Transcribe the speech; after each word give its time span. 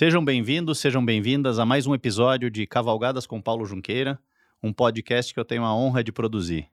Sejam 0.00 0.24
bem-vindos, 0.24 0.78
sejam 0.78 1.04
bem-vindas 1.04 1.58
a 1.58 1.66
mais 1.66 1.86
um 1.86 1.94
episódio 1.94 2.50
de 2.50 2.66
Cavalgadas 2.66 3.26
com 3.26 3.38
Paulo 3.38 3.66
Junqueira, 3.66 4.18
um 4.62 4.72
podcast 4.72 5.34
que 5.34 5.38
eu 5.38 5.44
tenho 5.44 5.62
a 5.62 5.76
honra 5.76 6.02
de 6.02 6.10
produzir. 6.10 6.70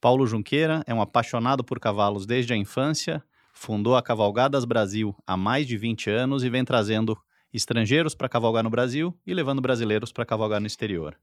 Paulo 0.00 0.26
Junqueira 0.26 0.82
é 0.84 0.92
um 0.92 1.00
apaixonado 1.00 1.62
por 1.62 1.78
cavalos 1.78 2.26
desde 2.26 2.52
a 2.52 2.56
infância, 2.56 3.22
fundou 3.52 3.94
a 3.94 4.02
Cavalgadas 4.02 4.64
Brasil 4.64 5.14
há 5.24 5.36
mais 5.36 5.68
de 5.68 5.76
20 5.76 6.10
anos 6.10 6.42
e 6.42 6.50
vem 6.50 6.64
trazendo 6.64 7.16
estrangeiros 7.54 8.16
para 8.16 8.28
cavalgar 8.28 8.64
no 8.64 8.70
Brasil 8.70 9.16
e 9.24 9.32
levando 9.32 9.62
brasileiros 9.62 10.10
para 10.10 10.26
cavalgar 10.26 10.60
no 10.60 10.66
exterior. 10.66 11.16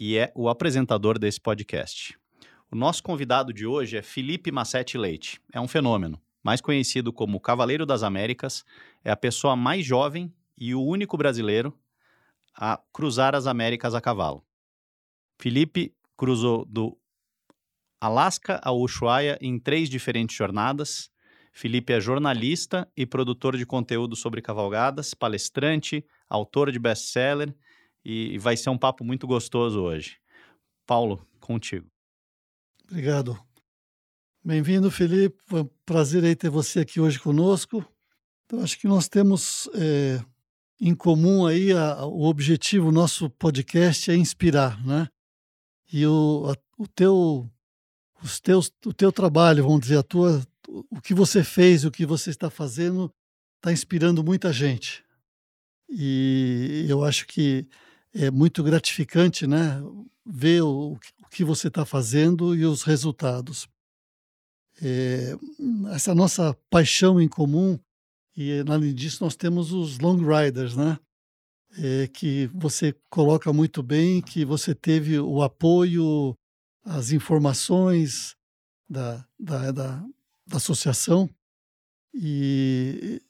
E 0.00 0.16
é 0.16 0.32
o 0.34 0.48
apresentador 0.48 1.18
desse 1.18 1.42
podcast. 1.42 2.18
O 2.70 2.74
nosso 2.74 3.02
convidado 3.02 3.52
de 3.52 3.66
hoje 3.66 3.98
é 3.98 4.02
Felipe 4.02 4.50
Massetti 4.50 4.96
Leite. 4.96 5.42
É 5.52 5.60
um 5.60 5.68
fenômeno. 5.68 6.18
Mais 6.42 6.62
conhecido 6.62 7.12
como 7.12 7.38
Cavaleiro 7.38 7.84
das 7.84 8.02
Américas, 8.02 8.64
é 9.04 9.10
a 9.10 9.16
pessoa 9.16 9.54
mais 9.54 9.84
jovem 9.84 10.32
e 10.58 10.74
o 10.74 10.82
único 10.82 11.16
brasileiro 11.16 11.78
a 12.54 12.80
cruzar 12.92 13.34
as 13.34 13.46
Américas 13.46 13.94
a 13.94 14.00
cavalo. 14.00 14.44
Felipe 15.40 15.94
cruzou 16.16 16.64
do 16.64 16.98
Alasca 18.00 18.60
ao 18.62 18.80
Ushuaia 18.80 19.38
em 19.40 19.58
três 19.58 19.88
diferentes 19.88 20.36
jornadas. 20.36 21.10
Felipe 21.52 21.92
é 21.92 22.00
jornalista 22.00 22.90
e 22.96 23.06
produtor 23.06 23.56
de 23.56 23.64
conteúdo 23.64 24.16
sobre 24.16 24.42
cavalgadas, 24.42 25.14
palestrante, 25.14 26.04
autor 26.28 26.70
de 26.70 26.78
best-seller 26.78 27.54
e 28.04 28.38
vai 28.38 28.56
ser 28.56 28.70
um 28.70 28.78
papo 28.78 29.04
muito 29.04 29.26
gostoso 29.26 29.80
hoje. 29.80 30.18
Paulo, 30.86 31.26
contigo. 31.40 31.86
Obrigado. 32.84 33.38
Bem-vindo, 34.42 34.90
Felipe. 34.90 35.36
Foi 35.46 35.62
um 35.62 35.70
prazer 35.84 36.24
aí 36.24 36.34
ter 36.34 36.48
você 36.48 36.80
aqui 36.80 37.00
hoje 37.00 37.18
conosco. 37.18 37.84
Então, 38.46 38.62
acho 38.62 38.78
que 38.78 38.88
nós 38.88 39.08
temos 39.08 39.68
é, 39.74 40.24
em 40.80 40.94
comum 40.94 41.46
aí 41.46 41.72
a, 41.72 42.04
o 42.04 42.24
objetivo, 42.24 42.92
nosso 42.92 43.28
podcast 43.30 44.10
é 44.10 44.16
inspirar, 44.16 44.84
né? 44.84 45.08
E 45.92 46.06
o, 46.06 46.52
a, 46.52 46.82
o 46.82 46.86
teu, 46.86 47.50
os 48.22 48.40
teus, 48.40 48.70
o 48.84 48.92
teu 48.92 49.10
trabalho, 49.10 49.64
vamos 49.64 49.80
dizer, 49.80 49.98
a 49.98 50.02
tua, 50.02 50.42
o 50.68 51.00
que 51.00 51.14
você 51.14 51.42
fez, 51.42 51.84
o 51.84 51.90
que 51.90 52.06
você 52.06 52.30
está 52.30 52.50
fazendo, 52.50 53.12
está 53.56 53.72
inspirando 53.72 54.22
muita 54.22 54.52
gente. 54.52 55.04
E 55.88 56.86
eu 56.88 57.02
acho 57.04 57.26
que 57.26 57.66
é 58.14 58.30
muito 58.30 58.62
gratificante, 58.62 59.46
né? 59.46 59.80
Ver 60.24 60.62
o, 60.62 60.98
o 61.22 61.28
que 61.30 61.42
você 61.42 61.68
está 61.68 61.84
fazendo 61.84 62.54
e 62.54 62.64
os 62.64 62.82
resultados. 62.82 63.66
É, 64.80 65.34
essa 65.92 66.14
nossa 66.14 66.56
paixão 66.70 67.20
em 67.20 67.26
comum, 67.26 67.78
e 68.40 68.62
além 68.68 68.94
disso, 68.94 69.24
nós 69.24 69.34
temos 69.34 69.72
os 69.72 69.98
long 69.98 70.18
riders, 70.18 70.76
né? 70.76 70.96
É, 71.76 72.06
que 72.06 72.46
você 72.54 72.94
coloca 73.10 73.52
muito 73.52 73.82
bem, 73.82 74.22
que 74.22 74.44
você 74.44 74.76
teve 74.76 75.18
o 75.18 75.42
apoio, 75.42 76.38
as 76.84 77.10
informações 77.10 78.36
da, 78.88 79.26
da, 79.36 79.72
da, 79.72 80.06
da 80.46 80.56
associação. 80.56 81.28
E 82.14 83.20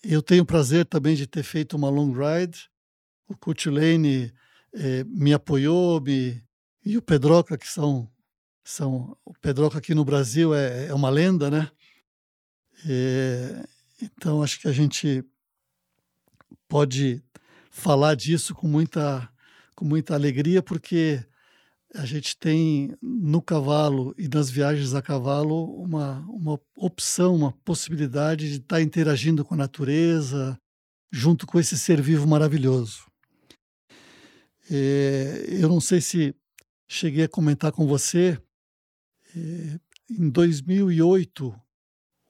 eu 0.00 0.22
tenho 0.22 0.44
o 0.44 0.46
prazer 0.46 0.86
também 0.86 1.16
de 1.16 1.26
ter 1.26 1.42
feito 1.42 1.76
uma 1.76 1.90
long 1.90 2.12
ride. 2.12 2.70
O 3.28 3.36
Kurt 3.36 3.66
Lane 3.66 4.32
é, 4.72 5.02
me 5.02 5.34
apoiou, 5.34 6.00
me, 6.00 6.40
e 6.84 6.96
o 6.96 7.02
Pedroca, 7.02 7.58
que 7.58 7.66
são, 7.66 8.08
são 8.62 9.18
o 9.24 9.34
Pedroca 9.40 9.78
aqui 9.78 9.92
no 9.92 10.04
Brasil 10.04 10.54
é, 10.54 10.86
é 10.86 10.94
uma 10.94 11.10
lenda, 11.10 11.50
né? 11.50 11.68
É, 12.88 13.71
então 14.02 14.42
acho 14.42 14.60
que 14.60 14.66
a 14.66 14.72
gente 14.72 15.24
pode 16.68 17.22
falar 17.70 18.14
disso 18.14 18.54
com 18.54 18.66
muita, 18.66 19.30
com 19.76 19.84
muita 19.84 20.14
alegria, 20.14 20.62
porque 20.62 21.24
a 21.94 22.04
gente 22.04 22.36
tem 22.36 22.96
no 23.00 23.40
cavalo 23.40 24.14
e 24.18 24.26
nas 24.26 24.50
viagens 24.50 24.94
a 24.94 25.02
cavalo 25.02 25.64
uma, 25.80 26.18
uma 26.28 26.58
opção, 26.76 27.34
uma 27.36 27.52
possibilidade 27.64 28.48
de 28.50 28.56
estar 28.56 28.80
interagindo 28.80 29.44
com 29.44 29.54
a 29.54 29.58
natureza, 29.58 30.58
junto 31.10 31.46
com 31.46 31.60
esse 31.60 31.78
ser 31.78 32.00
vivo 32.00 32.26
maravilhoso. 32.26 33.06
É, 34.70 35.46
eu 35.48 35.68
não 35.68 35.80
sei 35.80 36.00
se 36.00 36.34
cheguei 36.88 37.24
a 37.24 37.28
comentar 37.28 37.72
com 37.72 37.86
você, 37.86 38.38
eh, 39.36 39.78
em 40.10 40.28
2008, 40.30 41.54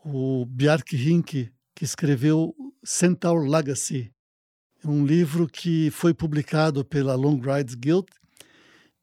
o 0.05 0.47
Bjark 0.47 0.97
Rink, 0.97 1.51
que 1.75 1.85
escreveu 1.85 2.55
Centaur 2.85 3.47
Legacy, 3.49 4.13
um 4.85 5.07
livro 5.07 5.47
que 5.47 5.91
foi 5.91 6.13
publicado 6.13 6.85
pela 6.85 7.15
Long 7.15 7.41
Rides 7.41 7.75
Guild, 7.75 8.07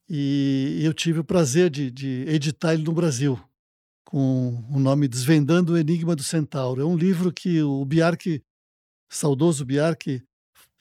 e 0.09 0.81
eu 0.83 0.93
tive 0.93 1.19
o 1.19 1.23
prazer 1.23 1.69
de, 1.69 1.91
de 1.91 2.25
editar 2.27 2.73
ele 2.73 2.83
no 2.83 2.93
Brasil, 2.93 3.39
com 4.03 4.65
o 4.71 4.79
nome 4.79 5.07
Desvendando 5.07 5.73
o 5.73 5.77
Enigma 5.77 6.15
do 6.15 6.23
Centauro. 6.23 6.81
É 6.81 6.85
um 6.85 6.97
livro 6.97 7.31
que 7.31 7.61
o 7.61 7.85
Bjark, 7.85 8.41
saudoso 9.07 9.63
Bjark, 9.63 10.23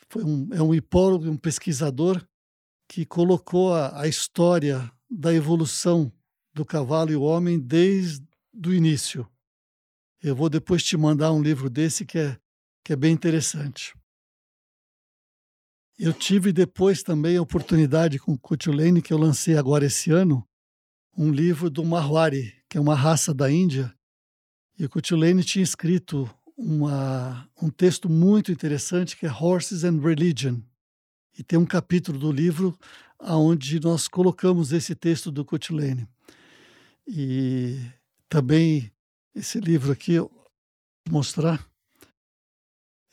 foi 0.09 0.25
um, 0.25 0.49
é 0.53 0.63
um 0.63 0.75
hipólogo, 0.75 1.29
um 1.29 1.37
pesquisador 1.37 2.27
que 2.89 3.05
colocou 3.05 3.75
a, 3.75 4.01
a 4.01 4.09
história 4.09 4.91
da 5.11 5.33
evolução 5.35 6.11
do 6.55 6.65
cavalo 6.65 7.11
e 7.11 7.17
o 7.17 7.23
homem 7.23 7.59
desde 7.59 8.27
o 8.67 8.73
início. 8.73 9.29
Eu 10.23 10.35
vou 10.35 10.49
depois 10.49 10.83
te 10.83 10.97
mandar 10.97 11.33
um 11.33 11.43
livro 11.43 11.71
desse 11.71 12.05
que 12.05 12.19
é, 12.19 12.39
que 12.85 12.93
é 12.93 12.97
bem 12.97 13.13
interessante. 13.13 13.95
Eu 15.99 16.13
tive 16.13 16.53
depois 16.53 17.03
também 17.03 17.37
a 17.37 17.43
oportunidade 17.43 18.19
com 18.19 18.33
o 18.33 18.39
Kutulene, 18.39 19.03
que 19.03 19.13
eu 19.13 19.19
lancei 19.19 19.57
agora 19.57 19.87
esse 19.87 20.11
ano, 20.11 20.47
um 21.17 21.31
livro 21.31 21.69
do 21.69 21.85
Marwari, 21.85 22.55
que 22.69 22.79
é 22.79 22.81
uma 22.81 22.95
raça 22.95 23.35
da 23.35 23.51
Índia. 23.51 23.93
E 24.79 24.85
o 24.85 24.89
Kutulene 24.89 25.43
tinha 25.43 25.63
escrito 25.63 26.29
uma, 26.57 27.49
um 27.61 27.71
texto 27.71 28.09
muito 28.09 28.51
interessante 28.51 29.17
que 29.17 29.27
é 29.27 29.33
Horses 29.33 29.85
and 29.85 30.01
Religion, 30.01 30.61
e 31.39 31.45
tem 31.45 31.57
um 31.57 31.65
capítulo 31.65 32.19
do 32.19 32.33
livro 32.33 32.77
onde 33.21 33.79
nós 33.79 34.09
colocamos 34.09 34.73
esse 34.73 34.95
texto 34.95 35.31
do 35.31 35.45
Cotilene. 35.45 36.09
E 37.07 37.79
também 38.29 38.91
esse 39.39 39.61
livro 39.61 39.93
aqui, 39.93 40.19
vou 40.19 40.31
mostrar, 41.09 41.65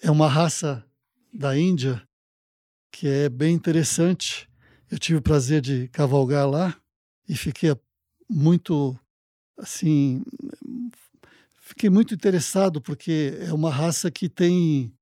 é 0.02 0.10
uma 0.10 0.28
raça 0.28 0.84
da 1.32 1.58
Índia 1.58 2.02
que 2.92 3.08
é 3.08 3.30
bem 3.30 3.54
interessante. 3.54 4.50
Eu 4.90 4.98
tive 4.98 5.20
o 5.20 5.22
prazer 5.22 5.62
de 5.62 5.88
cavalgar 5.90 6.50
lá 6.50 6.76
e 7.30 7.36
fiquei 7.36 7.76
muito 8.30 8.98
assim 9.58 10.24
fiquei 11.62 11.90
muito 11.90 12.14
interessado 12.14 12.82
porque 12.82 13.38
é 13.42 13.54
uma 13.54 13.70
raça 13.70 14.10
que 14.10 14.28
tem 14.28 14.94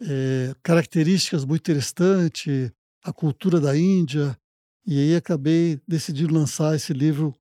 é, 0.00 0.54
características 0.62 1.44
muito 1.44 1.62
interessantes, 1.62 2.70
a 3.02 3.12
cultura 3.12 3.60
da 3.60 3.76
Índia, 3.76 4.38
e 4.86 4.98
aí 4.98 5.16
acabei 5.16 5.80
decidindo 5.86 6.34
lançar 6.34 6.74
esse 6.74 6.92
livro, 6.92 7.34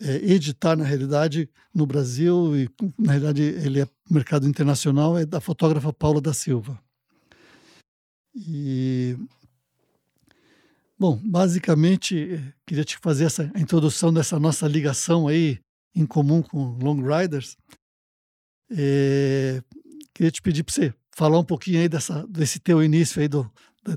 editar 0.00 0.76
na 0.76 0.84
realidade 0.84 1.48
no 1.74 1.86
Brasil, 1.86 2.56
e 2.56 2.68
na 2.98 3.12
realidade 3.12 3.42
ele 3.42 3.80
é 3.80 3.88
mercado 4.10 4.48
internacional, 4.48 5.18
é 5.18 5.26
da 5.26 5.40
fotógrafa 5.40 5.92
Paula 5.92 6.20
da 6.20 6.32
Silva. 6.32 6.80
E 8.34 9.16
Bom, 10.96 11.20
basicamente, 11.24 12.40
queria 12.64 12.84
te 12.84 12.96
fazer 12.98 13.24
essa 13.24 13.50
introdução 13.56 14.12
dessa 14.12 14.38
nossa 14.38 14.66
ligação 14.68 15.26
aí 15.26 15.58
em 15.94 16.06
comum 16.06 16.40
com 16.40 16.78
Long 16.78 17.02
Riders. 17.02 17.56
É, 18.70 19.60
queria 20.14 20.30
te 20.30 20.40
pedir 20.40 20.62
para 20.62 20.72
você 20.72 20.94
falar 21.10 21.38
um 21.38 21.44
pouquinho 21.44 21.80
aí 21.80 21.88
dessa, 21.88 22.24
desse 22.28 22.60
teu 22.60 22.82
início 22.82 23.20
aí, 23.20 23.28
do, 23.28 23.50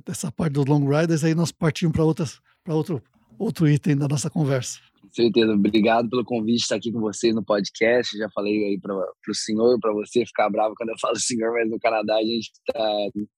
dessa 0.05 0.31
parte 0.31 0.53
dos 0.53 0.65
Long 0.65 0.85
Riders, 0.89 1.23
aí 1.23 1.35
nós 1.35 1.51
partimos 1.51 1.93
para 1.93 2.03
outras 2.03 2.41
para 2.63 2.75
outro, 2.75 3.01
outro 3.39 3.69
item 3.69 3.95
da 3.95 4.07
nossa 4.07 4.29
conversa. 4.29 4.79
Certeza. 5.17 5.51
Obrigado 5.51 6.09
pelo 6.09 6.23
convite 6.23 6.57
de 6.57 6.61
estar 6.61 6.75
aqui 6.75 6.91
com 6.91 6.99
vocês 6.99 7.33
no 7.33 7.43
podcast. 7.43 8.17
Já 8.17 8.29
falei 8.33 8.65
aí 8.65 8.79
para 8.79 8.93
o 8.95 9.33
senhor, 9.33 9.79
para 9.79 9.91
você 9.91 10.25
ficar 10.25 10.49
bravo 10.49 10.75
quando 10.77 10.89
eu 10.89 10.95
falo 11.01 11.15
senhor, 11.17 11.51
mas 11.53 11.69
no 11.69 11.79
Canadá 11.79 12.15
a 12.15 12.21
gente 12.21 12.51
está 12.51 12.79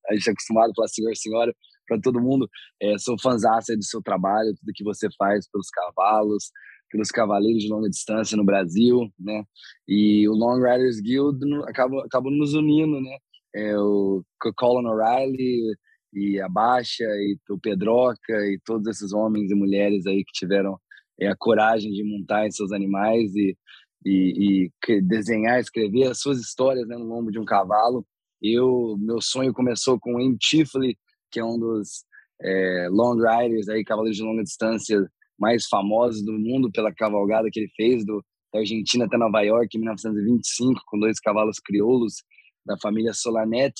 a 0.10 0.14
gente 0.14 0.28
é 0.28 0.32
acostumado 0.32 0.72
a 0.72 0.76
falar 0.76 0.88
senhor, 0.90 1.16
senhora 1.16 1.56
para 1.88 2.00
todo 2.02 2.22
mundo. 2.22 2.48
É, 2.82 2.98
sou 2.98 3.18
fãzaça 3.20 3.76
do 3.76 3.84
seu 3.84 4.02
trabalho, 4.02 4.54
tudo 4.60 4.74
que 4.76 4.84
você 4.84 5.08
faz 5.18 5.50
pelos 5.50 5.70
cavalos, 5.70 6.52
pelos 6.92 7.10
cavaleiros 7.10 7.64
de 7.64 7.70
longa 7.70 7.90
distância 7.90 8.36
no 8.36 8.46
Brasil, 8.46 9.10
né? 9.18 9.44
E 9.88 10.28
o 10.28 10.34
Long 10.34 10.58
Riders 10.58 11.00
Guild 11.00 11.40
acabou 11.66 12.32
nos 12.32 12.54
unindo, 12.54 13.02
né? 13.02 13.18
é, 13.56 13.78
o 13.78 14.24
Colin 14.56 14.88
O'Reilly 14.88 15.76
e 16.14 16.40
a 16.40 16.50
Baixa 16.50 17.04
e 17.04 17.38
o 17.50 17.60
Pedroca 17.60 18.34
e 18.46 18.60
todos 18.66 18.88
esses 18.88 19.14
homens 19.14 19.52
e 19.52 19.56
mulheres 19.56 20.06
aí 20.08 20.24
que 20.24 20.32
tiveram 20.34 20.80
é, 21.20 21.28
a 21.28 21.36
coragem 21.36 21.92
de 21.92 22.04
montar 22.04 22.48
em 22.48 22.52
seus 22.52 22.72
animais 22.72 23.36
e, 23.36 23.58
e, 24.06 24.70
e 24.88 25.02
desenhar, 25.02 25.60
escrever 25.60 26.06
as 26.06 26.20
suas 26.20 26.40
histórias 26.40 26.88
né, 26.88 26.96
no 26.98 27.06
lombo 27.06 27.32
de 27.32 27.40
um 27.40 27.46
cavalo. 27.46 28.06
Eu, 28.42 28.96
meu 28.98 29.22
sonho 29.22 29.54
começou 29.54 30.00
com 30.00 30.16
o 30.16 30.22
Im 30.22 30.38
Tifley, 30.38 30.98
que 31.32 31.40
é 31.40 31.44
um 31.44 31.60
dos 31.60 32.06
é, 32.42 32.88
long 32.90 33.16
riders, 33.16 33.68
aí, 33.68 33.84
cavaleiros 33.84 34.18
de 34.18 34.24
longa 34.24 34.44
distância 34.44 34.98
mais 35.38 35.68
famosos 35.68 36.24
do 36.24 36.34
mundo 36.34 36.72
pela 36.72 36.94
cavalgada 36.94 37.50
que 37.52 37.60
ele 37.60 37.72
fez 37.76 38.06
do, 38.06 38.24
da 38.54 38.60
Argentina 38.60 39.06
até 39.06 39.18
Nova 39.18 39.42
York 39.42 39.76
em 39.76 39.80
1925, 39.80 40.82
com 40.86 41.00
dois 41.00 41.20
cavalos 41.20 41.60
crioulos 41.60 42.24
da 42.66 42.78
família 42.78 43.14
Solanet. 43.14 43.74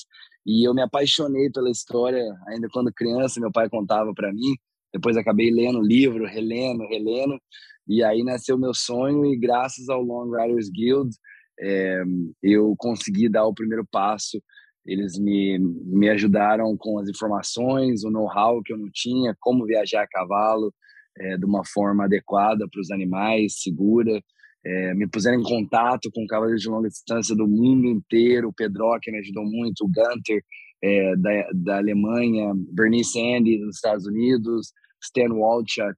E 0.46 0.66
eu 0.66 0.74
me 0.74 0.82
apaixonei 0.82 1.50
pela 1.50 1.70
história 1.70 2.22
ainda 2.48 2.68
quando 2.72 2.92
criança, 2.92 3.40
meu 3.40 3.52
pai 3.52 3.68
contava 3.68 4.12
para 4.14 4.32
mim. 4.32 4.56
Depois 4.92 5.16
acabei 5.16 5.50
lendo 5.50 5.80
livro, 5.80 6.26
relendo, 6.26 6.86
relendo. 6.86 7.40
E 7.88 8.02
aí 8.02 8.22
nasceu 8.22 8.58
meu 8.58 8.74
sonho 8.74 9.24
e 9.26 9.36
graças 9.36 9.88
ao 9.88 10.02
Long 10.02 10.30
Riders 10.30 10.68
Guild 10.70 11.10
é, 11.60 12.02
eu 12.42 12.74
consegui 12.78 13.28
dar 13.28 13.46
o 13.46 13.54
primeiro 13.54 13.86
passo. 13.90 14.42
Eles 14.84 15.18
me, 15.18 15.58
me 15.58 16.08
ajudaram 16.08 16.76
com 16.76 16.98
as 16.98 17.08
informações, 17.08 18.02
o 18.02 18.10
know-how 18.10 18.62
que 18.62 18.72
eu 18.72 18.78
não 18.78 18.88
tinha, 18.92 19.36
como 19.40 19.66
viajar 19.66 20.02
a 20.02 20.08
cavalo 20.08 20.72
é, 21.18 21.36
de 21.36 21.44
uma 21.44 21.62
forma 21.64 22.04
adequada 22.04 22.66
para 22.68 22.80
os 22.80 22.90
animais, 22.90 23.60
segura. 23.60 24.22
É, 24.64 24.94
me 24.94 25.06
puseram 25.06 25.40
em 25.40 25.42
contato 25.42 26.10
com 26.12 26.26
cavaleiros 26.26 26.62
de 26.62 26.68
longa 26.68 26.88
distância 26.88 27.34
do 27.34 27.46
mundo 27.46 27.86
inteiro. 27.86 28.48
O 28.48 28.52
Pedro, 28.52 28.98
que 29.00 29.10
me 29.10 29.18
ajudou 29.18 29.44
muito, 29.44 29.84
o 29.84 29.88
Gunter, 29.88 30.42
é, 30.82 31.16
da, 31.16 31.30
da 31.54 31.76
Alemanha, 31.78 32.52
Bernice 32.72 33.20
Andy, 33.20 33.58
dos 33.58 33.76
Estados 33.76 34.06
Unidos, 34.06 34.72
Stan 35.02 35.32
Walchuk, 35.32 35.94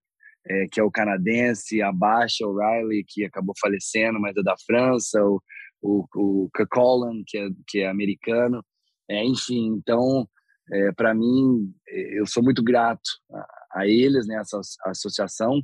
é, 0.47 0.67
que 0.71 0.81
é 0.81 0.83
o 0.83 0.91
canadense, 0.91 1.83
a 1.83 1.93
Basha 1.93 2.47
O'Reilly, 2.47 3.05
que 3.07 3.25
acabou 3.25 3.55
falecendo, 3.61 4.21
mas 4.21 4.37
é 4.37 4.43
da 4.43 4.57
França, 4.67 5.23
o, 5.25 5.41
o, 5.83 6.05
o 6.15 6.51
Cullen, 6.71 7.23
que 7.27 7.39
é, 7.39 7.49
que 7.69 7.79
é 7.81 7.89
americano. 7.89 8.65
É, 9.09 9.25
enfim, 9.25 9.67
então, 9.69 10.29
é, 10.73 10.93
para 10.93 11.15
mim, 11.15 11.73
eu 11.87 12.27
sou 12.27 12.43
muito 12.43 12.63
grato 12.63 13.11
a, 13.31 13.81
a 13.83 13.87
eles, 13.87 14.27
né, 14.27 14.37
essa 14.37 14.61
associação, 14.87 15.63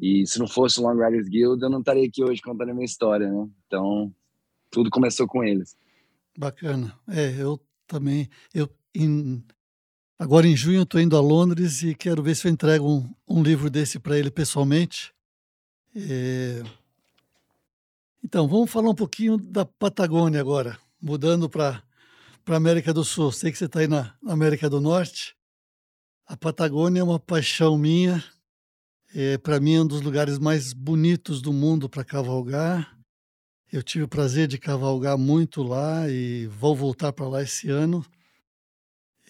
e 0.00 0.26
se 0.26 0.38
não 0.38 0.46
fosse 0.46 0.80
o 0.80 0.82
Long 0.82 0.96
Riders 0.96 1.28
Guild, 1.28 1.62
eu 1.62 1.70
não 1.70 1.78
estaria 1.78 2.06
aqui 2.06 2.22
hoje 2.22 2.42
contando 2.42 2.70
a 2.70 2.74
minha 2.74 2.84
história, 2.84 3.30
né? 3.30 3.48
Então, 3.66 4.12
tudo 4.70 4.90
começou 4.90 5.26
com 5.26 5.44
eles. 5.44 5.76
Bacana. 6.36 6.92
É, 7.08 7.40
eu 7.40 7.60
também, 7.94 8.28
eu 8.52 8.68
em, 8.92 9.40
agora 10.18 10.48
em 10.48 10.56
junho 10.56 10.82
estou 10.82 11.00
indo 11.00 11.16
a 11.16 11.20
Londres 11.20 11.80
e 11.84 11.94
quero 11.94 12.24
ver 12.24 12.34
se 12.34 12.48
eu 12.48 12.50
entrego 12.50 12.88
um, 12.88 13.14
um 13.28 13.40
livro 13.40 13.70
desse 13.70 14.00
para 14.00 14.18
ele 14.18 14.32
pessoalmente. 14.32 15.14
É... 15.94 16.60
Então, 18.22 18.48
vamos 18.48 18.68
falar 18.68 18.90
um 18.90 18.94
pouquinho 18.96 19.38
da 19.38 19.64
Patagônia 19.64 20.40
agora, 20.40 20.76
mudando 21.00 21.48
para 21.48 21.80
a 22.48 22.56
América 22.56 22.92
do 22.92 23.04
Sul. 23.04 23.30
Sei 23.30 23.52
que 23.52 23.58
você 23.58 23.66
está 23.66 23.78
aí 23.78 23.86
na, 23.86 24.12
na 24.20 24.32
América 24.32 24.68
do 24.68 24.80
Norte. 24.80 25.36
A 26.26 26.36
Patagônia 26.36 26.98
é 26.98 27.04
uma 27.04 27.20
paixão 27.20 27.78
minha. 27.78 28.24
É, 29.14 29.38
para 29.38 29.60
mim, 29.60 29.74
é 29.74 29.82
um 29.82 29.86
dos 29.86 30.00
lugares 30.00 30.40
mais 30.40 30.72
bonitos 30.72 31.40
do 31.40 31.52
mundo 31.52 31.88
para 31.88 32.02
cavalgar. 32.02 32.93
Eu 33.74 33.82
tive 33.82 34.04
o 34.04 34.08
prazer 34.08 34.46
de 34.46 34.56
cavalgar 34.56 35.18
muito 35.18 35.60
lá 35.60 36.08
e 36.08 36.46
vou 36.46 36.76
voltar 36.76 37.12
para 37.12 37.26
lá 37.26 37.42
esse 37.42 37.68
ano. 37.68 38.06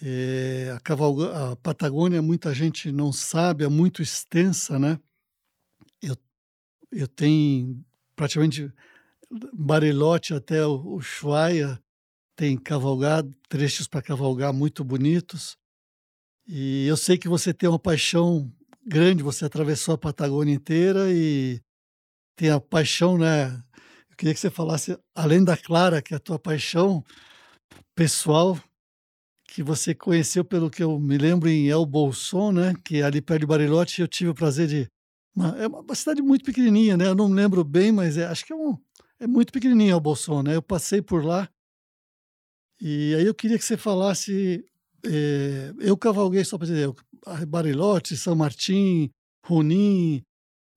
É, 0.02 0.70
a, 0.76 0.80
cavalga, 0.80 1.52
a 1.52 1.56
Patagônia, 1.56 2.20
muita 2.20 2.52
gente 2.52 2.92
não 2.92 3.10
sabe, 3.10 3.64
é 3.64 3.68
muito 3.68 4.02
extensa, 4.02 4.78
né? 4.78 5.00
Eu, 6.02 6.14
eu 6.92 7.08
tenho 7.08 7.82
praticamente 8.14 8.70
Barilote 9.50 10.34
até 10.34 10.66
o 10.66 10.96
Ushuaia, 10.96 11.82
tem 12.36 12.58
cavalgado, 12.58 13.34
trechos 13.48 13.88
para 13.88 14.02
cavalgar 14.02 14.52
muito 14.52 14.84
bonitos. 14.84 15.56
E 16.46 16.86
eu 16.86 16.98
sei 16.98 17.16
que 17.16 17.30
você 17.30 17.54
tem 17.54 17.66
uma 17.66 17.78
paixão 17.78 18.52
grande, 18.86 19.22
você 19.22 19.46
atravessou 19.46 19.94
a 19.94 19.98
Patagônia 19.98 20.52
inteira 20.52 21.10
e 21.10 21.62
tem 22.36 22.50
a 22.50 22.60
paixão, 22.60 23.16
né? 23.16 23.63
Eu 24.14 24.16
queria 24.16 24.32
que 24.34 24.38
você 24.38 24.50
falasse, 24.50 24.96
além 25.12 25.42
da 25.42 25.56
Clara, 25.56 26.00
que 26.00 26.14
é 26.14 26.16
a 26.16 26.20
tua 26.20 26.38
paixão 26.38 27.04
pessoal, 27.96 28.56
que 29.48 29.60
você 29.60 29.92
conheceu, 29.92 30.44
pelo 30.44 30.70
que 30.70 30.84
eu 30.84 31.00
me 31.00 31.18
lembro, 31.18 31.48
em 31.48 31.68
El 31.68 31.84
Bolson, 31.84 32.52
né? 32.52 32.74
Que 32.84 32.98
é 32.98 33.02
ali 33.02 33.20
perto 33.20 33.40
de 33.40 33.46
Barilote, 33.46 34.00
eu 34.00 34.06
tive 34.06 34.30
o 34.30 34.34
prazer 34.34 34.68
de. 34.68 34.88
Uma, 35.34 35.48
é 35.58 35.66
uma 35.66 35.94
cidade 35.96 36.22
muito 36.22 36.44
pequenininha, 36.44 36.96
né? 36.96 37.08
Eu 37.08 37.14
não 37.16 37.28
me 37.28 37.34
lembro 37.34 37.64
bem, 37.64 37.90
mas 37.90 38.16
é, 38.16 38.24
acho 38.26 38.46
que 38.46 38.52
é, 38.52 38.56
um, 38.56 38.78
é 39.18 39.26
muito 39.26 39.52
pequenininho 39.52 39.90
El 39.90 40.00
Bolson, 40.00 40.44
né? 40.44 40.54
Eu 40.54 40.62
passei 40.62 41.02
por 41.02 41.24
lá. 41.24 41.48
E 42.80 43.16
aí 43.16 43.26
eu 43.26 43.34
queria 43.34 43.58
que 43.58 43.64
você 43.64 43.76
falasse. 43.76 44.64
É, 45.04 45.74
eu 45.80 45.96
cavalguei, 45.96 46.44
só 46.44 46.56
para 46.56 46.68
dizer, 46.68 46.88
Barilote, 47.48 48.16
São 48.16 48.36
Martim, 48.36 49.10
Runim, 49.44 50.22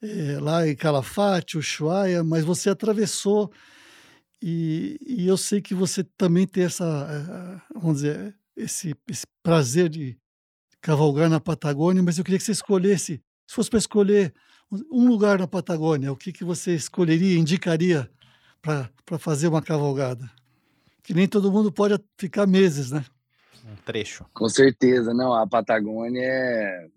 é, 0.02 0.40
lá 0.40 0.68
em 0.68 0.76
Calafate, 0.76 1.58
Ushuaia, 1.58 2.24
mas 2.24 2.44
você 2.44 2.70
atravessou 2.70 3.52
e, 4.42 5.00
e, 5.06 5.28
eu 5.28 5.36
sei 5.36 5.62
que 5.62 5.74
você 5.74 6.04
também 6.04 6.46
tem 6.46 6.64
essa, 6.66 6.86
eh, 6.86 7.62
vamos 7.74 7.98
dizer, 7.98 8.36
esse, 8.56 8.96
esse, 9.10 9.26
prazer 9.42 9.90
de 9.90 10.16
cavalgar 10.80 11.30
na 11.30 11.40
Patagônia, 11.40 12.04
mas 12.04 12.18
eu 12.18 12.24
queria 12.24 12.38
que 12.38 12.46
você 12.46 12.52
escolhesse, 12.52 13.22
se 13.48 13.56
fosse 13.56 13.70
para 13.70 13.80
escolher 13.80 14.34
um 14.92 15.08
lugar 15.08 15.40
na 15.40 15.48
Patagônia, 15.48 16.12
o 16.12 16.16
que, 16.16 16.32
que 16.32 16.44
você 16.44 16.76
escolheria, 16.76 17.40
indicaria 17.40 18.10
para 18.62 19.18
fazer 19.18 19.48
uma 19.48 19.62
cavalgada? 19.62 20.30
Que 21.02 21.14
nem 21.14 21.28
todo 21.28 21.52
mundo 21.52 21.72
pode 21.72 21.98
ficar 22.18 22.46
meses, 22.46 22.92
né? 22.92 23.04
Um 23.66 23.76
trecho. 23.78 24.26
Com 24.34 24.50
certeza, 24.50 25.14
não. 25.14 25.34
A 25.34 25.48
Patagônia 25.48 26.22
é 26.22 26.90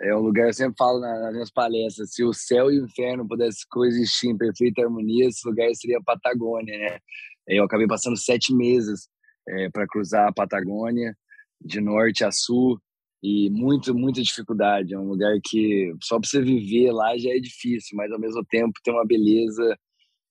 é 0.00 0.14
um 0.14 0.20
lugar, 0.20 0.46
eu 0.46 0.52
sempre 0.52 0.76
falo 0.78 1.00
nas 1.00 1.32
minhas 1.32 1.50
palestras, 1.50 2.12
se 2.12 2.22
o 2.22 2.32
céu 2.32 2.70
e 2.70 2.80
o 2.80 2.84
inferno 2.84 3.26
pudessem 3.26 3.66
coexistir 3.70 4.30
em 4.30 4.38
perfeita 4.38 4.82
harmonia, 4.82 5.26
esse 5.26 5.46
lugar 5.46 5.68
seria 5.74 5.98
a 5.98 6.02
Patagônia, 6.02 6.78
né? 6.78 6.98
Eu 7.46 7.64
acabei 7.64 7.86
passando 7.86 8.16
sete 8.16 8.54
meses 8.54 9.08
é, 9.48 9.70
para 9.70 9.86
cruzar 9.86 10.28
a 10.28 10.32
Patagônia, 10.32 11.16
de 11.60 11.80
norte 11.80 12.24
a 12.24 12.30
sul, 12.30 12.80
e 13.22 13.50
muito, 13.50 13.94
muita 13.94 14.22
dificuldade. 14.22 14.94
É 14.94 14.98
um 14.98 15.08
lugar 15.08 15.36
que 15.44 15.92
só 16.02 16.20
para 16.20 16.28
você 16.28 16.40
viver 16.40 16.92
lá 16.92 17.16
já 17.18 17.30
é 17.30 17.38
difícil, 17.38 17.96
mas 17.96 18.12
ao 18.12 18.20
mesmo 18.20 18.44
tempo 18.44 18.72
tem 18.84 18.94
uma 18.94 19.06
beleza 19.06 19.76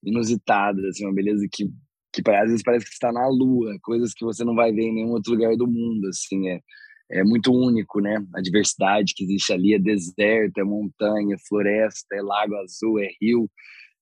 inusitada, 0.02 0.80
assim, 0.88 1.04
uma 1.04 1.14
beleza 1.14 1.46
que, 1.52 1.66
que 2.12 2.30
às 2.30 2.48
vezes 2.48 2.62
parece 2.62 2.86
que 2.86 2.92
está 2.92 3.12
na 3.12 3.28
lua, 3.28 3.76
coisas 3.82 4.14
que 4.14 4.24
você 4.24 4.44
não 4.44 4.54
vai 4.54 4.72
ver 4.72 4.84
em 4.84 4.94
nenhum 4.94 5.10
outro 5.10 5.32
lugar 5.32 5.54
do 5.56 5.66
mundo, 5.66 6.08
assim, 6.08 6.48
é 6.48 6.60
é 7.10 7.24
muito 7.24 7.52
único, 7.52 8.00
né? 8.00 8.24
A 8.34 8.40
diversidade 8.40 9.14
que 9.14 9.24
existe 9.24 9.52
ali 9.52 9.74
é 9.74 9.78
deserto, 9.78 10.58
é 10.58 10.64
montanha, 10.64 11.34
é 11.34 11.48
floresta, 11.48 12.14
é 12.14 12.22
lago 12.22 12.54
azul, 12.56 12.98
é 12.98 13.08
rio. 13.20 13.50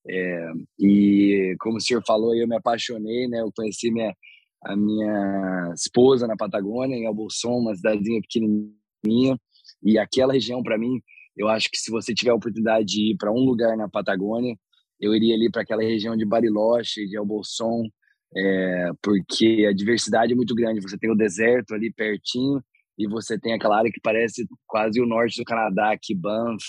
É, 0.09 0.53
e 0.79 1.57
como 1.61 1.79
o 1.79 1.81
senhor 1.81 2.03
falou, 2.07 2.35
eu 2.35 2.49
me 2.49 2.57
apaixonei, 2.57 3.29
né? 3.29 3.41
Eu 3.41 3.53
conheci 3.55 3.91
minha, 3.91 4.15
a 4.65 4.77
minha 4.77 5.73
esposa 5.75 6.27
na 6.27 6.37
Patagônia, 6.37 6.97
em 6.97 7.07
Albolson, 7.07 7.59
uma 7.59 7.75
cidadezinha 7.75 8.21
pequenininha. 8.21 9.39
E 9.83 9.99
aquela 9.99 10.33
região, 10.33 10.63
para 10.63 10.79
mim, 10.79 11.01
eu 11.37 11.49
acho 11.49 11.71
que 11.71 11.79
se 11.79 11.91
você 11.91 12.15
tiver 12.15 12.31
a 12.31 12.35
oportunidade 12.35 12.87
de 12.87 13.13
ir 13.13 13.17
para 13.17 13.33
um 13.33 13.45
lugar 13.45 13.77
na 13.77 13.89
Patagônia, 13.89 14.57
eu 15.01 15.15
iria 15.15 15.35
ali 15.35 15.51
para 15.51 15.63
aquela 15.63 15.83
região 15.83 16.17
de 16.17 16.25
Bariloche, 16.25 17.07
de 17.07 17.17
Albolson, 17.17 17.85
é, 18.35 18.91
porque 19.03 19.67
a 19.69 19.73
diversidade 19.73 20.33
é 20.33 20.37
muito 20.37 20.55
grande. 20.55 20.81
Você 20.81 20.99
tem 20.99 21.11
o 21.11 21.17
deserto 21.17 21.75
ali 21.75 21.93
pertinho, 21.93 22.63
e 22.99 23.07
você 23.07 23.39
tem 23.39 23.53
aquela 23.53 23.79
área 23.79 23.91
que 23.93 24.01
parece 24.01 24.47
quase 24.67 25.01
o 25.01 25.07
norte 25.07 25.37
do 25.37 25.45
Canadá, 25.45 25.93
aqui 25.93 26.15
Banff, 26.15 26.63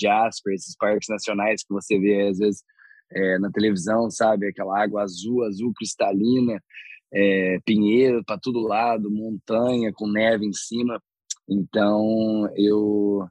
Jasper, 0.00 0.54
esses 0.54 0.76
parques 0.76 1.08
nacionais 1.08 1.62
que 1.62 1.72
você 1.72 1.98
vê 1.98 2.28
às 2.28 2.38
vezes 2.38 2.62
é, 3.12 3.38
na 3.38 3.50
televisão, 3.50 4.10
sabe? 4.10 4.48
Aquela 4.48 4.82
água 4.82 5.02
azul, 5.02 5.44
azul 5.44 5.72
cristalina, 5.76 6.60
é, 7.12 7.58
pinheiro 7.64 8.24
para 8.24 8.38
todo 8.38 8.66
lado, 8.66 9.10
montanha 9.10 9.92
com 9.92 10.10
neve 10.10 10.46
em 10.46 10.52
cima. 10.52 11.00
Então, 11.48 12.48
eu 12.56 13.28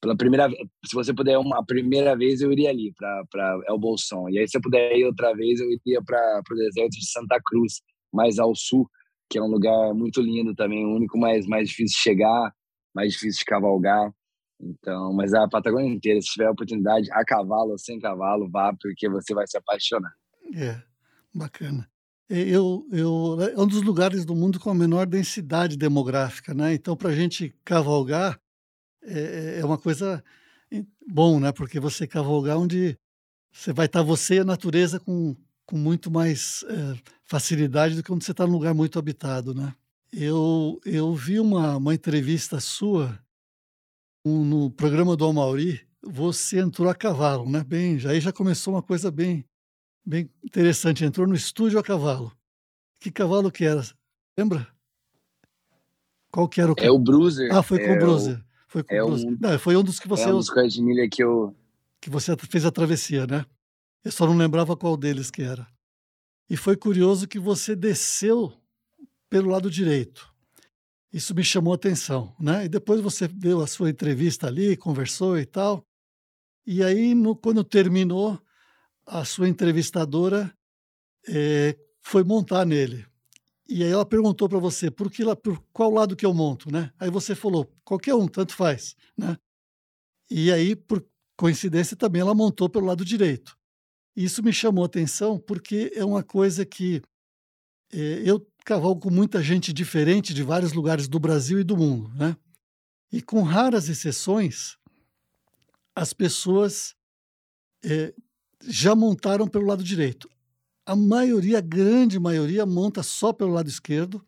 pela 0.00 0.16
primeira 0.16 0.48
se 0.84 0.94
você 0.94 1.14
puder 1.14 1.38
uma 1.38 1.64
primeira 1.64 2.14
vez 2.14 2.40
eu 2.42 2.52
iria 2.52 2.68
ali 2.68 2.92
para 2.96 3.24
para 3.30 3.60
El 3.66 3.78
Bolson 3.78 4.28
e 4.28 4.38
aí 4.38 4.46
se 4.46 4.58
eu 4.58 4.60
puder 4.60 4.94
ir 4.94 5.06
outra 5.06 5.34
vez 5.34 5.58
eu 5.58 5.68
iria 5.70 6.02
para 6.04 6.42
o 6.50 6.54
deserto 6.54 6.90
de 6.90 7.10
Santa 7.10 7.40
Cruz 7.42 7.80
mais 8.12 8.38
ao 8.38 8.54
sul 8.54 8.88
que 9.28 9.38
é 9.38 9.42
um 9.42 9.48
lugar 9.48 9.92
muito 9.94 10.20
lindo 10.20 10.54
também, 10.54 10.84
único, 10.84 11.18
mas 11.18 11.46
mais 11.46 11.68
difícil 11.68 11.96
de 11.96 12.02
chegar, 12.02 12.54
mais 12.94 13.12
difícil 13.12 13.40
de 13.40 13.44
cavalgar. 13.44 14.12
Então, 14.60 15.12
mas 15.12 15.34
a 15.34 15.48
Patagônia 15.48 15.92
inteira, 15.92 16.20
se 16.20 16.28
tiver 16.28 16.46
a 16.46 16.52
oportunidade, 16.52 17.10
a 17.12 17.24
cavalo 17.24 17.72
ou 17.72 17.78
sem 17.78 17.98
cavalo, 17.98 18.48
vá, 18.50 18.72
porque 18.80 19.08
você 19.08 19.34
vai 19.34 19.46
se 19.46 19.56
apaixonar. 19.56 20.12
É, 20.54 20.80
bacana. 21.34 21.88
Eu, 22.28 22.86
eu, 22.90 23.38
é 23.40 23.60
um 23.60 23.66
dos 23.66 23.82
lugares 23.82 24.24
do 24.24 24.34
mundo 24.34 24.58
com 24.58 24.70
a 24.70 24.74
menor 24.74 25.06
densidade 25.06 25.76
demográfica, 25.76 26.52
né? 26.52 26.74
Então, 26.74 26.96
para 26.96 27.10
a 27.10 27.14
gente 27.14 27.54
cavalgar, 27.64 28.40
é, 29.02 29.58
é, 29.60 29.64
uma 29.64 29.78
coisa 29.78 30.24
bom, 31.06 31.38
né? 31.38 31.52
Porque 31.52 31.78
você 31.78 32.06
cavalgar 32.06 32.58
onde 32.58 32.98
você 33.52 33.72
vai 33.72 33.86
estar 33.86 34.02
você 34.02 34.36
e 34.36 34.38
a 34.40 34.44
natureza 34.44 34.98
com 34.98 35.36
com 35.66 35.76
muito 35.76 36.10
mais 36.10 36.64
é, 36.68 36.96
facilidade 37.24 37.96
do 37.96 38.02
que 38.02 38.08
quando 38.08 38.22
você 38.22 38.30
está 38.30 38.46
num 38.46 38.52
lugar 38.52 38.72
muito 38.72 38.98
habitado, 38.98 39.52
né? 39.52 39.74
Eu, 40.12 40.80
eu 40.84 41.12
vi 41.14 41.40
uma, 41.40 41.76
uma 41.76 41.92
entrevista 41.94 42.60
sua 42.60 43.18
um, 44.24 44.44
no 44.44 44.70
programa 44.70 45.16
do 45.16 45.26
Amauri, 45.26 45.80
você 46.00 46.60
entrou 46.60 46.88
a 46.88 46.94
cavalo, 46.94 47.50
né? 47.50 47.64
Bem, 47.64 47.98
já, 47.98 48.10
aí 48.10 48.20
já 48.20 48.32
começou 48.32 48.74
uma 48.74 48.82
coisa 48.82 49.10
bem, 49.10 49.44
bem 50.04 50.30
interessante. 50.44 51.04
Entrou 51.04 51.26
no 51.26 51.34
estúdio 51.34 51.78
a 51.78 51.82
cavalo. 51.82 52.32
Que 53.00 53.10
cavalo 53.10 53.50
que 53.50 53.64
era? 53.64 53.82
Lembra? 54.38 54.66
Qual 56.30 56.48
que 56.48 56.60
era 56.60 56.70
o 56.72 56.74
É 56.78 56.90
o 56.90 56.98
Bruiser. 56.98 57.52
Ah, 57.54 57.62
foi 57.62 57.78
com 57.78 57.86
é 57.86 57.96
o 57.96 57.98
Bruiser. 57.98 58.44
Foi 58.68 58.82
com 58.84 58.94
é 58.94 59.02
o 59.02 59.06
Bruiser. 59.06 59.30
um- 59.30 59.38
Não, 59.40 59.58
foi 59.58 59.76
um 59.76 59.82
dos 59.82 59.98
que 59.98 60.06
você, 60.08 60.24
É 60.24 60.28
um 60.28 60.36
dos 60.38 60.50
que 61.10 61.22
eu. 61.22 61.54
que 62.00 62.08
você 62.10 62.36
fez 62.36 62.64
a 62.64 62.70
travessia, 62.70 63.26
né? 63.26 63.44
Eu 64.06 64.12
só 64.12 64.24
não 64.24 64.36
lembrava 64.36 64.76
qual 64.76 64.96
deles 64.96 65.32
que 65.32 65.42
era. 65.42 65.66
E 66.48 66.56
foi 66.56 66.76
curioso 66.76 67.26
que 67.26 67.40
você 67.40 67.74
desceu 67.74 68.52
pelo 69.28 69.50
lado 69.50 69.68
direito. 69.68 70.32
Isso 71.12 71.34
me 71.34 71.42
chamou 71.42 71.72
a 71.72 71.74
atenção, 71.74 72.32
né? 72.38 72.66
E 72.66 72.68
depois 72.68 73.00
você 73.00 73.26
deu 73.26 73.60
a 73.60 73.66
sua 73.66 73.90
entrevista 73.90 74.46
ali, 74.46 74.76
conversou 74.76 75.36
e 75.36 75.44
tal. 75.44 75.84
E 76.64 76.84
aí, 76.84 77.16
no- 77.16 77.34
quando 77.34 77.64
terminou, 77.64 78.40
a 79.04 79.24
sua 79.24 79.48
entrevistadora 79.48 80.56
eh, 81.28 81.76
foi 82.00 82.22
montar 82.22 82.64
nele. 82.64 83.04
E 83.68 83.82
aí 83.82 83.90
ela 83.90 84.06
perguntou 84.06 84.48
para 84.48 84.60
você, 84.60 84.88
por, 84.88 85.10
que, 85.10 85.24
por 85.34 85.60
qual 85.72 85.90
lado 85.90 86.14
que 86.14 86.24
eu 86.24 86.32
monto, 86.32 86.70
né? 86.70 86.92
Aí 87.00 87.10
você 87.10 87.34
falou, 87.34 87.68
qualquer 87.84 88.14
um, 88.14 88.28
tanto 88.28 88.54
faz, 88.54 88.94
né? 89.18 89.36
E 90.30 90.52
aí, 90.52 90.76
por 90.76 91.04
coincidência, 91.36 91.96
também 91.96 92.22
ela 92.22 92.36
montou 92.36 92.68
pelo 92.68 92.86
lado 92.86 93.04
direito. 93.04 93.58
Isso 94.16 94.42
me 94.42 94.52
chamou 94.52 94.82
a 94.82 94.86
atenção 94.86 95.38
porque 95.38 95.92
é 95.94 96.02
uma 96.02 96.22
coisa 96.22 96.64
que 96.64 97.02
eh, 97.92 98.22
eu 98.24 98.44
cavalgo 98.64 99.02
com 99.02 99.10
muita 99.10 99.42
gente 99.42 99.74
diferente 99.74 100.32
de 100.32 100.42
vários 100.42 100.72
lugares 100.72 101.06
do 101.06 101.20
Brasil 101.20 101.60
e 101.60 101.64
do 101.64 101.76
mundo, 101.76 102.08
né? 102.14 102.34
E 103.12 103.20
com 103.20 103.42
raras 103.42 103.90
exceções, 103.90 104.78
as 105.94 106.14
pessoas 106.14 106.96
eh, 107.84 108.14
já 108.62 108.94
montaram 108.94 109.46
pelo 109.46 109.66
lado 109.66 109.84
direito. 109.84 110.30
A 110.86 110.96
maioria, 110.96 111.58
a 111.58 111.60
grande 111.60 112.18
maioria, 112.18 112.64
monta 112.64 113.02
só 113.02 113.32
pelo 113.34 113.52
lado 113.52 113.68
esquerdo. 113.68 114.24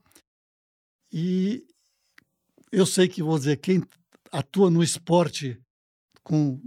E 1.11 1.66
eu 2.71 2.85
sei 2.85 3.09
que, 3.09 3.23
vou 3.23 3.38
dizer, 3.38 3.57
quem 3.57 3.83
atua 4.30 4.71
no 4.71 4.83
esporte 4.83 5.59
com 6.23 6.61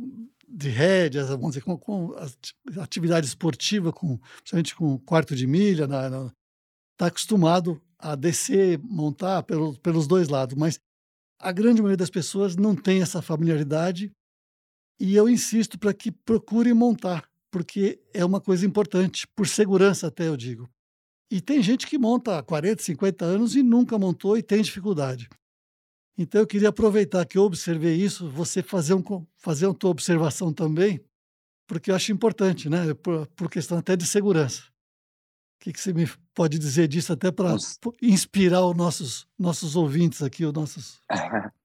de 0.54 0.70
rédeas, 0.70 1.30
vamos 1.30 1.50
dizer, 1.50 1.62
com, 1.62 1.78
com 1.78 2.14
ati- 2.16 2.56
atividade 2.80 3.26
esportiva, 3.26 3.92
com, 3.92 4.18
principalmente 4.18 4.76
com 4.76 4.98
quarto 5.00 5.36
de 5.36 5.48
milha, 5.48 5.86
está 6.94 7.08
acostumado 7.08 7.82
a 7.98 8.16
descer, 8.16 8.80
montar 8.80 9.44
pelo, 9.44 9.78
pelos 9.80 10.08
dois 10.08 10.28
lados. 10.28 10.56
Mas 10.58 10.80
a 11.40 11.52
grande 11.52 11.82
maioria 11.82 11.98
das 11.98 12.10
pessoas 12.10 12.56
não 12.56 12.76
tem 12.76 13.02
essa 13.02 13.22
familiaridade 13.22 14.12
e 15.00 15.16
eu 15.16 15.28
insisto 15.28 15.80
para 15.80 15.94
que 15.94 16.12
procurem 16.12 16.74
montar, 16.74 17.28
porque 17.52 18.00
é 18.14 18.24
uma 18.24 18.40
coisa 18.40 18.66
importante, 18.66 19.28
por 19.36 19.48
segurança 19.48 20.08
até 20.08 20.28
eu 20.28 20.38
digo. 20.38 20.70
E 21.32 21.40
tem 21.40 21.64
gente 21.64 21.88
que 21.88 21.98
monta 21.98 22.38
há 22.38 22.44
40, 22.44 22.84
50 22.84 23.26
anos 23.26 23.56
e 23.56 23.64
nunca 23.64 23.98
montou 23.98 24.38
e 24.38 24.44
tem 24.44 24.62
dificuldade. 24.62 25.30
Então 26.18 26.42
eu 26.42 26.48
queria 26.48 26.70
aproveitar 26.70 27.26
que 27.26 27.38
eu 27.38 27.44
observei 27.44 27.96
isso, 27.96 28.30
você 28.30 28.62
fazer, 28.62 28.94
um, 28.94 29.04
fazer 29.38 29.66
uma 29.66 29.76
tua 29.76 29.90
observação 29.90 30.54
também, 30.54 31.04
porque 31.68 31.90
eu 31.90 31.96
acho 31.96 32.12
importante, 32.12 32.70
né? 32.70 32.94
Por, 32.94 33.28
por 33.28 33.50
questão 33.50 33.78
até 33.78 33.96
de 33.96 34.06
segurança. 34.06 34.64
O 35.56 35.64
que, 35.64 35.74
que 35.74 35.80
você 35.80 35.94
me 35.94 36.08
pode 36.34 36.58
dizer 36.58 36.88
disso 36.88 37.14
até 37.14 37.32
para 37.32 37.56
inspirar 38.02 38.66
os 38.66 38.76
nossos, 38.76 39.28
nossos 39.38 39.76
ouvintes 39.76 40.22
aqui, 40.22 40.44
os 40.46 40.54
nossos. 40.54 41.00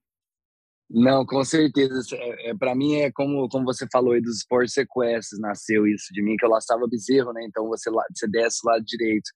Não, 0.89 1.25
com 1.25 1.43
certeza. 1.43 1.99
É, 2.13 2.51
é, 2.51 2.55
para 2.55 2.73
mim 2.73 2.95
é 2.95 3.11
como, 3.11 3.49
como 3.49 3.65
você 3.65 3.85
falou 3.91 4.13
aí 4.13 4.21
dos 4.21 4.37
esportes 4.37 4.73
sequestros, 4.73 5.39
nasceu 5.41 5.85
isso 5.85 6.13
de 6.13 6.23
mim, 6.23 6.37
que 6.37 6.45
eu 6.45 6.49
laçava 6.49 6.87
bezerro, 6.87 7.33
né? 7.33 7.43
Então 7.43 7.67
você, 7.67 7.89
você 7.89 8.27
desce 8.29 8.59
o 8.63 8.69
lado 8.69 8.85
direito 8.85 9.29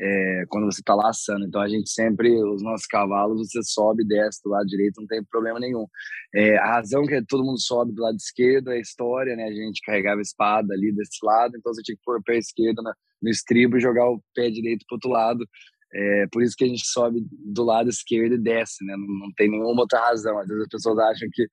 é, 0.00 0.44
quando 0.48 0.66
você 0.66 0.82
tá 0.82 0.94
laçando. 0.94 1.44
Então 1.44 1.60
a 1.60 1.68
gente 1.68 1.90
sempre, 1.90 2.30
os 2.42 2.62
nossos 2.62 2.86
cavalos, 2.86 3.50
você 3.50 3.62
sobe 3.62 4.02
e 4.04 4.06
desce 4.06 4.40
do 4.44 4.50
lado 4.50 4.66
direito, 4.66 5.00
não 5.00 5.06
tem 5.06 5.22
problema 5.24 5.58
nenhum. 5.58 5.86
É, 6.34 6.56
a 6.58 6.74
razão 6.74 7.06
que 7.06 7.20
todo 7.26 7.44
mundo 7.44 7.60
sobe 7.60 7.92
do 7.92 8.02
lado 8.02 8.16
esquerdo 8.16 8.70
é 8.70 8.76
a 8.76 8.80
história, 8.80 9.34
né? 9.36 9.44
A 9.44 9.52
gente 9.52 9.80
carregava 9.84 10.20
espada 10.20 10.72
ali 10.72 10.92
desse 10.92 11.18
lado, 11.24 11.56
então 11.56 11.72
você 11.72 11.82
tinha 11.82 11.96
que 11.96 12.02
pôr 12.04 12.18
o 12.18 12.22
pé 12.22 12.38
esquerdo 12.38 12.82
na- 12.82 12.94
no 13.20 13.28
estribo 13.30 13.76
e 13.76 13.80
jogar 13.80 14.08
o 14.08 14.22
pé 14.34 14.50
direito 14.50 14.84
pro 14.86 14.96
outro 14.96 15.10
lado. 15.10 15.44
É 15.92 16.26
por 16.30 16.42
isso 16.42 16.54
que 16.56 16.64
a 16.64 16.68
gente 16.68 16.86
sobe 16.86 17.26
do 17.30 17.64
lado 17.64 17.88
esquerdo 17.88 18.34
e 18.34 18.38
desce, 18.38 18.84
né? 18.84 18.94
Não, 18.96 19.06
não 19.26 19.32
tem 19.36 19.50
nenhuma 19.50 19.80
outra 19.80 20.00
razão. 20.00 20.38
Às 20.38 20.46
vezes 20.48 20.62
as 20.62 20.68
pessoas 20.68 20.98
acham 20.98 21.28
que 21.32 21.46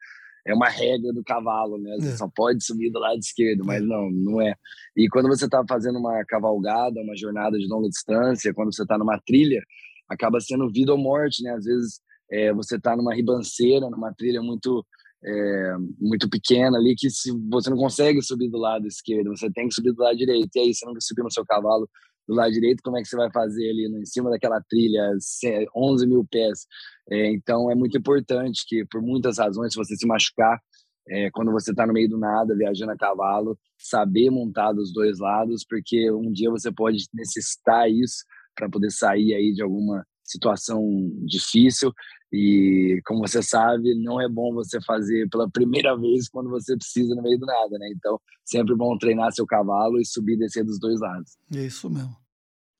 é 0.46 0.54
uma 0.54 0.70
regra 0.70 1.12
do 1.12 1.24
cavalo, 1.24 1.78
né? 1.78 1.96
Você 2.00 2.10
É. 2.10 2.18
só 2.18 2.28
pode 2.34 2.64
subir 2.64 2.92
do 2.92 3.00
lado 3.00 3.18
esquerdo, 3.20 3.66
mas 3.66 3.82
não, 3.84 4.10
não 4.12 4.42
é. 4.42 4.54
E 4.96 5.08
quando 5.10 5.28
você 5.28 5.46
está 5.46 5.64
fazendo 5.68 5.98
uma 5.98 6.24
cavalgada, 6.25 7.02
uma 7.02 7.16
jornada 7.18 7.58
de 7.58 7.68
longa 7.68 7.90
distância, 7.90 8.54
quando 8.54 8.74
você 8.74 8.84
está 8.84 8.98
numa 8.98 9.20
trilha, 9.25 9.62
acaba 10.08 10.40
sendo 10.40 10.70
vida 10.72 10.92
ou 10.92 10.98
morte, 10.98 11.42
né? 11.44 11.52
Às 11.52 11.66
vezes 11.66 12.00
é, 12.32 12.54
você 12.54 12.75
está 12.78 12.96
numa 12.96 13.14
ribanceira, 13.16 13.90
numa 13.90 14.14
trilha 14.14 14.42
muito 14.42 14.86
é, 15.28 15.75
muito 16.00 16.30
pequena 16.30 16.78
ali, 16.78 16.94
que 16.96 17.10
se 17.10 17.32
você 17.50 17.70
não 17.72 17.78
consegue 17.78 18.22
subir 18.22 18.48
do 18.48 18.60
lado 18.60 18.86
esquerdo, 18.86 19.36
você 19.36 19.50
tem 19.52 19.68
que 19.68 19.74
subir 19.74 19.92
do 19.92 20.04
lado 20.04 20.16
direito. 20.16 20.50
E 20.56 20.60
aí, 20.60 20.74
você 20.74 20.86
não 20.86 20.94
subir 21.00 21.24
no 21.24 21.32
seu 21.32 21.44
cavalo 21.44 21.90
do 22.27 22.34
lado 22.36 22.51
direito, 22.51 22.82
como 22.84 22.98
é 22.98 23.01
que 23.01 23.08
você 23.08 23.15
vai 23.15 23.32
fazer 23.32 23.70
ali 23.70 23.86
em 23.86 24.05
cima 24.05 24.29
daquela 24.29 24.62
trilha, 24.70 25.01
se- 25.20 25.67
11 25.75 26.08
mil 26.08 26.25
pés? 26.29 26.65
É, 27.10 27.32
então, 27.32 27.70
é 27.72 27.75
muito 27.75 27.98
importante 27.98 28.63
que, 28.67 28.86
por 28.86 29.01
muitas 29.01 29.38
razões, 29.38 29.74
se 29.74 29.77
você 29.77 29.96
se 29.96 30.08
machucar, 30.08 30.60
é, 31.08 31.29
quando 31.32 31.51
você 31.51 31.72
está 31.72 31.86
no 31.86 31.94
meio 31.94 32.10
do 32.10 32.17
nada, 32.17 32.55
viajando 32.55 32.91
a 32.91 32.98
cavalo, 32.98 33.58
saber 33.77 34.29
montar 34.32 34.74
dos 34.74 34.91
dois 34.91 35.20
lados, 35.20 35.63
porque 35.67 36.12
um 36.12 36.32
dia 36.32 36.50
você 36.50 36.72
pode 36.72 37.05
necessitar 37.13 37.89
isso 37.89 38.24
para 38.55 38.70
poder 38.70 38.89
sair 38.91 39.34
aí 39.36 39.53
de 39.53 39.62
alguma 39.62 40.05
situação 40.25 40.82
difícil 41.25 41.94
e 42.34 43.00
como 43.05 43.25
você 43.25 43.41
sabe 43.41 43.96
não 43.96 44.20
é 44.20 44.27
bom 44.27 44.53
você 44.53 44.82
fazer 44.82 45.29
pela 45.29 45.50
primeira 45.50 45.96
vez 45.98 46.27
quando 46.27 46.50
você 46.50 46.75
precisa 46.75 47.13
no 47.15 47.22
meio 47.22 47.39
do 47.39 47.46
nada 47.46 47.77
né 47.77 47.88
então 47.96 48.20
sempre 48.44 48.75
bom 48.75 48.98
treinar 48.98 49.32
seu 49.32 49.46
cavalo 49.46 50.00
e 50.00 50.05
subir 50.05 50.34
e 50.34 50.39
descer 50.39 50.65
dos 50.65 50.79
dois 50.79 51.00
lados 51.00 51.38
É 51.55 51.65
isso 51.65 51.89
mesmo. 51.89 52.15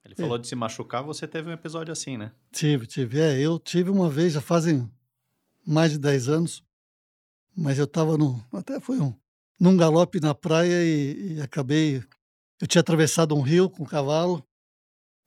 Ele 0.06 0.14
falou 0.14 0.38
de 0.38 0.48
se 0.48 0.56
machucar, 0.56 1.04
você 1.04 1.28
teve 1.28 1.50
um 1.50 1.54
episódio 1.54 1.92
assim, 1.92 2.16
né? 2.16 2.32
Tive, 2.52 2.86
tive. 2.86 3.20
É, 3.20 3.40
eu 3.40 3.58
tive 3.58 3.90
uma 3.90 4.08
vez, 4.08 4.34
já 4.34 4.42
fazem 4.42 4.88
mais 5.66 5.94
de 5.94 5.98
10 5.98 6.30
anos, 6.30 6.64
mas 7.58 7.80
eu 7.80 7.86
estava 7.86 8.16
no. 8.16 8.40
Até 8.54 8.80
foi 8.80 9.00
um. 9.00 9.14
Num 9.60 9.76
galope 9.76 10.20
na 10.20 10.36
praia 10.36 10.84
e, 10.84 11.38
e 11.38 11.42
acabei. 11.42 12.04
Eu 12.62 12.68
tinha 12.68 12.82
atravessado 12.82 13.36
um 13.36 13.42
rio 13.42 13.68
com 13.68 13.82
o 13.82 13.88
cavalo, 13.88 14.46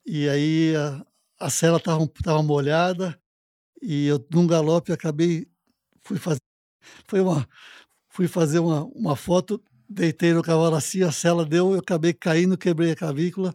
e 0.07 0.29
aí 0.29 0.77
a, 0.77 1.05
a 1.39 1.51
sela 1.51 1.79
estava 1.79 2.07
tava 2.23 2.43
molhada, 2.43 3.21
e 3.81 4.07
eu, 4.07 4.25
num 4.33 4.47
galope, 4.47 4.93
acabei. 4.93 5.47
Fui 6.03 6.19
fazer. 6.19 6.41
Foi 7.07 7.21
uma. 7.21 7.49
Fui 8.11 8.27
fazer 8.27 8.59
uma, 8.59 8.85
uma 8.87 9.15
foto, 9.15 9.63
deitei 9.89 10.33
no 10.33 10.43
cavalo 10.43 10.75
assim, 10.75 11.03
a 11.03 11.13
sela 11.13 11.47
deu, 11.47 11.73
eu 11.73 11.79
acabei 11.79 12.13
caindo, 12.13 12.59
quebrei 12.59 12.91
a 12.93 12.97
clavícula. 12.97 13.55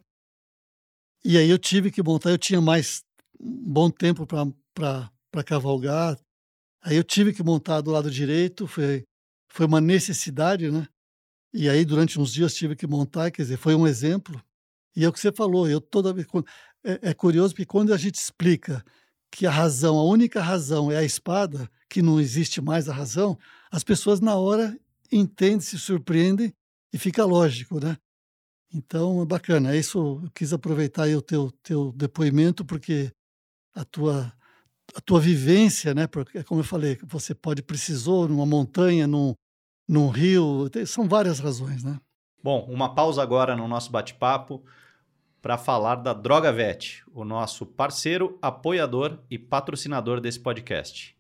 E 1.24 1.38
aí 1.38 1.50
eu 1.50 1.60
tive 1.60 1.92
que 1.92 2.02
montar, 2.02 2.32
eu 2.32 2.38
tinha 2.38 2.62
mais 2.62 3.04
um 3.40 3.72
bom 3.74 3.90
tempo 3.90 4.26
para 4.26 5.44
cavalgar. 5.46 6.18
Aí 6.82 6.96
eu 6.96 7.04
tive 7.04 7.34
que 7.34 7.44
montar 7.44 7.82
do 7.82 7.92
lado 7.92 8.10
direito, 8.10 8.68
foi, 8.68 9.04
foi 9.50 9.66
uma 9.66 9.82
necessidade, 9.82 10.72
né? 10.72 10.88
E 11.54 11.70
aí 11.70 11.86
durante 11.86 12.20
uns 12.20 12.34
dias 12.34 12.56
tive 12.56 12.76
que 12.76 12.88
montar, 12.88 13.32
quer 13.32 13.44
dizer, 13.44 13.58
foi 13.58 13.76
um 13.76 13.88
exemplo. 13.88 14.42
E 14.96 15.04
é 15.04 15.10
o 15.10 15.14
que 15.14 15.20
você 15.20 15.32
falou, 15.32 15.70
eu 15.70 15.82
toda 15.82 16.14
vez. 16.14 16.28
É, 16.84 17.10
é 17.10 17.14
curioso 17.14 17.54
porque 17.54 17.66
quando 17.66 17.94
a 17.94 17.98
gente 17.98 18.16
explica 18.16 18.84
que 19.32 19.48
a 19.48 19.52
razão, 19.52 19.98
a 19.98 20.04
única 20.04 20.42
razão 20.42 20.92
é 20.92 20.98
a 20.98 21.04
espada, 21.04 21.70
que 21.90 22.02
não 22.02 22.20
existe 22.20 22.62
mais 22.62 22.88
a 22.88 22.94
razão, 22.94 23.38
as 23.72 23.84
pessoas 23.84 24.20
na 24.20 24.36
hora 24.36 24.78
entendem, 25.12 25.60
se 25.60 25.80
surpreendem 25.80 26.54
e 26.92 26.98
fica 26.98 27.26
lógico, 27.26 27.80
né? 27.84 27.98
Então, 28.72 29.22
é 29.22 29.26
bacana. 29.26 29.74
É 29.74 29.78
isso, 29.78 30.22
eu 30.24 30.32
quis 30.32 30.54
aproveitar 30.54 31.04
aí 31.04 31.16
o 31.16 31.22
teu, 31.22 31.52
teu 31.64 31.92
depoimento, 31.94 32.66
porque 32.66 33.12
a 33.74 33.84
tua, 33.86 34.32
a 34.96 35.02
tua 35.02 35.20
vivência, 35.20 35.94
né? 35.94 36.08
Porque, 36.08 36.40
é 36.40 36.44
como 36.44 36.62
eu 36.62 36.66
falei, 36.66 36.98
você 37.04 37.34
pode 37.34 37.62
precisou 37.62 38.28
numa 38.28 38.46
montanha, 38.46 39.08
num, 39.08 39.34
num 39.88 40.10
rio, 40.10 40.70
são 40.86 41.08
várias 41.08 41.40
razões, 41.40 41.84
né? 41.84 42.00
Bom, 42.44 42.66
uma 42.70 42.94
pausa 42.94 43.22
agora 43.22 43.56
no 43.56 43.68
nosso 43.68 43.92
bate-papo 43.92 44.64
para 45.44 45.58
falar 45.58 45.96
da 45.96 46.14
Droga 46.14 46.54
Vet, 46.54 47.04
o 47.14 47.26
nosso 47.26 47.66
parceiro, 47.66 48.40
apoiador 48.42 49.20
e 49.30 49.38
patrocinador 49.38 50.22
desse 50.22 50.40
podcast. 50.40 51.14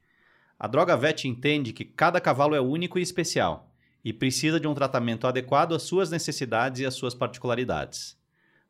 A 0.57 0.65
Droga 0.65 0.95
Vet 0.95 1.25
entende 1.27 1.73
que 1.73 1.83
cada 1.83 2.21
cavalo 2.21 2.55
é 2.55 2.61
único 2.61 2.97
e 2.97 3.01
especial 3.01 3.69
e 4.01 4.13
precisa 4.13 4.61
de 4.61 4.65
um 4.65 4.73
tratamento 4.73 5.27
adequado 5.27 5.75
às 5.75 5.83
suas 5.83 6.09
necessidades 6.09 6.79
e 6.79 6.85
às 6.85 6.93
suas 6.93 7.13
particularidades. 7.13 8.17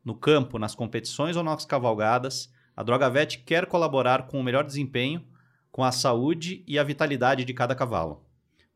no 0.04 0.16
campo, 0.16 0.58
nas 0.58 0.74
competições 0.74 1.36
ou 1.36 1.44
nas 1.44 1.64
cavalgadas, 1.64 2.52
a 2.76 2.82
DrogaVet 2.82 3.38
quer 3.46 3.66
colaborar 3.66 4.26
com 4.26 4.40
o 4.40 4.42
melhor 4.42 4.64
desempenho, 4.64 5.24
com 5.70 5.84
a 5.84 5.92
saúde 5.92 6.64
e 6.66 6.80
a 6.80 6.82
vitalidade 6.82 7.44
de 7.44 7.54
cada 7.54 7.76
cavalo. 7.76 8.24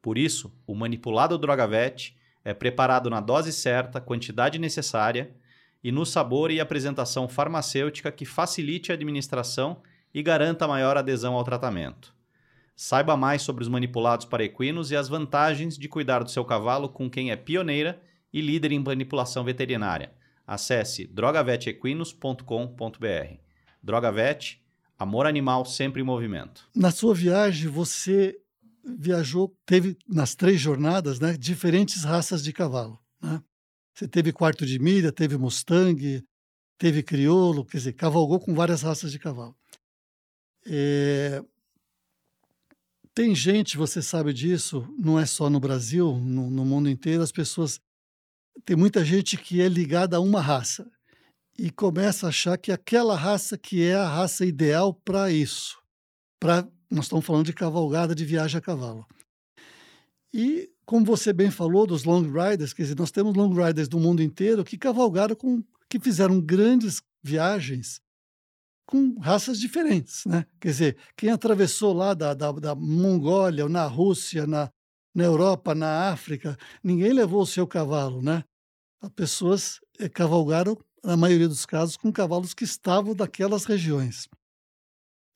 Por 0.01 0.17
isso, 0.17 0.57
o 0.65 0.77
manipulado 0.77 1.37
DrogaVet 1.37 2.17
é 2.45 2.55
preparado 2.55 3.11
na 3.11 3.21
dose 3.21 3.53
certa, 3.53 4.01
quantidade 4.01 4.61
necessária 4.61 5.35
e 5.83 5.93
no 5.93 6.05
sabor 6.05 6.51
e 6.51 6.61
apresentação 6.61 7.29
farmacêutica 7.29 8.11
que 8.11 8.25
facilite 8.25 8.91
a 8.91 8.95
administração 8.95 9.81
e 10.13 10.23
garanta 10.23 10.67
maior 10.67 10.97
adesão 10.97 11.35
ao 11.35 11.45
tratamento. 11.45 12.15
Saiba 12.75 13.17
mais 13.17 13.43
sobre 13.43 13.63
os 13.63 13.69
manipulados 13.69 14.25
para 14.25 14.45
equinos 14.45 14.91
e 14.91 14.97
as 14.97 15.09
vantagens 15.09 15.77
de 15.77 15.89
cuidar 15.89 16.23
do 16.23 16.31
seu 16.31 16.45
cavalo 16.45 16.89
com 16.89 17.11
quem 17.11 17.31
é 17.31 17.37
pioneira 17.37 18.01
e 18.33 18.41
líder 18.41 18.73
em 18.73 18.79
manipulação 18.79 19.43
veterinária. 19.43 20.13
Acesse 20.47 21.07
drogavetequinos.com.br. 21.07 23.37
Drogavet, 23.83 24.61
amor 24.99 25.27
animal 25.27 25.65
sempre 25.65 26.03
em 26.03 26.05
movimento. 26.05 26.69
Na 26.75 26.91
sua 26.91 27.15
viagem, 27.15 27.69
você 27.69 28.37
viajou, 28.85 29.55
teve 29.67 29.97
nas 30.09 30.35
três 30.35 30.61
jornadas, 30.61 31.21
né, 31.21 31.37
diferentes 31.37 32.05
raças 32.05 32.43
de 32.43 32.53
cavalo, 32.53 32.99
né? 33.21 33.43
Você 33.99 34.07
teve 34.07 34.33
quarto 34.33 34.65
de 34.65 34.79
milha, 34.79 35.11
teve 35.11 35.37
Mustang, 35.37 36.25
teve 36.79 37.03
crioulo, 37.03 37.65
quer 37.65 37.79
dizer, 37.79 37.95
cavalgou 37.95 38.39
com 38.39 38.55
várias 38.55 38.83
raças 38.83 39.11
de 39.11 39.19
cavalo. 39.19 39.57
É... 40.65 41.43
Tem 43.13 43.35
gente, 43.35 43.77
você 43.77 44.01
sabe 44.01 44.33
disso, 44.33 44.87
não 44.97 45.19
é 45.19 45.27
só 45.27 45.51
no 45.51 45.59
Brasil, 45.59 46.15
no, 46.15 46.49
no 46.49 46.65
mundo 46.65 46.89
inteiro, 46.89 47.25
as 47.25 47.33
pessoas. 47.33 47.81
Tem 48.65 48.77
muita 48.77 49.05
gente 49.05 49.37
que 49.37 49.61
é 49.61 49.69
ligada 49.69 50.19
a 50.19 50.21
uma 50.21 50.41
raça 50.41 50.89
e 51.59 51.69
começa 51.69 52.27
a 52.27 52.29
achar 52.29 52.57
que 52.57 52.71
aquela 52.71 53.17
raça 53.17 53.59
que 53.59 53.83
é 53.83 53.97
a 53.97 54.07
raça 54.07 54.47
ideal 54.47 54.95
para 54.95 55.33
isso. 55.33 55.77
Pra, 56.39 56.65
nós 56.89 57.07
estamos 57.07 57.27
falando 57.27 57.47
de 57.47 57.53
cavalgada, 57.53 58.15
de 58.15 58.25
viagem 58.25 58.59
a 58.59 58.63
cavalo. 58.63 59.05
E, 60.33 60.71
como 60.89 61.05
você 61.05 61.35
bem 61.35 61.51
falou, 61.51 61.87
dos 61.87 62.05
long 62.05 62.23
riders, 62.23 62.73
quer 62.73 62.81
dizer, 62.85 62.97
nós 62.97 63.11
temos 63.11 63.35
long 63.37 63.53
riders 63.53 63.89
do 63.89 64.01
mundo 64.01 64.23
inteiro 64.23 64.65
que 64.65 64.79
cavalgaram 64.79 65.37
com, 65.37 65.63
que 65.87 66.01
fizeram 66.01 66.41
grandes 66.41 67.03
viagens 67.23 68.01
com 68.87 69.19
raças 69.19 69.61
diferentes, 69.61 70.25
né? 70.25 70.47
Quer 70.59 70.69
dizer, 70.69 70.97
quem 71.15 71.29
atravessou 71.29 71.93
lá 71.93 72.15
da, 72.15 72.33
da, 72.33 72.51
da 72.53 72.75
Mongólia, 72.75 73.69
na 73.69 73.85
Rússia, 73.85 74.47
na, 74.47 74.73
na 75.15 75.25
Europa, 75.25 75.75
na 75.75 76.11
África, 76.11 76.57
ninguém 76.83 77.13
levou 77.13 77.43
o 77.43 77.47
seu 77.47 77.67
cavalo, 77.67 78.23
né? 78.23 78.43
As 79.03 79.11
pessoas 79.11 79.81
eh, 80.01 80.09
cavalgaram, 80.09 80.75
na 81.05 81.19
maioria 81.19 81.49
dos 81.49 81.67
casos, 81.67 81.99
com 81.99 82.11
cavalos 82.11 82.55
que 82.55 82.65
estavam 82.65 83.15
daquelas 83.15 83.67
regiões. 83.67 84.27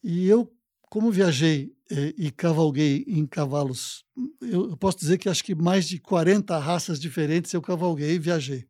E 0.02 0.26
eu, 0.26 0.50
como 0.93 1.11
viajei 1.11 1.75
eh, 1.91 2.13
e 2.19 2.31
cavalguei 2.31 3.03
em 3.09 3.27
cavalos, 3.27 4.05
eu, 4.43 4.69
eu 4.69 4.77
posso 4.77 4.99
dizer 4.99 5.17
que 5.17 5.27
acho 5.27 5.43
que 5.43 5.55
mais 5.55 5.89
de 5.89 5.99
40 5.99 6.59
raças 6.59 7.01
diferentes 7.01 7.51
eu 7.55 7.63
cavalguei 7.63 8.17
e 8.17 8.19
viajei 8.19 8.69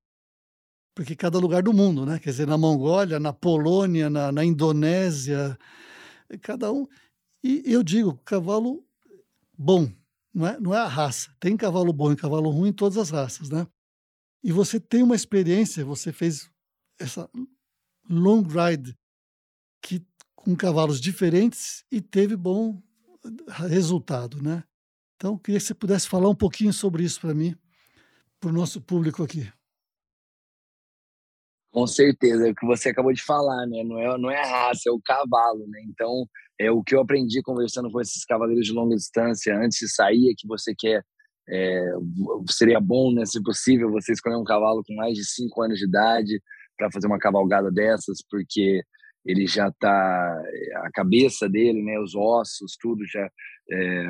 porque 0.94 1.16
cada 1.16 1.36
lugar 1.38 1.64
do 1.64 1.72
mundo, 1.72 2.04
né? 2.04 2.20
Quer 2.20 2.30
dizer, 2.30 2.46
na 2.46 2.58
Mongólia, 2.58 3.18
na 3.18 3.32
Polônia, 3.32 4.10
na, 4.10 4.30
na 4.30 4.44
Indonésia, 4.44 5.58
cada 6.42 6.70
um. 6.72 6.86
E 7.42 7.62
eu 7.64 7.82
digo, 7.82 8.16
cavalo 8.24 8.84
bom, 9.56 9.90
não 10.32 10.46
é, 10.46 10.60
não 10.60 10.74
é 10.74 10.78
a 10.78 10.86
raça. 10.86 11.34
Tem 11.40 11.56
cavalo 11.56 11.92
bom 11.92 12.12
e 12.12 12.16
cavalo 12.16 12.50
ruim 12.50 12.68
em 12.68 12.72
todas 12.72 12.98
as 12.98 13.10
raças, 13.10 13.50
né? 13.50 13.66
E 14.44 14.52
você 14.52 14.78
tem 14.78 15.02
uma 15.02 15.16
experiência, 15.16 15.84
você 15.84 16.12
fez 16.12 16.48
essa 17.00 17.28
long 18.08 18.42
ride 18.42 18.96
que, 19.82 20.04
com 20.44 20.56
cavalos 20.56 21.00
diferentes 21.00 21.84
e 21.90 22.00
teve 22.00 22.36
bom 22.36 22.80
resultado, 23.68 24.42
né? 24.42 24.64
Então, 25.16 25.38
queria 25.38 25.60
que 25.60 25.66
você 25.66 25.74
pudesse 25.74 26.08
falar 26.08 26.28
um 26.28 26.34
pouquinho 26.34 26.72
sobre 26.72 27.04
isso 27.04 27.20
para 27.20 27.32
mim, 27.32 27.54
para 28.40 28.50
o 28.50 28.52
nosso 28.52 28.80
público 28.80 29.22
aqui. 29.22 29.50
Com 31.70 31.86
certeza, 31.86 32.48
é 32.48 32.50
o 32.50 32.54
que 32.54 32.66
você 32.66 32.90
acabou 32.90 33.12
de 33.12 33.22
falar, 33.22 33.66
né? 33.66 33.82
Não 33.84 33.98
é, 33.98 34.18
não 34.18 34.30
é 34.30 34.38
a 34.38 34.46
raça, 34.46 34.88
é 34.88 34.92
o 34.92 35.00
cavalo, 35.00 35.66
né? 35.68 35.80
Então, 35.88 36.26
é 36.58 36.70
o 36.70 36.82
que 36.82 36.94
eu 36.94 37.00
aprendi 37.00 37.40
conversando 37.42 37.90
com 37.90 38.00
esses 38.00 38.24
cavaleiros 38.24 38.66
de 38.66 38.72
longa 38.72 38.96
distância 38.96 39.56
antes 39.56 39.78
de 39.78 39.88
sair 39.88 40.30
é 40.30 40.34
que 40.36 40.46
você 40.46 40.74
quer 40.76 41.04
é, 41.48 41.92
seria 42.48 42.80
bom, 42.80 43.12
né, 43.12 43.24
se 43.26 43.42
possível, 43.42 43.90
você 43.90 44.12
escolher 44.12 44.36
um 44.36 44.44
cavalo 44.44 44.82
com 44.86 44.94
mais 44.94 45.14
de 45.16 45.24
cinco 45.24 45.62
anos 45.62 45.78
de 45.78 45.86
idade 45.86 46.40
para 46.76 46.90
fazer 46.90 47.06
uma 47.06 47.18
cavalgada 47.18 47.70
dessas, 47.70 48.18
porque 48.30 48.82
ele 49.24 49.46
já 49.46 49.68
está 49.68 50.42
a 50.84 50.90
cabeça 50.92 51.48
dele, 51.48 51.82
né, 51.82 51.98
os 51.98 52.14
ossos, 52.14 52.76
tudo 52.80 53.04
já 53.06 53.30
é, 53.70 54.06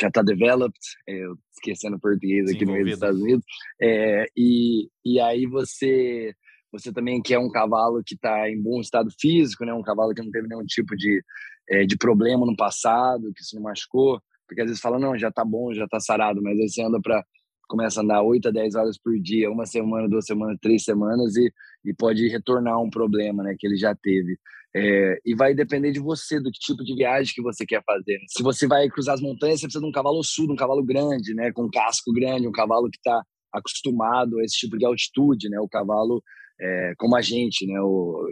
já 0.00 0.08
está 0.08 0.22
developed, 0.22 0.78
é, 1.08 1.22
esquecendo 1.52 2.00
português 2.00 2.50
aqui 2.50 2.64
no 2.64 2.72
meio 2.72 2.84
dos 2.84 2.94
Estados 2.94 3.20
Unidos, 3.20 3.44
é, 3.80 4.26
e 4.36 4.88
e 5.04 5.20
aí 5.20 5.46
você 5.46 6.34
você 6.70 6.92
também 6.92 7.22
quer 7.22 7.38
um 7.38 7.50
cavalo 7.50 8.02
que 8.04 8.14
está 8.14 8.48
em 8.50 8.60
bom 8.60 8.80
estado 8.80 9.10
físico, 9.18 9.64
né? 9.64 9.72
Um 9.72 9.82
cavalo 9.82 10.14
que 10.14 10.22
não 10.22 10.30
teve 10.30 10.48
nenhum 10.48 10.64
tipo 10.64 10.94
de, 10.96 11.22
é, 11.68 11.84
de 11.84 11.96
problema 11.96 12.44
no 12.44 12.56
passado, 12.56 13.32
que 13.34 13.42
se 13.42 13.56
não 13.56 13.62
machucou. 13.62 14.20
Porque 14.46 14.62
às 14.62 14.66
vezes 14.66 14.80
fala, 14.80 14.98
não, 14.98 15.18
já 15.18 15.28
está 15.28 15.44
bom, 15.44 15.72
já 15.72 15.84
está 15.84 16.00
sarado. 16.00 16.42
Mas 16.42 16.58
aí 16.58 16.68
você 16.68 16.82
anda 16.82 17.00
para... 17.00 17.24
Começa 17.68 18.00
a 18.00 18.02
andar 18.02 18.22
8 18.22 18.48
a 18.48 18.50
10 18.50 18.74
horas 18.74 18.98
por 18.98 19.18
dia, 19.20 19.50
uma 19.50 19.66
semana, 19.66 20.08
duas 20.08 20.24
semanas, 20.24 20.58
três 20.60 20.84
semanas 20.84 21.36
e, 21.36 21.52
e 21.84 21.94
pode 21.94 22.26
retornar 22.28 22.80
um 22.80 22.90
problema, 22.90 23.42
né? 23.42 23.54
Que 23.58 23.66
ele 23.66 23.76
já 23.76 23.94
teve. 23.94 24.38
É, 24.74 25.18
e 25.24 25.34
vai 25.34 25.54
depender 25.54 25.92
de 25.92 26.00
você, 26.00 26.40
do 26.40 26.50
tipo 26.50 26.84
de 26.84 26.94
viagem 26.94 27.32
que 27.34 27.42
você 27.42 27.64
quer 27.66 27.82
fazer. 27.84 28.18
Se 28.28 28.42
você 28.42 28.66
vai 28.66 28.88
cruzar 28.88 29.14
as 29.14 29.20
montanhas, 29.20 29.60
você 29.60 29.66
precisa 29.66 29.82
de 29.82 29.88
um 29.88 29.92
cavalo 29.92 30.22
sul, 30.22 30.50
um 30.50 30.56
cavalo 30.56 30.82
grande, 30.84 31.34
né? 31.34 31.52
Com 31.52 31.64
um 31.64 31.70
casco 31.70 32.12
grande, 32.12 32.48
um 32.48 32.52
cavalo 32.52 32.90
que 32.90 32.98
está 32.98 33.22
acostumado 33.52 34.38
a 34.38 34.44
esse 34.44 34.56
tipo 34.56 34.76
de 34.78 34.84
altitude, 34.84 35.48
né? 35.48 35.60
O 35.60 35.68
cavalo 35.68 36.22
é, 36.60 36.94
como 36.96 37.16
a 37.16 37.22
gente, 37.22 37.66
né? 37.66 37.80
O, 37.80 38.28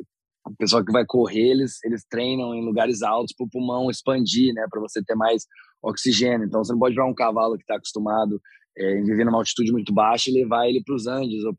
o 0.47 0.57
pessoal 0.57 0.85
que 0.85 0.93
vai 0.93 1.05
correr, 1.07 1.51
eles, 1.51 1.83
eles 1.85 2.05
treinam 2.09 2.55
em 2.55 2.65
lugares 2.65 3.03
altos 3.03 3.35
para 3.37 3.45
o 3.45 3.51
pulmão 3.51 3.91
expandir, 3.91 4.55
né? 4.55 4.67
Para 4.71 4.81
você 4.81 5.03
ter 5.03 5.15
mais 5.15 5.45
oxigênio. 5.83 6.47
Então, 6.47 6.63
você 6.63 6.73
não 6.73 6.79
pode 6.79 6.95
pegar 6.95 7.07
um 7.07 7.15
cavalo 7.15 7.57
que 7.57 7.63
está 7.63 7.77
acostumado 7.77 8.41
é, 8.77 9.03
viver 9.03 9.25
numa 9.25 9.39
altitude 9.39 9.73
muito 9.73 9.93
baixa 9.93 10.31
e 10.31 10.35
levar 10.35 10.69
ele 10.69 10.83
para 10.85 10.95
os 10.95 11.07
Andes 11.07 11.45
ou 11.45 11.55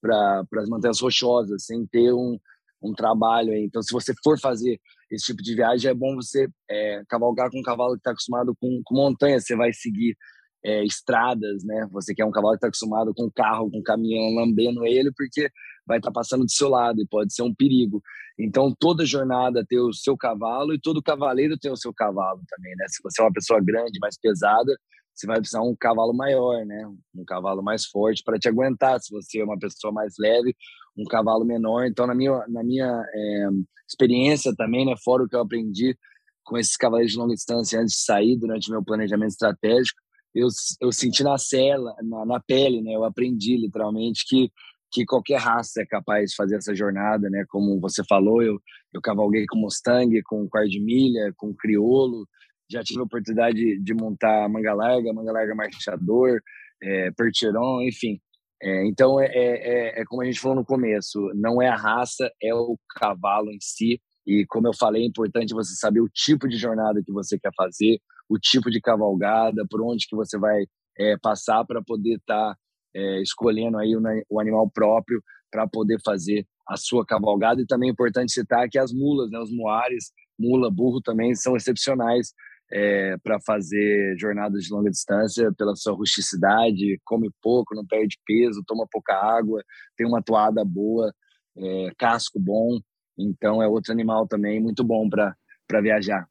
para 0.00 0.44
as 0.56 0.68
montanhas 0.68 1.00
rochosas, 1.00 1.64
sem 1.64 1.86
ter 1.86 2.12
um, 2.12 2.38
um 2.82 2.92
trabalho. 2.92 3.52
Aí. 3.52 3.64
Então, 3.64 3.82
se 3.82 3.92
você 3.92 4.12
for 4.22 4.38
fazer 4.40 4.80
esse 5.10 5.26
tipo 5.26 5.42
de 5.42 5.54
viagem, 5.54 5.90
é 5.90 5.94
bom 5.94 6.14
você 6.14 6.48
é, 6.70 7.02
cavalgar 7.08 7.50
com 7.50 7.58
um 7.58 7.62
cavalo 7.62 7.92
que 7.92 8.00
está 8.00 8.10
acostumado 8.10 8.54
com, 8.60 8.80
com 8.84 8.94
montanha. 8.94 9.40
Você 9.40 9.56
vai 9.56 9.72
seguir 9.72 10.16
é, 10.64 10.84
estradas, 10.84 11.64
né? 11.64 11.88
Você 11.92 12.14
quer 12.14 12.24
um 12.24 12.30
cavalo 12.30 12.54
que 12.54 12.58
está 12.58 12.68
acostumado 12.68 13.12
com 13.14 13.30
carro, 13.30 13.70
com 13.70 13.82
caminhão, 13.82 14.34
lambendo 14.34 14.84
ele, 14.84 15.10
porque 15.16 15.48
vai 15.86 15.98
estar 15.98 16.10
tá 16.10 16.14
passando 16.14 16.44
do 16.44 16.50
seu 16.50 16.68
lado 16.68 17.00
e 17.00 17.06
pode 17.06 17.32
ser 17.32 17.42
um 17.42 17.54
perigo. 17.54 18.02
Então, 18.38 18.74
toda 18.78 19.04
jornada 19.06 19.64
tem 19.66 19.80
o 19.80 19.92
seu 19.92 20.16
cavalo 20.16 20.74
e 20.74 20.80
todo 20.80 21.02
cavaleiro 21.02 21.58
tem 21.58 21.72
o 21.72 21.76
seu 21.76 21.92
cavalo 21.94 22.40
também, 22.48 22.74
né? 22.76 22.84
Se 22.88 23.02
você 23.02 23.20
é 23.22 23.24
uma 23.24 23.32
pessoa 23.32 23.60
grande, 23.60 23.98
mais 24.00 24.18
pesada, 24.20 24.76
você 25.18 25.26
vai 25.26 25.38
precisar 25.38 25.62
um 25.62 25.74
cavalo 25.74 26.14
maior, 26.14 26.64
né? 26.64 26.86
Um 27.14 27.24
cavalo 27.24 27.62
mais 27.62 27.86
forte 27.86 28.22
para 28.24 28.38
te 28.38 28.48
aguentar. 28.48 29.00
Se 29.00 29.10
você 29.10 29.40
é 29.40 29.44
uma 29.44 29.58
pessoa 29.58 29.92
mais 29.92 30.14
leve, 30.18 30.54
um 30.96 31.04
cavalo 31.04 31.44
menor. 31.44 31.86
Então, 31.86 32.06
na 32.06 32.14
minha, 32.14 32.44
na 32.48 32.62
minha 32.62 33.04
é, 33.12 33.48
experiência 33.88 34.54
também, 34.54 34.86
né? 34.86 34.94
Fora 35.04 35.24
o 35.24 35.28
que 35.28 35.34
eu 35.34 35.40
aprendi 35.40 35.96
com 36.44 36.56
esses 36.56 36.76
cavaleiros 36.76 37.12
de 37.12 37.18
longa 37.18 37.34
distância 37.34 37.80
antes 37.80 37.94
de 37.94 38.02
sair, 38.02 38.36
durante 38.36 38.70
meu 38.70 38.82
planejamento 38.82 39.30
estratégico, 39.30 40.00
eu, 40.34 40.48
eu 40.80 40.92
senti 40.92 41.22
na 41.22 41.36
cela, 41.36 41.94
na, 42.02 42.24
na 42.24 42.40
pele, 42.40 42.80
né? 42.80 42.94
Eu 42.94 43.04
aprendi 43.04 43.56
literalmente 43.56 44.24
que 44.26 44.50
que 44.90 45.04
qualquer 45.04 45.38
raça 45.38 45.82
é 45.82 45.86
capaz 45.86 46.30
de 46.30 46.36
fazer 46.36 46.56
essa 46.56 46.74
jornada, 46.74 47.28
né? 47.28 47.44
Como 47.48 47.80
você 47.80 48.02
falou, 48.04 48.42
eu, 48.42 48.58
eu 48.92 49.00
cavalguei 49.00 49.44
com 49.46 49.58
Mustang, 49.58 50.22
com 50.22 50.48
quarto 50.48 50.70
de 50.70 50.80
milha, 50.80 51.32
com 51.36 51.54
criolo, 51.54 52.26
já 52.70 52.82
tive 52.82 53.00
a 53.00 53.04
oportunidade 53.04 53.78
de, 53.80 53.94
montar 53.94 54.48
manga 54.48 54.74
larga, 54.74 55.12
manga 55.12 55.32
larga 55.32 55.54
marchador, 55.54 56.40
é, 56.82 57.10
percheron, 57.12 57.82
enfim. 57.82 58.20
É, 58.62 58.86
então, 58.86 59.20
é, 59.20 59.26
é, 59.26 60.00
é, 60.00 60.04
como 60.04 60.22
a 60.22 60.24
gente 60.24 60.40
falou 60.40 60.56
no 60.56 60.64
começo, 60.64 61.18
não 61.34 61.62
é 61.62 61.68
a 61.68 61.76
raça, 61.76 62.30
é 62.42 62.54
o 62.54 62.76
cavalo 62.96 63.50
em 63.50 63.58
si. 63.60 64.00
E 64.26 64.44
como 64.46 64.66
eu 64.68 64.74
falei, 64.74 65.02
é 65.02 65.06
importante 65.06 65.54
você 65.54 65.74
saber 65.74 66.00
o 66.00 66.08
tipo 66.08 66.48
de 66.48 66.56
jornada 66.56 67.02
que 67.04 67.12
você 67.12 67.38
quer 67.38 67.52
fazer, 67.56 67.98
o 68.28 68.38
tipo 68.38 68.70
de 68.70 68.80
cavalgada, 68.80 69.64
por 69.70 69.80
onde 69.82 70.06
que 70.06 70.14
você 70.14 70.38
vai 70.38 70.64
é, 70.98 71.16
passar 71.16 71.64
para 71.64 71.82
poder 71.82 72.16
estar 72.16 72.52
tá 72.52 72.56
é, 72.94 73.22
escolhendo 73.22 73.78
aí 73.78 73.96
o, 73.96 74.02
o 74.28 74.40
animal 74.40 74.68
próprio 74.70 75.22
para 75.50 75.66
poder 75.66 75.98
fazer 76.04 76.46
a 76.68 76.76
sua 76.76 77.06
cavalgada. 77.06 77.62
E 77.62 77.66
também 77.66 77.88
é 77.88 77.92
importante 77.92 78.32
citar 78.32 78.68
que 78.68 78.78
as 78.78 78.92
mulas, 78.92 79.30
né, 79.30 79.38
os 79.38 79.50
moares, 79.50 80.12
mula, 80.38 80.70
burro 80.70 81.00
também 81.00 81.34
são 81.34 81.56
excepcionais 81.56 82.32
é, 82.70 83.16
para 83.22 83.38
fazer 83.40 84.16
jornadas 84.18 84.64
de 84.64 84.72
longa 84.72 84.90
distância 84.90 85.52
pela 85.56 85.74
sua 85.74 85.94
rusticidade, 85.94 87.00
come 87.04 87.30
pouco, 87.42 87.74
não 87.74 87.86
perde 87.86 88.18
peso, 88.26 88.62
toma 88.66 88.86
pouca 88.90 89.14
água, 89.14 89.62
tem 89.96 90.06
uma 90.06 90.22
toada 90.22 90.64
boa. 90.64 91.12
é, 91.56 91.90
casco 91.98 92.38
bom. 92.38 92.78
Então 93.18 93.62
é 93.62 93.66
outro 93.66 93.92
animal 93.92 94.28
também 94.28 94.60
muito 94.60 94.84
bom 94.84 95.08
para 95.08 95.80
viajar. 95.80 96.28